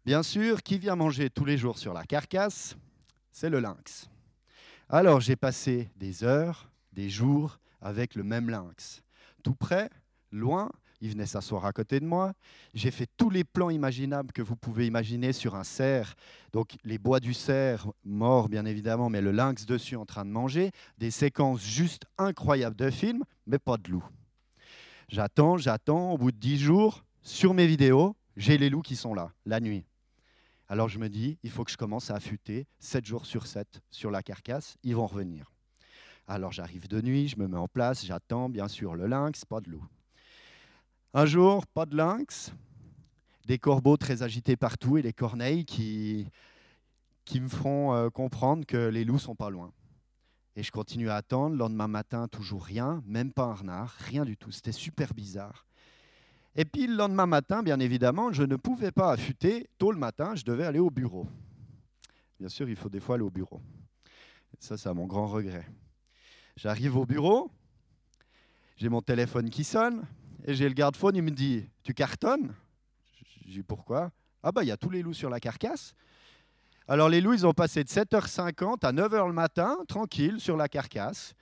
Bien 0.04 0.22
sûr, 0.22 0.62
qui 0.62 0.78
vient 0.78 0.96
manger 0.96 1.30
tous 1.30 1.44
les 1.44 1.56
jours 1.56 1.78
sur 1.78 1.94
la 1.94 2.04
carcasse? 2.04 2.76
C'est 3.32 3.50
le 3.50 3.60
lynx. 3.60 4.10
Alors 4.88 5.20
j'ai 5.20 5.37
passé 5.37 5.88
des 5.96 6.24
heures, 6.24 6.70
des 6.92 7.08
jours 7.08 7.58
avec 7.80 8.14
le 8.14 8.22
même 8.22 8.50
lynx. 8.50 9.02
Tout 9.42 9.54
près, 9.54 9.90
loin, 10.30 10.70
il 11.05 11.11
venait 11.11 11.27
s'asseoir 11.27 11.67
à 11.67 11.73
côté 11.73 12.01
de 12.01 12.07
moi. 12.07 12.33
J'ai 12.73 12.90
fait 12.90 13.07
tous 13.19 13.29
les 13.29 13.45
plans 13.45 13.69
imaginables 13.69 14.33
que 14.33 14.40
vous 14.40 14.57
pouvez 14.57 14.87
imaginer 14.87 15.35
sur 15.35 15.55
un 15.55 15.62
cerf. 15.62 16.14
Donc 16.55 16.77
les 16.83 16.97
bois 16.97 17.21
du 17.21 17.35
cerf, 17.35 17.87
mort 18.05 18.49
bien 18.49 18.64
évidemment, 18.64 19.11
mais 19.11 19.21
le 19.21 19.31
lynx 19.31 19.67
dessus 19.67 19.97
en 19.97 20.07
train 20.07 20.25
de 20.25 20.31
manger. 20.31 20.71
Des 20.97 21.11
séquences 21.11 21.62
juste 21.62 22.05
incroyables 22.17 22.75
de 22.75 22.88
films, 22.88 23.23
mais 23.47 23.59
pas 23.59 23.77
de 23.77 23.90
loups. 23.90 24.09
J'attends, 25.11 25.59
j'attends. 25.59 26.12
Au 26.12 26.17
bout 26.17 26.33
de 26.33 26.38
dix 26.38 26.59
jours, 26.59 27.05
sur 27.21 27.53
mes 27.53 27.67
vidéos, 27.67 28.17
j'ai 28.38 28.57
les 28.57 28.71
loups 28.71 28.81
qui 28.81 28.97
sont 28.97 29.12
là, 29.12 29.31
la 29.45 29.61
nuit. 29.61 29.85
Alors 30.69 30.88
je 30.88 30.99
me 30.99 31.11
dis, 31.11 31.37
il 31.43 31.51
faut 31.51 31.64
que 31.64 31.71
je 31.71 31.77
commence 31.77 32.11
à 32.11 32.14
affûter 32.14 32.67
7 32.79 33.05
jours 33.05 33.27
sur 33.27 33.47
7 33.47 33.83
sur 33.90 34.11
la 34.11 34.23
carcasse, 34.23 34.79
ils 34.83 34.97
vont 34.97 35.07
revenir. 35.07 35.53
Alors 36.27 36.53
j'arrive 36.53 36.88
de 36.88 37.03
nuit, 37.03 37.29
je 37.29 37.38
me 37.38 37.47
mets 37.47 37.59
en 37.59 37.69
place, 37.69 38.07
j'attends 38.07 38.49
bien 38.49 38.69
sûr 38.69 38.95
le 38.95 39.07
lynx, 39.07 39.45
pas 39.45 39.61
de 39.61 39.69
loup. 39.69 39.85
Un 41.16 41.27
jour, 41.27 41.64
pas 41.68 41.87
de 41.87 41.96
lynx, 41.96 42.53
des 43.46 43.57
corbeaux 43.57 43.96
très 43.96 44.24
agités 44.24 44.57
partout 44.57 44.98
et 44.98 45.03
les 45.03 45.12
corneilles 45.12 45.64
qui, 45.64 46.27
qui 47.24 47.40
me 47.40 47.46
feront 47.46 47.94
euh, 47.94 48.11
comprendre 48.11 48.66
que 48.66 48.88
les 48.88 49.05
loups 49.05 49.20
sont 49.20 49.37
pas 49.37 49.48
loin. 49.48 49.72
Et 50.57 50.64
je 50.64 50.72
continue 50.72 51.11
à 51.11 51.14
attendre. 51.14 51.53
Le 51.53 51.59
lendemain 51.59 51.87
matin, 51.87 52.27
toujours 52.27 52.64
rien, 52.64 53.00
même 53.07 53.33
pas 53.33 53.44
un 53.44 53.55
renard, 53.55 53.94
rien 54.00 54.24
du 54.24 54.37
tout. 54.37 54.50
C'était 54.50 54.72
super 54.72 55.14
bizarre. 55.14 55.66
Et 56.57 56.64
puis 56.64 56.88
le 56.88 56.96
lendemain 56.96 57.27
matin, 57.27 57.62
bien 57.62 57.79
évidemment, 57.79 58.33
je 58.33 58.42
ne 58.42 58.57
pouvais 58.57 58.90
pas 58.90 59.12
affûter. 59.12 59.68
Tôt 59.79 59.92
le 59.92 59.98
matin, 59.98 60.35
je 60.35 60.44
devais 60.44 60.64
aller 60.64 60.81
au 60.81 60.90
bureau. 60.90 61.29
Bien 62.40 62.48
sûr, 62.48 62.68
il 62.68 62.74
faut 62.74 62.88
des 62.88 62.98
fois 62.98 63.14
aller 63.14 63.24
au 63.24 63.31
bureau. 63.31 63.61
Ça, 64.59 64.77
c'est 64.77 64.92
mon 64.92 65.07
grand 65.07 65.29
regret. 65.29 65.68
J'arrive 66.57 66.96
au 66.96 67.07
bureau, 67.07 67.53
j'ai 68.77 68.88
mon 68.88 69.00
téléphone 69.00 69.48
qui 69.48 69.62
sonne, 69.62 70.05
et 70.44 70.54
j'ai 70.54 70.68
le 70.68 70.74
garde-phone, 70.74 71.16
il 71.16 71.22
me 71.22 71.30
dit 71.30 71.68
Tu 71.83 71.94
cartonnes? 71.94 72.54
Je 73.46 73.52
dis 73.52 73.62
Pourquoi? 73.62 74.11
Ah, 74.42 74.52
bah, 74.52 74.62
il 74.62 74.68
y 74.68 74.72
a 74.72 74.76
tous 74.76 74.90
les 74.90 75.02
loups 75.02 75.14
sur 75.14 75.30
la 75.30 75.40
carcasse. 75.40 75.94
Alors, 76.87 77.09
les 77.09 77.22
loups, 77.22 77.33
ils 77.33 77.46
ont 77.46 77.54
passé 77.54 77.83
de 77.83 77.88
7h50 77.88 78.85
à 78.85 78.92
9h 78.92 79.26
le 79.26 79.33
matin, 79.33 79.78
tranquille, 79.88 80.38
sur 80.38 80.57
la 80.57 80.68
carcasse. 80.68 81.33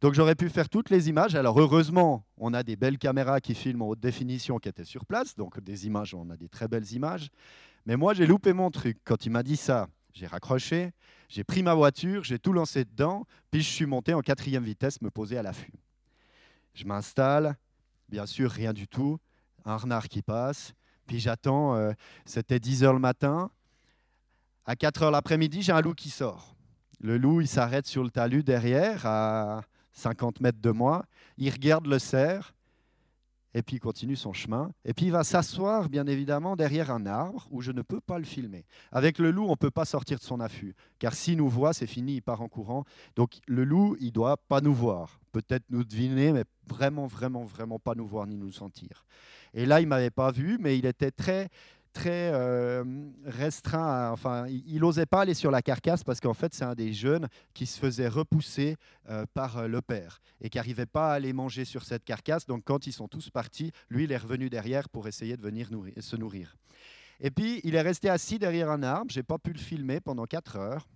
Donc, 0.00 0.14
j'aurais 0.14 0.36
pu 0.36 0.48
faire 0.48 0.68
toutes 0.68 0.90
les 0.90 1.08
images. 1.08 1.34
Alors, 1.34 1.58
heureusement, 1.58 2.24
on 2.36 2.54
a 2.54 2.62
des 2.62 2.76
belles 2.76 2.98
caméras 2.98 3.40
qui 3.40 3.56
filment 3.56 3.82
en 3.82 3.88
haute 3.88 4.00
définition 4.00 4.58
qui 4.58 4.68
étaient 4.68 4.84
sur 4.84 5.04
place. 5.04 5.34
Donc, 5.34 5.58
des 5.58 5.86
images, 5.86 6.14
on 6.14 6.30
a 6.30 6.36
des 6.36 6.48
très 6.48 6.68
belles 6.68 6.92
images. 6.92 7.28
Mais 7.86 7.96
moi, 7.96 8.14
j'ai 8.14 8.26
loupé 8.26 8.52
mon 8.52 8.70
truc. 8.70 8.98
Quand 9.02 9.26
il 9.26 9.30
m'a 9.30 9.42
dit 9.42 9.56
ça, 9.56 9.88
j'ai 10.12 10.28
raccroché, 10.28 10.92
j'ai 11.28 11.42
pris 11.42 11.64
ma 11.64 11.74
voiture, 11.74 12.22
j'ai 12.22 12.38
tout 12.38 12.52
lancé 12.52 12.84
dedans, 12.84 13.26
puis 13.50 13.62
je 13.62 13.68
suis 13.68 13.86
monté 13.86 14.14
en 14.14 14.20
quatrième 14.20 14.62
vitesse, 14.62 15.02
me 15.02 15.10
poser 15.10 15.38
à 15.38 15.42
l'affût. 15.42 15.72
Je 16.74 16.84
m'installe, 16.84 17.56
Bien 18.08 18.26
sûr, 18.26 18.50
rien 18.50 18.72
du 18.72 18.86
tout. 18.86 19.18
Un 19.64 19.76
renard 19.76 20.08
qui 20.08 20.22
passe. 20.22 20.72
Puis 21.06 21.20
j'attends, 21.20 21.74
euh, 21.74 21.92
c'était 22.24 22.58
10 22.58 22.84
heures 22.84 22.92
le 22.92 22.98
matin. 22.98 23.50
À 24.66 24.76
4 24.76 25.02
heures 25.02 25.10
l'après-midi, 25.10 25.62
j'ai 25.62 25.72
un 25.72 25.80
loup 25.80 25.94
qui 25.94 26.10
sort. 26.10 26.54
Le 27.00 27.18
loup, 27.18 27.40
il 27.40 27.48
s'arrête 27.48 27.86
sur 27.86 28.02
le 28.02 28.10
talus 28.10 28.42
derrière, 28.42 29.04
à 29.04 29.62
50 29.92 30.40
mètres 30.40 30.60
de 30.60 30.70
moi. 30.70 31.04
Il 31.36 31.50
regarde 31.50 31.86
le 31.86 31.98
cerf 31.98 32.53
et 33.54 33.62
puis 33.62 33.76
il 33.76 33.80
continue 33.80 34.16
son 34.16 34.32
chemin. 34.32 34.72
Et 34.84 34.92
puis 34.92 35.06
il 35.06 35.12
va 35.12 35.24
s'asseoir, 35.24 35.88
bien 35.88 36.06
évidemment, 36.06 36.56
derrière 36.56 36.90
un 36.90 37.06
arbre 37.06 37.46
où 37.50 37.62
je 37.62 37.72
ne 37.72 37.82
peux 37.82 38.00
pas 38.00 38.18
le 38.18 38.24
filmer. 38.24 38.66
Avec 38.92 39.18
le 39.18 39.30
loup, 39.30 39.46
on 39.46 39.52
ne 39.52 39.56
peut 39.56 39.70
pas 39.70 39.84
sortir 39.84 40.18
de 40.18 40.24
son 40.24 40.40
affût, 40.40 40.74
car 40.98 41.14
s'il 41.14 41.38
nous 41.38 41.48
voit, 41.48 41.72
c'est 41.72 41.86
fini, 41.86 42.16
il 42.16 42.22
part 42.22 42.42
en 42.42 42.48
courant. 42.48 42.84
Donc 43.16 43.38
le 43.46 43.64
loup, 43.64 43.96
il 44.00 44.12
doit 44.12 44.36
pas 44.36 44.60
nous 44.60 44.74
voir. 44.74 45.20
Peut-être 45.32 45.64
nous 45.70 45.84
deviner, 45.84 46.32
mais 46.32 46.44
vraiment, 46.66 47.06
vraiment, 47.06 47.44
vraiment 47.44 47.78
pas 47.78 47.94
nous 47.94 48.06
voir 48.06 48.26
ni 48.26 48.36
nous 48.36 48.52
sentir. 48.52 49.04
Et 49.52 49.66
là, 49.66 49.80
il 49.80 49.86
m'avait 49.86 50.10
pas 50.10 50.32
vu, 50.32 50.58
mais 50.60 50.78
il 50.78 50.86
était 50.86 51.12
très 51.12 51.48
très 51.94 52.30
euh, 52.34 52.84
restreint. 53.24 54.10
enfin, 54.10 54.46
il 54.48 54.80
n'osait 54.80 55.06
pas 55.06 55.22
aller 55.22 55.32
sur 55.32 55.50
la 55.50 55.62
carcasse 55.62 56.04
parce 56.04 56.20
qu'en 56.20 56.34
fait, 56.34 56.52
c'est 56.52 56.64
un 56.64 56.74
des 56.74 56.92
jeunes 56.92 57.28
qui 57.54 57.64
se 57.64 57.78
faisait 57.78 58.08
repousser 58.08 58.76
euh, 59.08 59.24
par 59.32 59.66
le 59.66 59.80
père 59.80 60.20
et 60.42 60.50
qui 60.50 60.58
n'arrivait 60.58 60.84
pas 60.84 61.12
à 61.12 61.14
aller 61.14 61.32
manger 61.32 61.64
sur 61.64 61.84
cette 61.84 62.04
carcasse. 62.04 62.44
Donc, 62.44 62.64
quand 62.64 62.86
ils 62.86 62.92
sont 62.92 63.08
tous 63.08 63.30
partis, 63.30 63.70
lui, 63.88 64.04
il 64.04 64.12
est 64.12 64.18
revenu 64.18 64.50
derrière 64.50 64.90
pour 64.90 65.08
essayer 65.08 65.36
de 65.36 65.42
venir 65.42 65.70
se 66.00 66.16
nourrir. 66.16 66.56
Et 67.20 67.30
puis, 67.30 67.60
il 67.64 67.76
est 67.76 67.80
resté 67.80 68.10
assis 68.10 68.38
derrière 68.38 68.70
un 68.70 68.82
arbre. 68.82 69.10
J'ai 69.10 69.22
pas 69.22 69.38
pu 69.38 69.52
le 69.52 69.60
filmer 69.60 70.00
pendant 70.00 70.24
4 70.24 70.56
heures. 70.56 70.86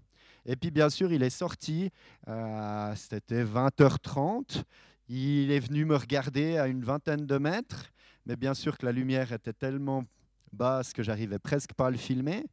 Et 0.45 0.57
puis, 0.57 0.71
bien 0.71 0.91
sûr, 0.91 1.13
il 1.13 1.23
est 1.23 1.31
sorti. 1.31 1.91
C'était 2.97 3.45
20h30. 3.45 4.65
Il 5.09 5.51
est 5.53 5.61
venu 5.61 5.87
me 5.87 5.97
regarder 5.97 6.59
à 6.59 6.67
une 6.67 6.85
vingtaine 6.85 7.25
de 7.25 7.39
mètres, 7.39 7.93
mais 8.27 8.37
bien 8.37 8.53
sûr 8.53 8.77
que 8.77 8.85
la 8.85 8.93
lumière 8.93 9.33
était 9.33 9.55
tellement 9.55 10.05
basse 10.55 10.93
que 10.93 11.03
j'arrivais 11.03 11.39
presque 11.39 11.73
pas 11.75 11.87
à 11.87 11.91
le 11.91 11.97
filmer. 11.97 12.45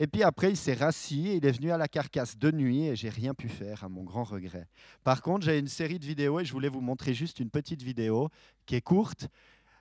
Et 0.00 0.06
puis 0.06 0.22
après, 0.22 0.50
il 0.50 0.56
s'est 0.56 0.74
rassis, 0.74 1.36
il 1.36 1.44
est 1.44 1.50
venu 1.50 1.72
à 1.72 1.76
la 1.76 1.88
carcasse 1.88 2.38
de 2.38 2.52
nuit 2.52 2.84
et 2.84 2.94
j'ai 2.94 3.08
rien 3.08 3.34
pu 3.34 3.48
faire, 3.48 3.82
à 3.82 3.88
mon 3.88 4.04
grand 4.04 4.22
regret. 4.22 4.68
Par 5.02 5.22
contre, 5.22 5.44
j'ai 5.44 5.58
une 5.58 5.66
série 5.66 5.98
de 5.98 6.06
vidéos 6.06 6.38
et 6.38 6.44
je 6.44 6.52
voulais 6.52 6.68
vous 6.68 6.80
montrer 6.80 7.14
juste 7.14 7.40
une 7.40 7.50
petite 7.50 7.82
vidéo 7.82 8.28
qui 8.64 8.76
est 8.76 8.80
courte, 8.80 9.26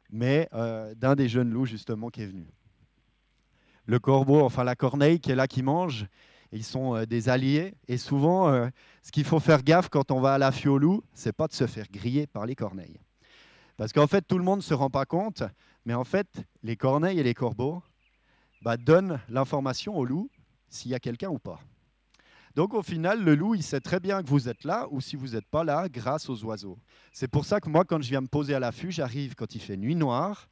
mais 0.10 0.50
euh, 0.54 0.96
d'un 0.96 1.16
des 1.16 1.30
jeunes 1.30 1.52
loups 1.52 1.68
justement 1.68 2.10
qui 2.10 2.24
est 2.24 2.26
venu. 2.26 2.48
Le 3.86 4.00
corbeau, 4.00 4.42
enfin 4.42 4.64
la 4.64 4.76
corneille 4.76 5.20
qui 5.20 5.32
est 5.32 5.36
là 5.36 5.48
qui 5.48 5.62
mange, 5.62 6.08
ils 6.52 6.64
sont 6.64 6.96
euh, 6.96 7.06
des 7.06 7.30
alliés. 7.30 7.76
Et 7.88 7.98
souvent, 7.98 8.50
euh, 8.50 8.70
ce 9.04 9.12
qu'il 9.12 9.24
faut 9.24 9.40
faire 9.40 9.62
gaffe 9.62 9.90
quand 9.90 10.10
on 10.10 10.20
va 10.20 10.34
à 10.34 10.38
la 10.40 10.52
fiolou, 10.52 11.04
c'est 11.14 11.34
pas 11.34 11.48
de 11.48 11.54
se 11.54 11.68
faire 11.68 11.86
griller 11.92 12.26
par 12.26 12.48
les 12.48 12.56
corneilles. 12.56 13.00
Parce 13.78 13.94
qu'en 13.94 14.08
fait, 14.08 14.24
tout 14.28 14.40
le 14.40 14.44
monde 14.44 14.60
ne 14.60 14.64
se 14.64 14.74
rend 14.74 14.90
pas 14.90 15.06
compte, 15.06 15.44
mais 15.88 15.94
en 15.94 16.04
fait, 16.04 16.44
les 16.64 16.76
corneilles 16.76 17.18
et 17.18 17.24
les 17.24 17.34
corbeaux 17.34 17.82
bah, 18.62 18.76
donnent 18.76 19.22
l'information 19.30 19.98
au 19.98 20.04
loup 20.04 20.30
s'il 20.68 20.92
y 20.92 20.94
a 20.94 21.00
quelqu'un 21.00 21.30
ou 21.30 21.40
pas. 21.40 21.62
Donc 22.56 22.74
au 22.74 22.84
final, 22.84 23.24
le 23.24 23.36
loup, 23.36 23.56
il 23.56 23.64
sait 23.64 23.80
très 23.80 24.02
bien 24.02 24.22
que 24.22 24.28
vous 24.28 24.50
êtes 24.50 24.66
là 24.66 24.88
ou 24.92 25.00
si 25.00 25.16
vous 25.16 25.30
n'êtes 25.30 25.48
pas 25.48 25.64
là 25.64 25.88
grâce 25.88 26.28
aux 26.28 26.44
oiseaux. 26.44 26.78
C'est 27.14 27.30
pour 27.30 27.46
ça 27.46 27.62
que 27.62 27.70
moi, 27.70 27.86
quand 27.86 28.02
je 28.02 28.10
viens 28.10 28.20
me 28.20 28.28
poser 28.28 28.54
à 28.54 28.60
l'affût, 28.60 28.92
j'arrive 28.92 29.34
quand 29.36 29.56
il 29.56 29.62
fait 29.62 29.78
nuit 29.78 29.96
noire 29.96 30.50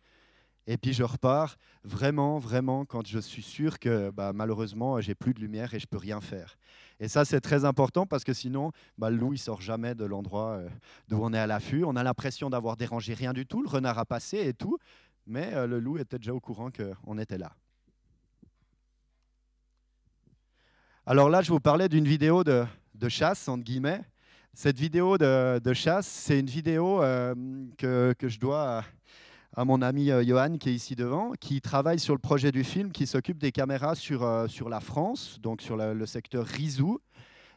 et 0.68 0.78
puis 0.78 0.94
je 0.94 1.04
repars 1.04 1.58
vraiment, 1.84 2.40
vraiment 2.40 2.86
quand 2.86 3.06
je 3.06 3.20
suis 3.20 3.44
sûr 3.44 3.78
que 3.78 4.10
bah, 4.10 4.34
malheureusement, 4.34 5.00
j'ai 5.00 5.14
plus 5.14 5.34
de 5.34 5.40
lumière 5.40 5.74
et 5.74 5.80
je 5.80 5.86
peux 5.86 5.98
rien 5.98 6.22
faire. 6.22 6.58
Et 7.00 7.08
ça, 7.08 7.26
c'est 7.26 7.42
très 7.42 7.66
important 7.66 8.08
parce 8.08 8.24
que 8.24 8.34
sinon, 8.34 8.72
bah, 8.98 9.10
le 9.10 9.18
loup, 9.18 9.34
il 9.34 9.38
sort 9.38 9.62
jamais 9.62 9.94
de 9.94 10.06
l'endroit 10.06 10.54
euh, 10.54 10.70
d'où 11.08 11.20
on 11.22 11.34
est 11.34 11.40
à 11.40 11.46
l'affût. 11.46 11.84
On 11.84 11.96
a 11.96 12.04
l'impression 12.04 12.50
d'avoir 12.50 12.78
dérangé 12.78 13.14
rien 13.14 13.34
du 13.34 13.46
tout. 13.46 13.62
Le 13.62 13.70
renard 13.70 14.00
a 14.00 14.06
passé 14.06 14.40
et 14.40 14.54
tout. 14.54 14.80
Mais 15.26 15.54
euh, 15.54 15.68
le 15.68 15.80
loup 15.80 15.98
était 15.98 16.18
déjà 16.18 16.34
au 16.34 16.40
courant 16.40 16.70
qu'on 16.72 17.18
était 17.18 17.38
là. 17.38 17.52
Alors 21.06 21.30
là, 21.30 21.42
je 21.42 21.52
vous 21.52 21.60
parlais 21.60 21.88
d'une 21.88 22.08
vidéo 22.08 22.44
de, 22.44 22.66
chasse, 23.10 23.48
entre 23.48 23.64
guillemets. 23.64 24.02
Cette 24.54 24.80
vidéo 24.80 25.18
de, 25.18 25.74
chasse, 25.74 26.08
c'est 26.08 26.40
une 26.40 26.48
vidéo 26.48 27.04
euh, 27.04 27.36
que, 27.78 28.16
que, 28.18 28.28
je 28.28 28.40
dois 28.40 28.84
à 29.56 29.64
mon 29.64 29.82
ami 29.82 30.12
euh, 30.12 30.24
Johan 30.24 30.58
qui 30.58 30.70
est 30.70 30.74
ici 30.74 30.96
devant, 30.96 31.32
qui 31.40 31.62
travaille 31.62 32.00
sur 32.00 32.14
le 32.14 32.20
projet 32.20 32.52
du 32.52 32.64
film, 32.64 32.92
qui 32.92 33.08
s'occupe 33.08 33.38
des 33.38 33.52
caméras 33.52 33.96
sur, 33.96 34.24
euh, 34.24 34.48
sur 34.48 34.70
la 34.70 34.82
France, 34.82 35.40
donc 35.42 35.62
sur 35.62 35.78
le, 35.78 36.06
secteur 36.06 36.46
Rizou. 36.46 37.00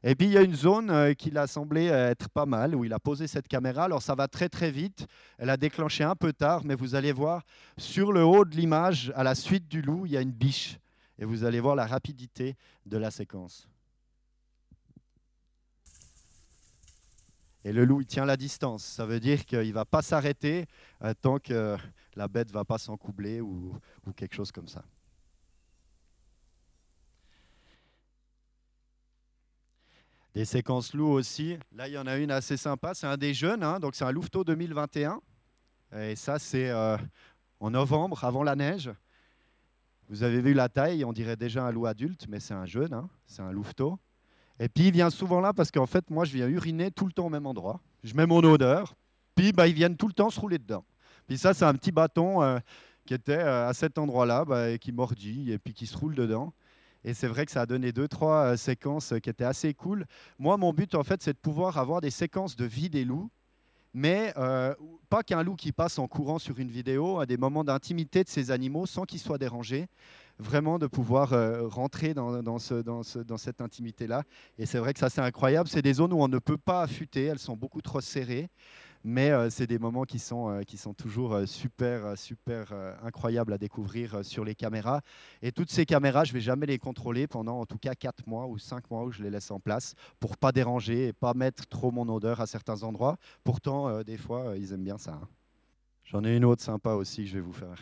Et 0.04 0.14
puis 0.14 0.26
il 0.26 0.32
y 0.32 0.38
a 0.38 0.42
une 0.42 0.54
zone 0.54 0.90
euh, 0.90 1.14
qui 1.14 1.30
l'a 1.30 1.46
semblé 1.46 1.86
être 1.86 2.28
pas 2.28 2.46
mal, 2.46 2.74
où 2.74 2.84
il 2.84 2.92
a 2.92 3.00
posé 3.00 3.26
cette 3.26 3.48
caméra. 3.48 3.84
Alors 3.84 4.02
ça 4.02 4.14
va 4.14 4.28
très 4.28 4.48
très 4.48 4.70
vite, 4.70 5.06
elle 5.38 5.50
a 5.50 5.56
déclenché 5.56 6.04
un 6.04 6.14
peu 6.14 6.32
tard, 6.32 6.62
mais 6.64 6.74
vous 6.74 6.94
allez 6.94 7.12
voir 7.12 7.42
sur 7.76 8.12
le 8.12 8.24
haut 8.24 8.44
de 8.44 8.54
l'image, 8.54 9.12
à 9.16 9.24
la 9.24 9.34
suite 9.34 9.68
du 9.68 9.82
loup, 9.82 10.06
il 10.06 10.12
y 10.12 10.16
a 10.16 10.20
une 10.20 10.32
biche. 10.32 10.78
Et 11.18 11.24
vous 11.24 11.44
allez 11.44 11.58
voir 11.58 11.74
la 11.74 11.86
rapidité 11.86 12.56
de 12.86 12.96
la 12.96 13.10
séquence. 13.10 13.68
Et 17.64 17.72
le 17.72 17.84
loup, 17.84 18.00
il 18.00 18.06
tient 18.06 18.24
la 18.24 18.36
distance. 18.36 18.84
Ça 18.84 19.04
veut 19.04 19.18
dire 19.18 19.44
qu'il 19.44 19.66
ne 19.66 19.72
va 19.72 19.84
pas 19.84 20.00
s'arrêter 20.00 20.66
euh, 21.02 21.12
tant 21.20 21.38
que 21.38 21.76
la 22.14 22.28
bête 22.28 22.48
ne 22.48 22.52
va 22.52 22.64
pas 22.64 22.78
s'encoubler 22.78 23.40
ou, 23.40 23.76
ou 24.06 24.12
quelque 24.12 24.34
chose 24.34 24.52
comme 24.52 24.68
ça. 24.68 24.84
Des 30.38 30.44
séquences 30.44 30.94
loups 30.94 31.10
aussi. 31.10 31.58
Là, 31.74 31.88
il 31.88 31.94
y 31.94 31.98
en 31.98 32.06
a 32.06 32.16
une 32.16 32.30
assez 32.30 32.56
sympa. 32.56 32.94
C'est 32.94 33.08
un 33.08 33.16
des 33.16 33.34
jeunes, 33.34 33.64
hein, 33.64 33.80
donc 33.80 33.96
c'est 33.96 34.04
un 34.04 34.12
louveteau 34.12 34.44
2021. 34.44 35.20
Et 35.96 36.14
ça, 36.14 36.38
c'est 36.38 36.70
euh, 36.70 36.96
en 37.58 37.72
novembre, 37.72 38.22
avant 38.22 38.44
la 38.44 38.54
neige. 38.54 38.88
Vous 40.08 40.22
avez 40.22 40.40
vu 40.40 40.54
la 40.54 40.68
taille, 40.68 41.04
on 41.04 41.12
dirait 41.12 41.34
déjà 41.34 41.64
un 41.64 41.72
loup 41.72 41.86
adulte, 41.86 42.26
mais 42.28 42.38
c'est 42.38 42.54
un 42.54 42.66
jeune, 42.66 42.94
hein, 42.94 43.08
c'est 43.26 43.42
un 43.42 43.50
louveteau. 43.50 43.98
Et 44.60 44.68
puis 44.68 44.86
il 44.86 44.92
vient 44.92 45.10
souvent 45.10 45.40
là 45.40 45.52
parce 45.52 45.72
qu'en 45.72 45.86
fait, 45.86 46.08
moi, 46.08 46.24
je 46.24 46.34
viens 46.34 46.46
uriner 46.46 46.92
tout 46.92 47.06
le 47.06 47.12
temps 47.12 47.26
au 47.26 47.30
même 47.30 47.46
endroit. 47.46 47.80
Je 48.04 48.14
mets 48.14 48.26
mon 48.26 48.44
odeur, 48.44 48.94
puis 49.34 49.50
bah, 49.50 49.66
ils 49.66 49.74
viennent 49.74 49.96
tout 49.96 50.06
le 50.06 50.12
temps 50.12 50.30
se 50.30 50.38
rouler 50.38 50.58
dedans. 50.58 50.84
Puis 51.26 51.36
ça, 51.36 51.52
c'est 51.52 51.64
un 51.64 51.74
petit 51.74 51.90
bâton 51.90 52.44
euh, 52.44 52.60
qui 53.06 53.14
était 53.14 53.32
euh, 53.32 53.68
à 53.68 53.74
cet 53.74 53.98
endroit-là, 53.98 54.44
bah, 54.44 54.70
et 54.70 54.78
qui 54.78 54.92
mordit 54.92 55.50
et 55.50 55.58
puis 55.58 55.74
qui 55.74 55.88
se 55.88 55.96
roule 55.96 56.14
dedans. 56.14 56.54
Et 57.04 57.14
c'est 57.14 57.28
vrai 57.28 57.46
que 57.46 57.52
ça 57.52 57.62
a 57.62 57.66
donné 57.66 57.92
deux, 57.92 58.08
trois 58.08 58.52
euh, 58.52 58.56
séquences 58.56 59.14
qui 59.22 59.30
étaient 59.30 59.44
assez 59.44 59.74
cool. 59.74 60.06
Moi, 60.38 60.56
mon 60.56 60.72
but, 60.72 60.94
en 60.94 61.04
fait, 61.04 61.22
c'est 61.22 61.32
de 61.32 61.38
pouvoir 61.38 61.78
avoir 61.78 62.00
des 62.00 62.10
séquences 62.10 62.56
de 62.56 62.64
vie 62.64 62.90
des 62.90 63.04
loups, 63.04 63.30
mais 63.94 64.34
pas 65.08 65.22
qu'un 65.22 65.42
loup 65.42 65.56
qui 65.56 65.72
passe 65.72 65.98
en 65.98 66.06
courant 66.06 66.38
sur 66.38 66.58
une 66.58 66.70
vidéo, 66.70 67.20
à 67.20 67.26
des 67.26 67.36
moments 67.36 67.64
d'intimité 67.64 68.22
de 68.22 68.28
ces 68.28 68.50
animaux 68.50 68.86
sans 68.86 69.04
qu'ils 69.04 69.20
soient 69.20 69.38
dérangés, 69.38 69.86
vraiment 70.38 70.78
de 70.78 70.86
pouvoir 70.86 71.32
euh, 71.32 71.66
rentrer 71.66 72.14
dans, 72.14 72.42
dans 72.42 72.58
cette 72.58 73.60
intimité-là. 73.60 74.22
Et 74.58 74.66
c'est 74.66 74.78
vrai 74.78 74.92
que 74.92 74.98
ça, 74.98 75.10
c'est 75.10 75.20
incroyable. 75.20 75.68
C'est 75.68 75.82
des 75.82 75.94
zones 75.94 76.12
où 76.12 76.20
on 76.22 76.28
ne 76.28 76.38
peut 76.38 76.58
pas 76.58 76.82
affûter, 76.82 77.24
elles 77.24 77.38
sont 77.38 77.56
beaucoup 77.56 77.80
trop 77.80 78.00
serrées. 78.00 78.48
Mais 79.08 79.30
euh, 79.30 79.50
c'est 79.50 79.66
des 79.66 79.78
moments 79.78 80.04
qui 80.04 80.18
sont, 80.18 80.50
euh, 80.50 80.62
toujours 80.96 81.40
super, 81.46 82.16
super 82.16 82.72
incroyables 83.02 83.52
à 83.52 83.58
découvrir 83.58 84.24
sur 84.24 84.44
les 84.44 84.54
caméras. 84.54 85.00
Et 85.42 85.52
toutes 85.52 85.70
ces 85.70 85.86
caméras, 85.86 86.24
je 86.24 86.32
ne 86.32 86.34
vais 86.34 86.40
jamais 86.40 86.66
les 86.66 86.78
contrôler 86.78 87.26
pendant 87.26 87.60
en 87.60 87.66
tout 87.66 87.78
cas 87.78 87.94
4 87.94 88.26
mois 88.26 88.46
ou 88.46 88.58
5 88.58 88.90
mois 88.90 89.04
où 89.04 89.10
je 89.10 89.22
les 89.22 89.30
laisse 89.30 89.50
en 89.50 89.60
place 89.60 89.94
pour 90.20 90.36
pas 90.36 90.52
déranger 90.52 91.08
et 91.08 91.12
pas 91.12 91.34
mettre 91.34 91.66
trop 91.66 91.90
mon 91.90 92.08
odeur 92.08 92.40
à 92.40 92.46
certains 92.46 92.82
endroits. 92.82 93.16
Pourtant, 93.44 94.02
des 94.02 94.16
fois, 94.16 94.54
ils 94.56 94.72
aiment 94.72 94.84
bien 94.84 94.98
ça. 94.98 95.20
Hein. 95.22 95.28
J'en 96.04 96.24
ai 96.24 96.36
une 96.36 96.44
autre 96.44 96.62
sympa 96.62 96.92
aussi 96.92 97.24
que 97.24 97.30
je 97.30 97.34
vais 97.34 97.40
vous 97.40 97.52
faire 97.52 97.78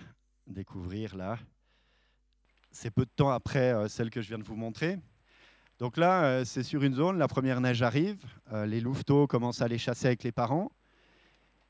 découvrir 0.47 1.16
là 1.16 1.39
c'est 2.77 2.91
peu 2.91 3.05
de 3.05 3.11
temps 3.16 3.31
après 3.31 3.72
euh, 3.72 3.89
celle 3.89 4.11
que 4.11 4.20
je 4.20 4.29
viens 4.29 4.39
de 4.39 4.45
vous 4.45 4.57
montrer. 4.57 4.99
Donc 5.79 5.97
là, 5.97 6.24
euh, 6.24 6.45
c'est 6.45 6.62
sur 6.62 6.83
une 6.83 6.95
zone, 6.95 7.18
la 7.18 7.29
première 7.29 7.61
neige 7.61 7.83
arrive, 7.83 8.22
euh, 8.53 8.66
les 8.66 8.81
louveteaux 8.81 9.27
commencent 9.27 9.62
à 9.62 9.68
les 9.68 9.79
chasser 9.79 10.07
avec 10.07 10.22
les 10.22 10.33
parents. 10.33 10.70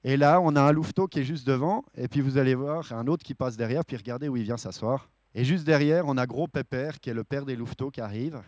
Et 0.04 0.16
là, 0.16 0.40
on 0.40 0.54
a 0.54 0.62
un 0.62 0.72
louveteau 0.72 1.08
qui 1.08 1.20
est 1.20 1.24
juste 1.24 1.46
devant, 1.46 1.84
et 1.96 2.08
puis 2.08 2.20
vous 2.20 2.38
allez 2.38 2.54
voir 2.54 2.92
un 2.92 3.06
autre 3.06 3.24
qui 3.24 3.34
passe 3.34 3.56
derrière, 3.56 3.84
puis 3.84 3.96
regardez 3.96 4.28
où 4.28 4.36
il 4.36 4.44
vient 4.44 4.56
s'asseoir. 4.56 5.10
Et 5.34 5.44
juste 5.44 5.64
derrière, 5.64 6.06
on 6.06 6.16
a 6.16 6.26
Gros 6.26 6.46
Pépère, 6.48 7.00
qui 7.00 7.10
est 7.10 7.14
le 7.14 7.24
père 7.24 7.44
des 7.44 7.56
louveteaux, 7.56 7.90
qui 7.90 8.00
arrive. 8.00 8.40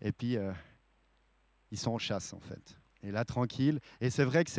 Et 0.00 0.12
puis, 0.12 0.36
ils 1.70 1.78
sont 1.78 1.92
en 1.92 1.98
chasse, 1.98 2.32
en 2.32 2.40
fait. 2.40 2.76
Et 3.04 3.10
là, 3.10 3.24
tranquille. 3.24 3.80
Et 4.00 4.10
c'est 4.10 4.24
vrai 4.24 4.44
que 4.44 4.50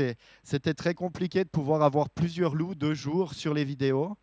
c'était 0.44 0.74
très 0.74 0.94
compliqué 0.94 1.44
de 1.44 1.50
pouvoir 1.50 1.82
avoir 1.84 2.10
plusieurs 2.10 2.56
loups 2.56 2.76
deux 2.76 2.94
jours 2.94 3.34
sur 3.34 3.54
les 3.54 3.64
vidéos. 3.64 4.18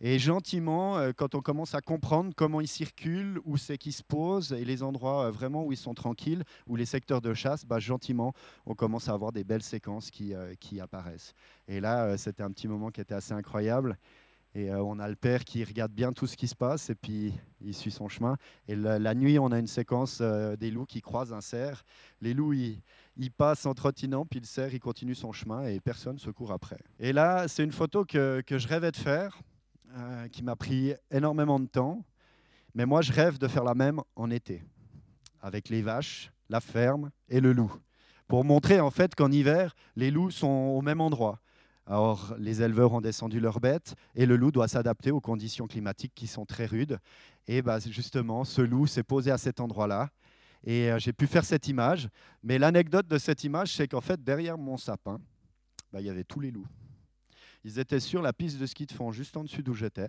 Et 0.00 0.20
gentiment, 0.20 0.96
euh, 0.96 1.10
quand 1.16 1.34
on 1.34 1.40
commence 1.40 1.74
à 1.74 1.80
comprendre 1.80 2.32
comment 2.36 2.60
ils 2.60 2.68
circulent, 2.68 3.40
où 3.44 3.56
c'est 3.56 3.78
qu'ils 3.78 3.92
se 3.92 4.04
posent, 4.04 4.52
et 4.52 4.64
les 4.64 4.84
endroits 4.84 5.26
euh, 5.26 5.30
vraiment 5.32 5.64
où 5.64 5.72
ils 5.72 5.78
sont 5.78 5.94
tranquilles, 5.94 6.44
ou 6.68 6.76
les 6.76 6.86
secteurs 6.86 7.20
de 7.20 7.34
chasse, 7.34 7.66
bah, 7.66 7.80
gentiment, 7.80 8.32
on 8.64 8.74
commence 8.74 9.08
à 9.08 9.12
avoir 9.12 9.32
des 9.32 9.42
belles 9.42 9.62
séquences 9.62 10.12
qui, 10.12 10.34
euh, 10.34 10.54
qui 10.60 10.80
apparaissent. 10.80 11.34
Et 11.66 11.80
là, 11.80 12.16
c'était 12.16 12.44
un 12.44 12.50
petit 12.52 12.68
moment 12.68 12.90
qui 12.90 13.00
était 13.00 13.14
assez 13.14 13.32
incroyable. 13.32 13.98
Et 14.54 14.72
on 14.72 14.98
a 14.98 15.06
le 15.08 15.14
père 15.14 15.44
qui 15.44 15.62
regarde 15.62 15.92
bien 15.92 16.12
tout 16.12 16.26
ce 16.26 16.34
qui 16.34 16.48
se 16.48 16.54
passe 16.54 16.88
et 16.88 16.94
puis 16.94 17.34
il 17.60 17.74
suit 17.74 17.90
son 17.90 18.08
chemin. 18.08 18.36
Et 18.66 18.74
la, 18.74 19.14
nuit, 19.14 19.38
on 19.38 19.52
a 19.52 19.58
une 19.58 19.66
séquence 19.66 20.22
des 20.22 20.70
loups 20.70 20.86
qui 20.86 21.02
croisent 21.02 21.34
un 21.34 21.42
cerf. 21.42 21.84
Les 22.22 22.32
loups, 22.32 22.54
ils, 22.54 22.80
ils, 23.18 23.30
passent 23.30 23.66
en 23.66 23.74
trottinant, 23.74 24.24
puis 24.24 24.40
le 24.40 24.46
cerf, 24.46 24.72
il 24.72 24.80
continue 24.80 25.14
son 25.14 25.32
chemin 25.32 25.64
et 25.66 25.78
personne 25.80 26.14
ne 26.14 26.18
se 26.18 26.30
court 26.30 26.50
après. 26.50 26.78
Et 26.98 27.12
là, 27.12 27.46
c'est 27.46 27.62
une 27.62 27.72
photo 27.72 28.06
que, 28.06 28.42
que 28.44 28.56
je 28.58 28.66
rêvais 28.66 28.90
de 28.90 28.96
faire 28.96 29.38
euh, 29.96 30.28
qui 30.28 30.42
m'a 30.42 30.56
pris 30.56 30.94
énormément 31.10 31.58
de 31.58 31.66
temps. 31.66 32.04
Mais 32.74 32.86
moi, 32.86 33.00
je 33.00 33.12
rêve 33.12 33.38
de 33.38 33.48
faire 33.48 33.64
la 33.64 33.74
même 33.74 34.00
en 34.16 34.30
été, 34.30 34.62
avec 35.40 35.68
les 35.68 35.82
vaches, 35.82 36.30
la 36.48 36.60
ferme 36.60 37.10
et 37.28 37.40
le 37.40 37.52
loup, 37.52 37.72
pour 38.26 38.44
montrer 38.44 38.80
en 38.80 38.90
fait 38.90 39.14
qu'en 39.14 39.32
hiver, 39.32 39.74
les 39.96 40.10
loups 40.10 40.30
sont 40.30 40.46
au 40.46 40.82
même 40.82 41.00
endroit. 41.00 41.40
Alors, 41.86 42.34
les 42.38 42.60
éleveurs 42.60 42.92
ont 42.92 43.00
descendu 43.00 43.40
leurs 43.40 43.60
bêtes 43.60 43.94
et 44.14 44.26
le 44.26 44.36
loup 44.36 44.50
doit 44.50 44.68
s'adapter 44.68 45.10
aux 45.10 45.22
conditions 45.22 45.66
climatiques 45.66 46.12
qui 46.14 46.26
sont 46.26 46.44
très 46.44 46.66
rudes. 46.66 46.98
Et 47.46 47.62
bah, 47.62 47.78
justement, 47.78 48.44
ce 48.44 48.60
loup 48.60 48.86
s'est 48.86 49.02
posé 49.02 49.30
à 49.30 49.38
cet 49.38 49.58
endroit-là. 49.58 50.10
Et 50.64 50.90
euh, 50.90 50.98
j'ai 50.98 51.14
pu 51.14 51.26
faire 51.26 51.46
cette 51.46 51.66
image. 51.66 52.10
Mais 52.42 52.58
l'anecdote 52.58 53.08
de 53.08 53.16
cette 53.16 53.42
image, 53.42 53.74
c'est 53.74 53.88
qu'en 53.88 54.02
fait, 54.02 54.22
derrière 54.22 54.58
mon 54.58 54.76
sapin, 54.76 55.18
bah, 55.90 56.02
il 56.02 56.06
y 56.06 56.10
avait 56.10 56.24
tous 56.24 56.40
les 56.40 56.50
loups. 56.50 56.66
Ils 57.68 57.78
étaient 57.78 58.00
sur 58.00 58.22
la 58.22 58.32
piste 58.32 58.58
de 58.58 58.64
ski 58.64 58.86
de 58.86 58.92
fond, 58.92 59.12
juste 59.12 59.36
en 59.36 59.42
dessus 59.42 59.62
d'où 59.62 59.74
j'étais. 59.74 60.08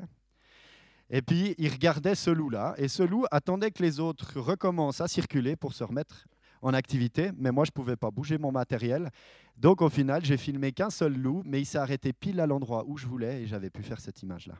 Et 1.10 1.22
puis, 1.22 1.56
il 1.58 1.70
regardait 1.70 2.16
ce 2.16 2.30
loup-là, 2.30 2.74
et 2.78 2.88
ce 2.88 3.04
loup 3.04 3.26
attendait 3.32 3.70
que 3.72 3.84
les 3.84 4.00
autres 4.00 4.40
recommencent 4.40 5.02
à 5.02 5.10
circuler 5.10 5.58
pour 5.58 5.74
se 5.74 5.84
remettre 5.84 6.26
en 6.62 6.74
activité, 6.74 7.32
mais 7.38 7.52
moi, 7.52 7.66
je 7.66 7.72
ne 7.72 7.74
pouvais 7.74 7.98
pas 7.98 8.12
bouger 8.12 8.38
mon 8.38 8.54
matériel. 8.54 9.12
Donc, 9.58 9.82
au 9.82 9.90
final, 9.90 10.24
j'ai 10.24 10.38
filmé 10.38 10.72
qu'un 10.72 10.90
seul 10.90 11.14
loup, 11.14 11.42
mais 11.46 11.60
il 11.60 11.66
s'est 11.66 11.80
arrêté 11.80 12.14
pile 12.14 12.40
à 12.40 12.48
l'endroit 12.48 12.86
où 12.88 12.98
je 12.98 13.08
voulais, 13.08 13.42
et 13.42 13.48
j'avais 13.48 13.70
pu 13.70 13.84
faire 13.84 14.00
cette 14.00 14.24
image-là. 14.24 14.56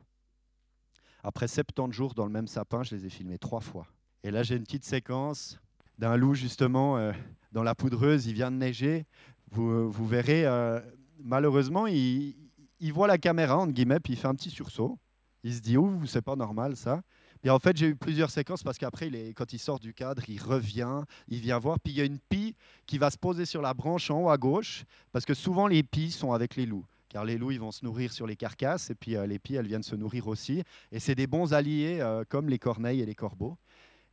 Après 1.24 1.48
70 1.48 1.96
jours 1.96 2.14
dans 2.14 2.26
le 2.26 2.32
même 2.34 2.48
sapin, 2.48 2.84
je 2.84 2.96
les 2.98 3.06
ai 3.06 3.10
filmés 3.10 3.38
trois 3.38 3.62
fois. 3.62 3.88
Et 4.26 4.32
là, 4.32 4.44
j'ai 4.44 4.58
une 4.58 4.64
petite 4.64 4.84
séquence 4.84 5.58
d'un 5.98 6.18
loup, 6.18 6.34
justement, 6.34 6.98
euh, 6.98 7.14
dans 7.54 7.64
la 7.64 7.76
poudreuse. 7.76 8.28
Il 8.28 8.34
vient 8.34 8.52
de 8.52 8.58
neiger. 8.58 9.06
Vous, 9.52 9.90
vous 9.90 10.06
verrez, 10.06 10.46
euh, 10.46 10.82
malheureusement, 11.18 11.88
il, 11.88 12.49
il, 12.80 12.94
voit 12.94 13.08
la 13.08 13.18
caméra, 13.18 13.58
entre 13.58 13.74
guillemets, 13.74 14.00
puis 14.00 14.14
il 14.14 14.16
fait 14.16 14.28
un 14.28 14.36
petit 14.36 14.50
sursaut. 14.50 14.98
Il 15.44 15.54
se 15.54 15.62
dit, 15.62 15.78
ouh, 15.78 16.06
c'est 16.06 16.22
pas 16.22 16.36
normal 16.36 16.76
ça. 16.76 17.02
Et 17.44 17.50
en 17.50 17.60
fait, 17.60 17.78
j'ai 17.78 17.88
eu 17.88 17.96
plusieurs 17.96 18.30
séquences 18.30 18.64
parce 18.64 18.78
qu'après, 18.78 19.10
quand 19.34 19.54
il 19.54 19.60
sort 19.60 19.80
du 19.80 19.94
cadre, 19.94 20.24
il 20.28 20.42
revient, 20.42 21.04
il 21.30 21.40
vient 21.40 21.58
voir. 21.58 21.80
Puis 21.80 21.94
il 21.94 21.98
y 21.98 22.02
a 22.02 22.06
une 22.06 22.20
pie 22.20 22.56
qui 22.86 22.98
va 22.98 23.10
se 23.10 23.18
poser 23.18 23.46
sur 23.46 23.62
la 23.62 23.74
branche 23.74 24.12
en 24.12 24.24
haut 24.24 24.30
à 24.30 24.38
gauche 24.38 24.84
parce 25.14 25.26
que 25.26 25.34
souvent 25.34 25.68
les 25.68 25.84
pies 25.84 26.12
sont 26.12 26.34
avec 26.34 26.58
les 26.58 26.66
loups. 26.66 26.86
Car 27.08 27.24
les 27.24 27.38
loups, 27.38 27.52
ils 27.52 27.60
vont 27.60 27.72
se 27.72 27.84
nourrir 27.86 28.12
sur 28.12 28.28
les 28.28 28.36
carcasses 28.36 28.90
et 28.90 28.96
puis 28.96 29.16
euh, 29.16 29.26
les 29.26 29.40
pies, 29.40 29.56
elles 29.56 29.66
viennent 29.66 29.84
se 29.84 29.96
nourrir 29.96 30.28
aussi. 30.28 30.64
Et 30.92 31.00
c'est 31.00 31.16
des 31.16 31.28
bons 31.28 31.54
alliés 31.54 32.00
euh, 32.02 32.24
comme 32.28 32.50
les 32.50 32.60
corneilles 32.60 33.02
et 33.02 33.06
les 33.06 33.16
corbeaux. 33.16 33.58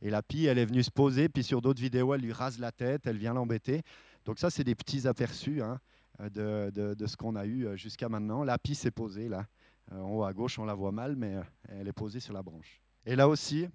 Et 0.01 0.09
la 0.09 0.23
pie, 0.23 0.45
elle 0.45 0.57
est 0.57 0.65
venue 0.65 0.83
se 0.83 0.91
poser, 0.91 1.27
puis 1.27 1.43
sur 1.43 1.61
d'autres 1.61 1.81
vidéos, 1.81 2.13
elle 2.13 2.21
lui 2.21 2.31
rase 2.31 2.59
la 2.59 2.71
tête, 2.71 3.05
elle 3.05 3.17
vient 3.17 3.33
l'embêter. 3.33 3.81
Donc 4.25 4.39
ça, 4.39 4.49
c'est 4.49 4.63
des 4.63 4.75
petits 4.75 5.07
aperçus 5.07 5.61
hein, 5.61 5.79
de, 6.19 6.71
de, 6.71 7.07
ce 7.07 7.15
qu'on 7.15 7.35
a 7.35 7.45
eu 7.45 7.65
euh, 7.67 7.75
jusqu'à 7.75 8.09
maintenant. 8.09 8.43
La 8.43 8.57
pie 8.57 8.75
s'est 8.75 8.91
posée 8.91 9.29
là. 9.29 9.45
En 9.91 10.09
haut 10.09 10.23
à 10.23 10.33
gauche, 10.33 10.59
on 10.59 10.65
la 10.65 10.73
voit 10.73 10.91
mal, 10.91 11.15
mais 11.15 11.35
elle 11.69 11.87
est 11.87 11.93
posée 11.93 12.19
sur 12.19 12.33
la 12.33 12.43
branche. 12.43 12.81
Et 13.05 13.15
là 13.15 13.29
aussi, 13.29 13.69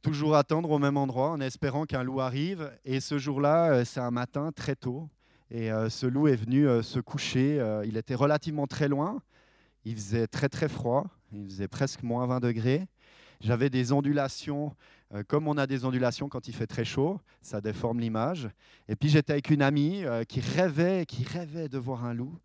toujours 0.00 0.36
attendre 0.36 0.70
au 0.70 0.78
même 0.78 0.96
endroit 0.96 1.30
en 1.30 1.40
espérant 1.40 1.84
qu'un 1.84 2.02
loup 2.02 2.20
arrive. 2.20 2.72
Et 2.84 3.00
ce 3.00 3.18
jour-là, 3.18 3.72
euh, 3.72 3.84
c'est 3.84 4.00
un 4.00 4.10
matin 4.10 4.50
très 4.52 4.76
tôt. 4.76 5.08
Et 5.50 5.72
euh, 5.72 5.88
ce 5.88 6.06
loup 6.06 6.28
est 6.28 6.36
venu 6.36 6.68
euh, 6.68 6.82
se 6.82 7.00
coucher. 7.00 7.60
il 7.84 7.96
était 7.96 8.14
relativement 8.14 8.66
très 8.66 8.88
loin. 8.88 9.22
Il 9.84 9.94
faisait 9.94 10.26
très 10.26 10.48
très 10.48 10.68
froid. 10.68 11.06
Il 11.32 11.46
faisait 11.46 11.68
presque 11.68 12.02
moins 12.02 12.26
20 12.26 12.40
degrés. 12.40 12.86
J'avais 13.40 13.70
des 13.70 13.92
ondulations, 13.92 14.74
comme 15.28 15.48
on 15.48 15.56
a 15.56 15.66
des 15.66 15.84
ondulations 15.84 16.28
quand 16.28 16.46
il 16.48 16.54
fait 16.54 16.66
très 16.66 16.84
chaud, 16.84 17.20
ça 17.42 17.60
déforme 17.60 18.00
l'image. 18.00 18.48
Et 18.88 18.96
puis 18.96 19.08
j'étais 19.08 19.32
avec 19.32 19.50
une 19.50 19.62
amie 19.62 20.04
qui 20.28 20.40
rêvait, 20.40 21.04
qui 21.06 21.24
rêvait 21.24 21.68
de 21.68 21.78
voir 21.78 22.04
un 22.04 22.14
loup. 22.14 22.38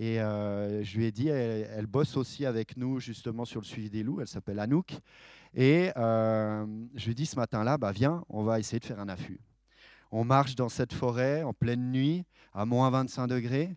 Et 0.00 0.16
je 0.16 0.96
lui 0.96 1.04
ai 1.04 1.12
dit, 1.12 1.28
elle, 1.28 1.68
elle, 1.72 1.86
bosse 1.86 2.16
aussi 2.16 2.44
avec 2.44 2.76
nous 2.76 2.98
justement 2.98 3.44
sur 3.44 3.60
le 3.60 3.66
suivi 3.66 3.88
des 3.88 4.02
loups. 4.02 4.20
Elle 4.20 4.28
s'appelle 4.28 4.58
Anouk. 4.58 4.98
Et 5.54 5.90
euh, 5.96 6.66
je 6.94 7.06
lui 7.06 7.14
dis 7.14 7.26
ce 7.26 7.36
matin-là, 7.36 7.78
bah, 7.78 7.92
viens, 7.92 8.24
on 8.28 8.42
va 8.42 8.58
essayer 8.58 8.78
de 8.78 8.84
faire 8.84 9.00
un 9.00 9.08
affût. 9.08 9.40
On 10.10 10.24
marche 10.24 10.54
dans 10.54 10.68
cette 10.68 10.92
forêt 10.92 11.42
en 11.42 11.52
pleine 11.52 11.90
nuit, 11.90 12.24
à 12.54 12.64
moins 12.64 12.90
25 12.90 13.26
degrés. 13.26 13.74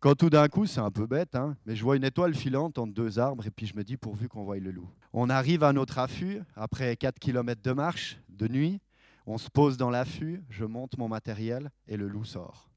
Quand 0.00 0.14
tout 0.14 0.28
d'un 0.30 0.46
coup, 0.48 0.66
c'est 0.66 0.80
un 0.80 0.90
peu 0.90 1.06
bête, 1.06 1.34
hein, 1.34 1.56
mais 1.64 1.74
je 1.74 1.82
vois 1.82 1.96
une 1.96 2.04
étoile 2.04 2.34
filante 2.34 2.78
entre 2.78 2.92
deux 2.92 3.18
arbres 3.18 3.46
et 3.46 3.50
puis 3.50 3.66
je 3.66 3.74
me 3.74 3.82
dis 3.82 3.96
pourvu 3.96 4.28
qu'on 4.28 4.44
voie 4.44 4.58
le 4.58 4.70
loup. 4.70 4.88
On 5.12 5.30
arrive 5.30 5.62
à 5.64 5.72
notre 5.72 5.98
affût 5.98 6.42
après 6.54 6.96
4 6.96 7.18
km 7.18 7.62
de 7.62 7.72
marche, 7.72 8.18
de 8.28 8.46
nuit. 8.46 8.80
On 9.26 9.38
se 9.38 9.48
pose 9.48 9.76
dans 9.76 9.90
l'affût, 9.90 10.44
je 10.50 10.64
monte 10.64 10.98
mon 10.98 11.08
matériel 11.08 11.70
et 11.88 11.96
le 11.96 12.08
loup 12.08 12.24
sort. 12.24 12.68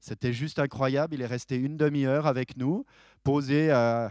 C'était 0.00 0.32
juste 0.32 0.58
incroyable. 0.58 1.14
Il 1.14 1.22
est 1.22 1.26
resté 1.26 1.56
une 1.56 1.76
demi-heure 1.76 2.26
avec 2.26 2.56
nous, 2.56 2.84
posé 3.24 3.72
euh, 3.72 4.08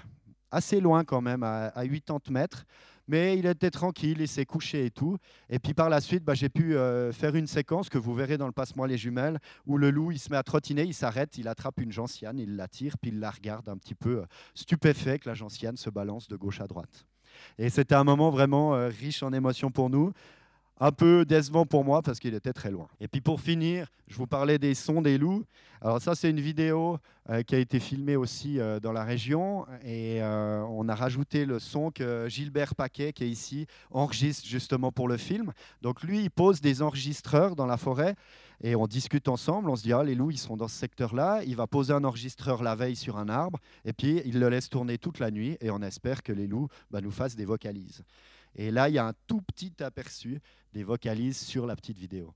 assez 0.51 0.81
loin 0.81 1.03
quand 1.03 1.21
même, 1.21 1.43
à, 1.43 1.67
à 1.67 1.87
80 1.87 2.19
mètres. 2.31 2.65
Mais 3.07 3.37
il 3.37 3.45
était 3.45 3.71
tranquille, 3.71 4.17
il 4.19 4.27
s'est 4.27 4.45
couché 4.45 4.85
et 4.85 4.91
tout. 4.91 5.17
Et 5.49 5.59
puis 5.59 5.73
par 5.73 5.89
la 5.89 6.01
suite, 6.01 6.23
bah, 6.23 6.33
j'ai 6.33 6.49
pu 6.49 6.75
euh, 6.75 7.11
faire 7.11 7.35
une 7.35 7.47
séquence 7.47 7.89
que 7.89 7.97
vous 7.97 8.13
verrez 8.13 8.37
dans 8.37 8.47
le 8.47 8.51
Passe-moi 8.51 8.87
les 8.87 8.97
jumelles, 8.97 9.39
où 9.65 9.77
le 9.77 9.91
loup, 9.91 10.11
il 10.11 10.19
se 10.19 10.29
met 10.29 10.37
à 10.37 10.43
trottiner, 10.43 10.83
il 10.83 10.93
s'arrête, 10.93 11.37
il 11.37 11.47
attrape 11.47 11.79
une 11.79 11.91
gentiane, 11.91 12.39
il 12.39 12.55
la 12.55 12.67
tire, 12.67 12.97
puis 12.97 13.11
il 13.11 13.19
la 13.19 13.31
regarde 13.31 13.69
un 13.69 13.77
petit 13.77 13.95
peu 13.95 14.21
euh, 14.21 14.25
stupéfait 14.53 15.19
que 15.19 15.29
la 15.29 15.35
gentiane 15.35 15.77
se 15.77 15.89
balance 15.89 16.27
de 16.27 16.35
gauche 16.35 16.61
à 16.61 16.67
droite. 16.67 17.05
Et 17.57 17.69
c'était 17.69 17.95
un 17.95 18.03
moment 18.03 18.29
vraiment 18.29 18.75
euh, 18.75 18.87
riche 18.87 19.21
en 19.23 19.33
émotions 19.33 19.71
pour 19.71 19.89
nous 19.89 20.11
un 20.79 20.91
peu 20.91 21.25
décevant 21.25 21.65
pour 21.65 21.85
moi 21.85 22.01
parce 22.01 22.19
qu'il 22.19 22.33
était 22.33 22.53
très 22.53 22.71
loin. 22.71 22.87
Et 22.99 23.07
puis 23.07 23.21
pour 23.21 23.39
finir, 23.39 23.87
je 24.07 24.15
vous 24.17 24.27
parlais 24.27 24.57
des 24.57 24.73
sons 24.73 25.01
des 25.01 25.17
loups. 25.17 25.45
Alors 25.81 26.01
ça, 26.01 26.15
c'est 26.15 26.29
une 26.29 26.39
vidéo 26.39 26.97
euh, 27.29 27.43
qui 27.43 27.55
a 27.55 27.59
été 27.59 27.79
filmée 27.79 28.15
aussi 28.15 28.59
euh, 28.59 28.79
dans 28.79 28.91
la 28.91 29.03
région 29.03 29.65
et 29.83 30.21
euh, 30.21 30.63
on 30.69 30.89
a 30.89 30.95
rajouté 30.95 31.45
le 31.45 31.59
son 31.59 31.91
que 31.91 32.27
Gilbert 32.27 32.75
Paquet, 32.75 33.13
qui 33.13 33.23
est 33.23 33.29
ici, 33.29 33.67
enregistre 33.91 34.47
justement 34.47 34.91
pour 34.91 35.07
le 35.07 35.17
film. 35.17 35.53
Donc 35.81 36.01
lui, 36.03 36.23
il 36.23 36.31
pose 36.31 36.59
des 36.59 36.81
enregistreurs 36.81 37.55
dans 37.55 37.65
la 37.65 37.77
forêt 37.77 38.15
et 38.63 38.75
on 38.75 38.87
discute 38.87 39.27
ensemble. 39.27 39.69
On 39.69 39.75
se 39.75 39.83
dit, 39.83 39.93
ah, 39.93 40.03
les 40.03 40.15
loups, 40.15 40.31
ils 40.31 40.37
sont 40.37 40.57
dans 40.57 40.67
ce 40.67 40.75
secteur-là. 40.75 41.41
Il 41.45 41.55
va 41.55 41.67
poser 41.67 41.93
un 41.93 42.03
enregistreur 42.03 42.63
la 42.63 42.75
veille 42.75 42.95
sur 42.95 43.17
un 43.17 43.29
arbre 43.29 43.59
et 43.85 43.93
puis 43.93 44.21
il 44.25 44.39
le 44.39 44.49
laisse 44.49 44.69
tourner 44.69 44.97
toute 44.97 45.19
la 45.19 45.31
nuit 45.31 45.57
et 45.61 45.69
on 45.71 45.81
espère 45.81 46.23
que 46.23 46.33
les 46.33 46.47
loups 46.47 46.67
bah, 46.91 47.01
nous 47.01 47.11
fassent 47.11 47.35
des 47.35 47.45
vocalises. 47.45 48.03
Et 48.55 48.71
là, 48.71 48.89
il 48.89 48.95
y 48.95 48.97
a 48.97 49.05
un 49.05 49.13
tout 49.27 49.41
petit 49.41 49.73
aperçu 49.83 50.39
des 50.73 50.83
vocalises 50.83 51.37
sur 51.37 51.65
la 51.65 51.75
petite 51.75 51.97
vidéo. 51.97 52.33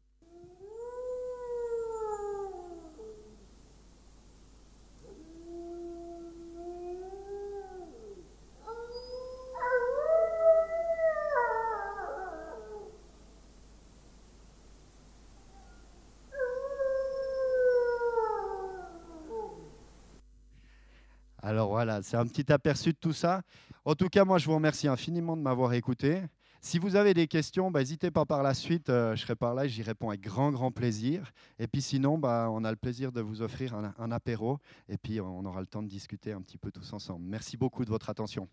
Alors 21.42 21.72
c'est 22.02 22.18
un 22.18 22.26
petit 22.26 22.52
aperçu 22.52 22.94
de 22.94 22.98
tout 22.98 23.14
ça. 23.14 23.42
En 23.86 23.96
tout 23.96 24.10
cas, 24.10 24.26
moi, 24.26 24.38
je 24.38 24.46
vous 24.46 24.56
remercie 24.56 24.88
infiniment 24.88 25.36
de 25.38 25.42
m'avoir 25.42 25.74
écouté. 25.74 26.22
Si 26.62 26.78
vous 26.78 26.98
avez 26.98 27.14
des 27.14 27.28
questions, 27.28 27.72
bah, 27.72 27.80
n'hésitez 27.80 28.12
pas 28.12 28.26
par 28.26 28.44
la 28.44 28.54
suite, 28.54 28.90
euh, 28.90 29.16
je 29.16 29.22
serai 29.22 29.36
par 29.36 29.54
là 29.54 29.66
et 29.66 29.70
j'y 29.70 29.82
réponds 29.82 30.10
avec 30.10 30.22
grand, 30.22 30.52
grand 30.52 30.72
plaisir. 30.72 31.32
Et 31.58 31.68
puis 31.68 31.82
sinon, 31.82 32.18
bah, 32.18 32.50
on 32.52 32.66
a 32.66 32.70
le 32.72 32.76
plaisir 32.76 33.14
de 33.14 33.22
vous 33.22 33.42
offrir 33.42 33.76
un, 33.76 33.94
un 33.98 34.12
apéro 34.12 34.60
et 34.90 34.98
puis 34.98 35.22
on 35.22 35.46
aura 35.46 35.62
le 35.62 35.68
temps 35.68 35.82
de 35.82 35.88
discuter 35.88 36.34
un 36.34 36.42
petit 36.42 36.58
peu 36.58 36.70
tous 36.70 36.92
ensemble. 36.92 37.26
Merci 37.26 37.56
beaucoup 37.56 37.86
de 37.86 37.90
votre 37.90 38.10
attention. 38.10 38.50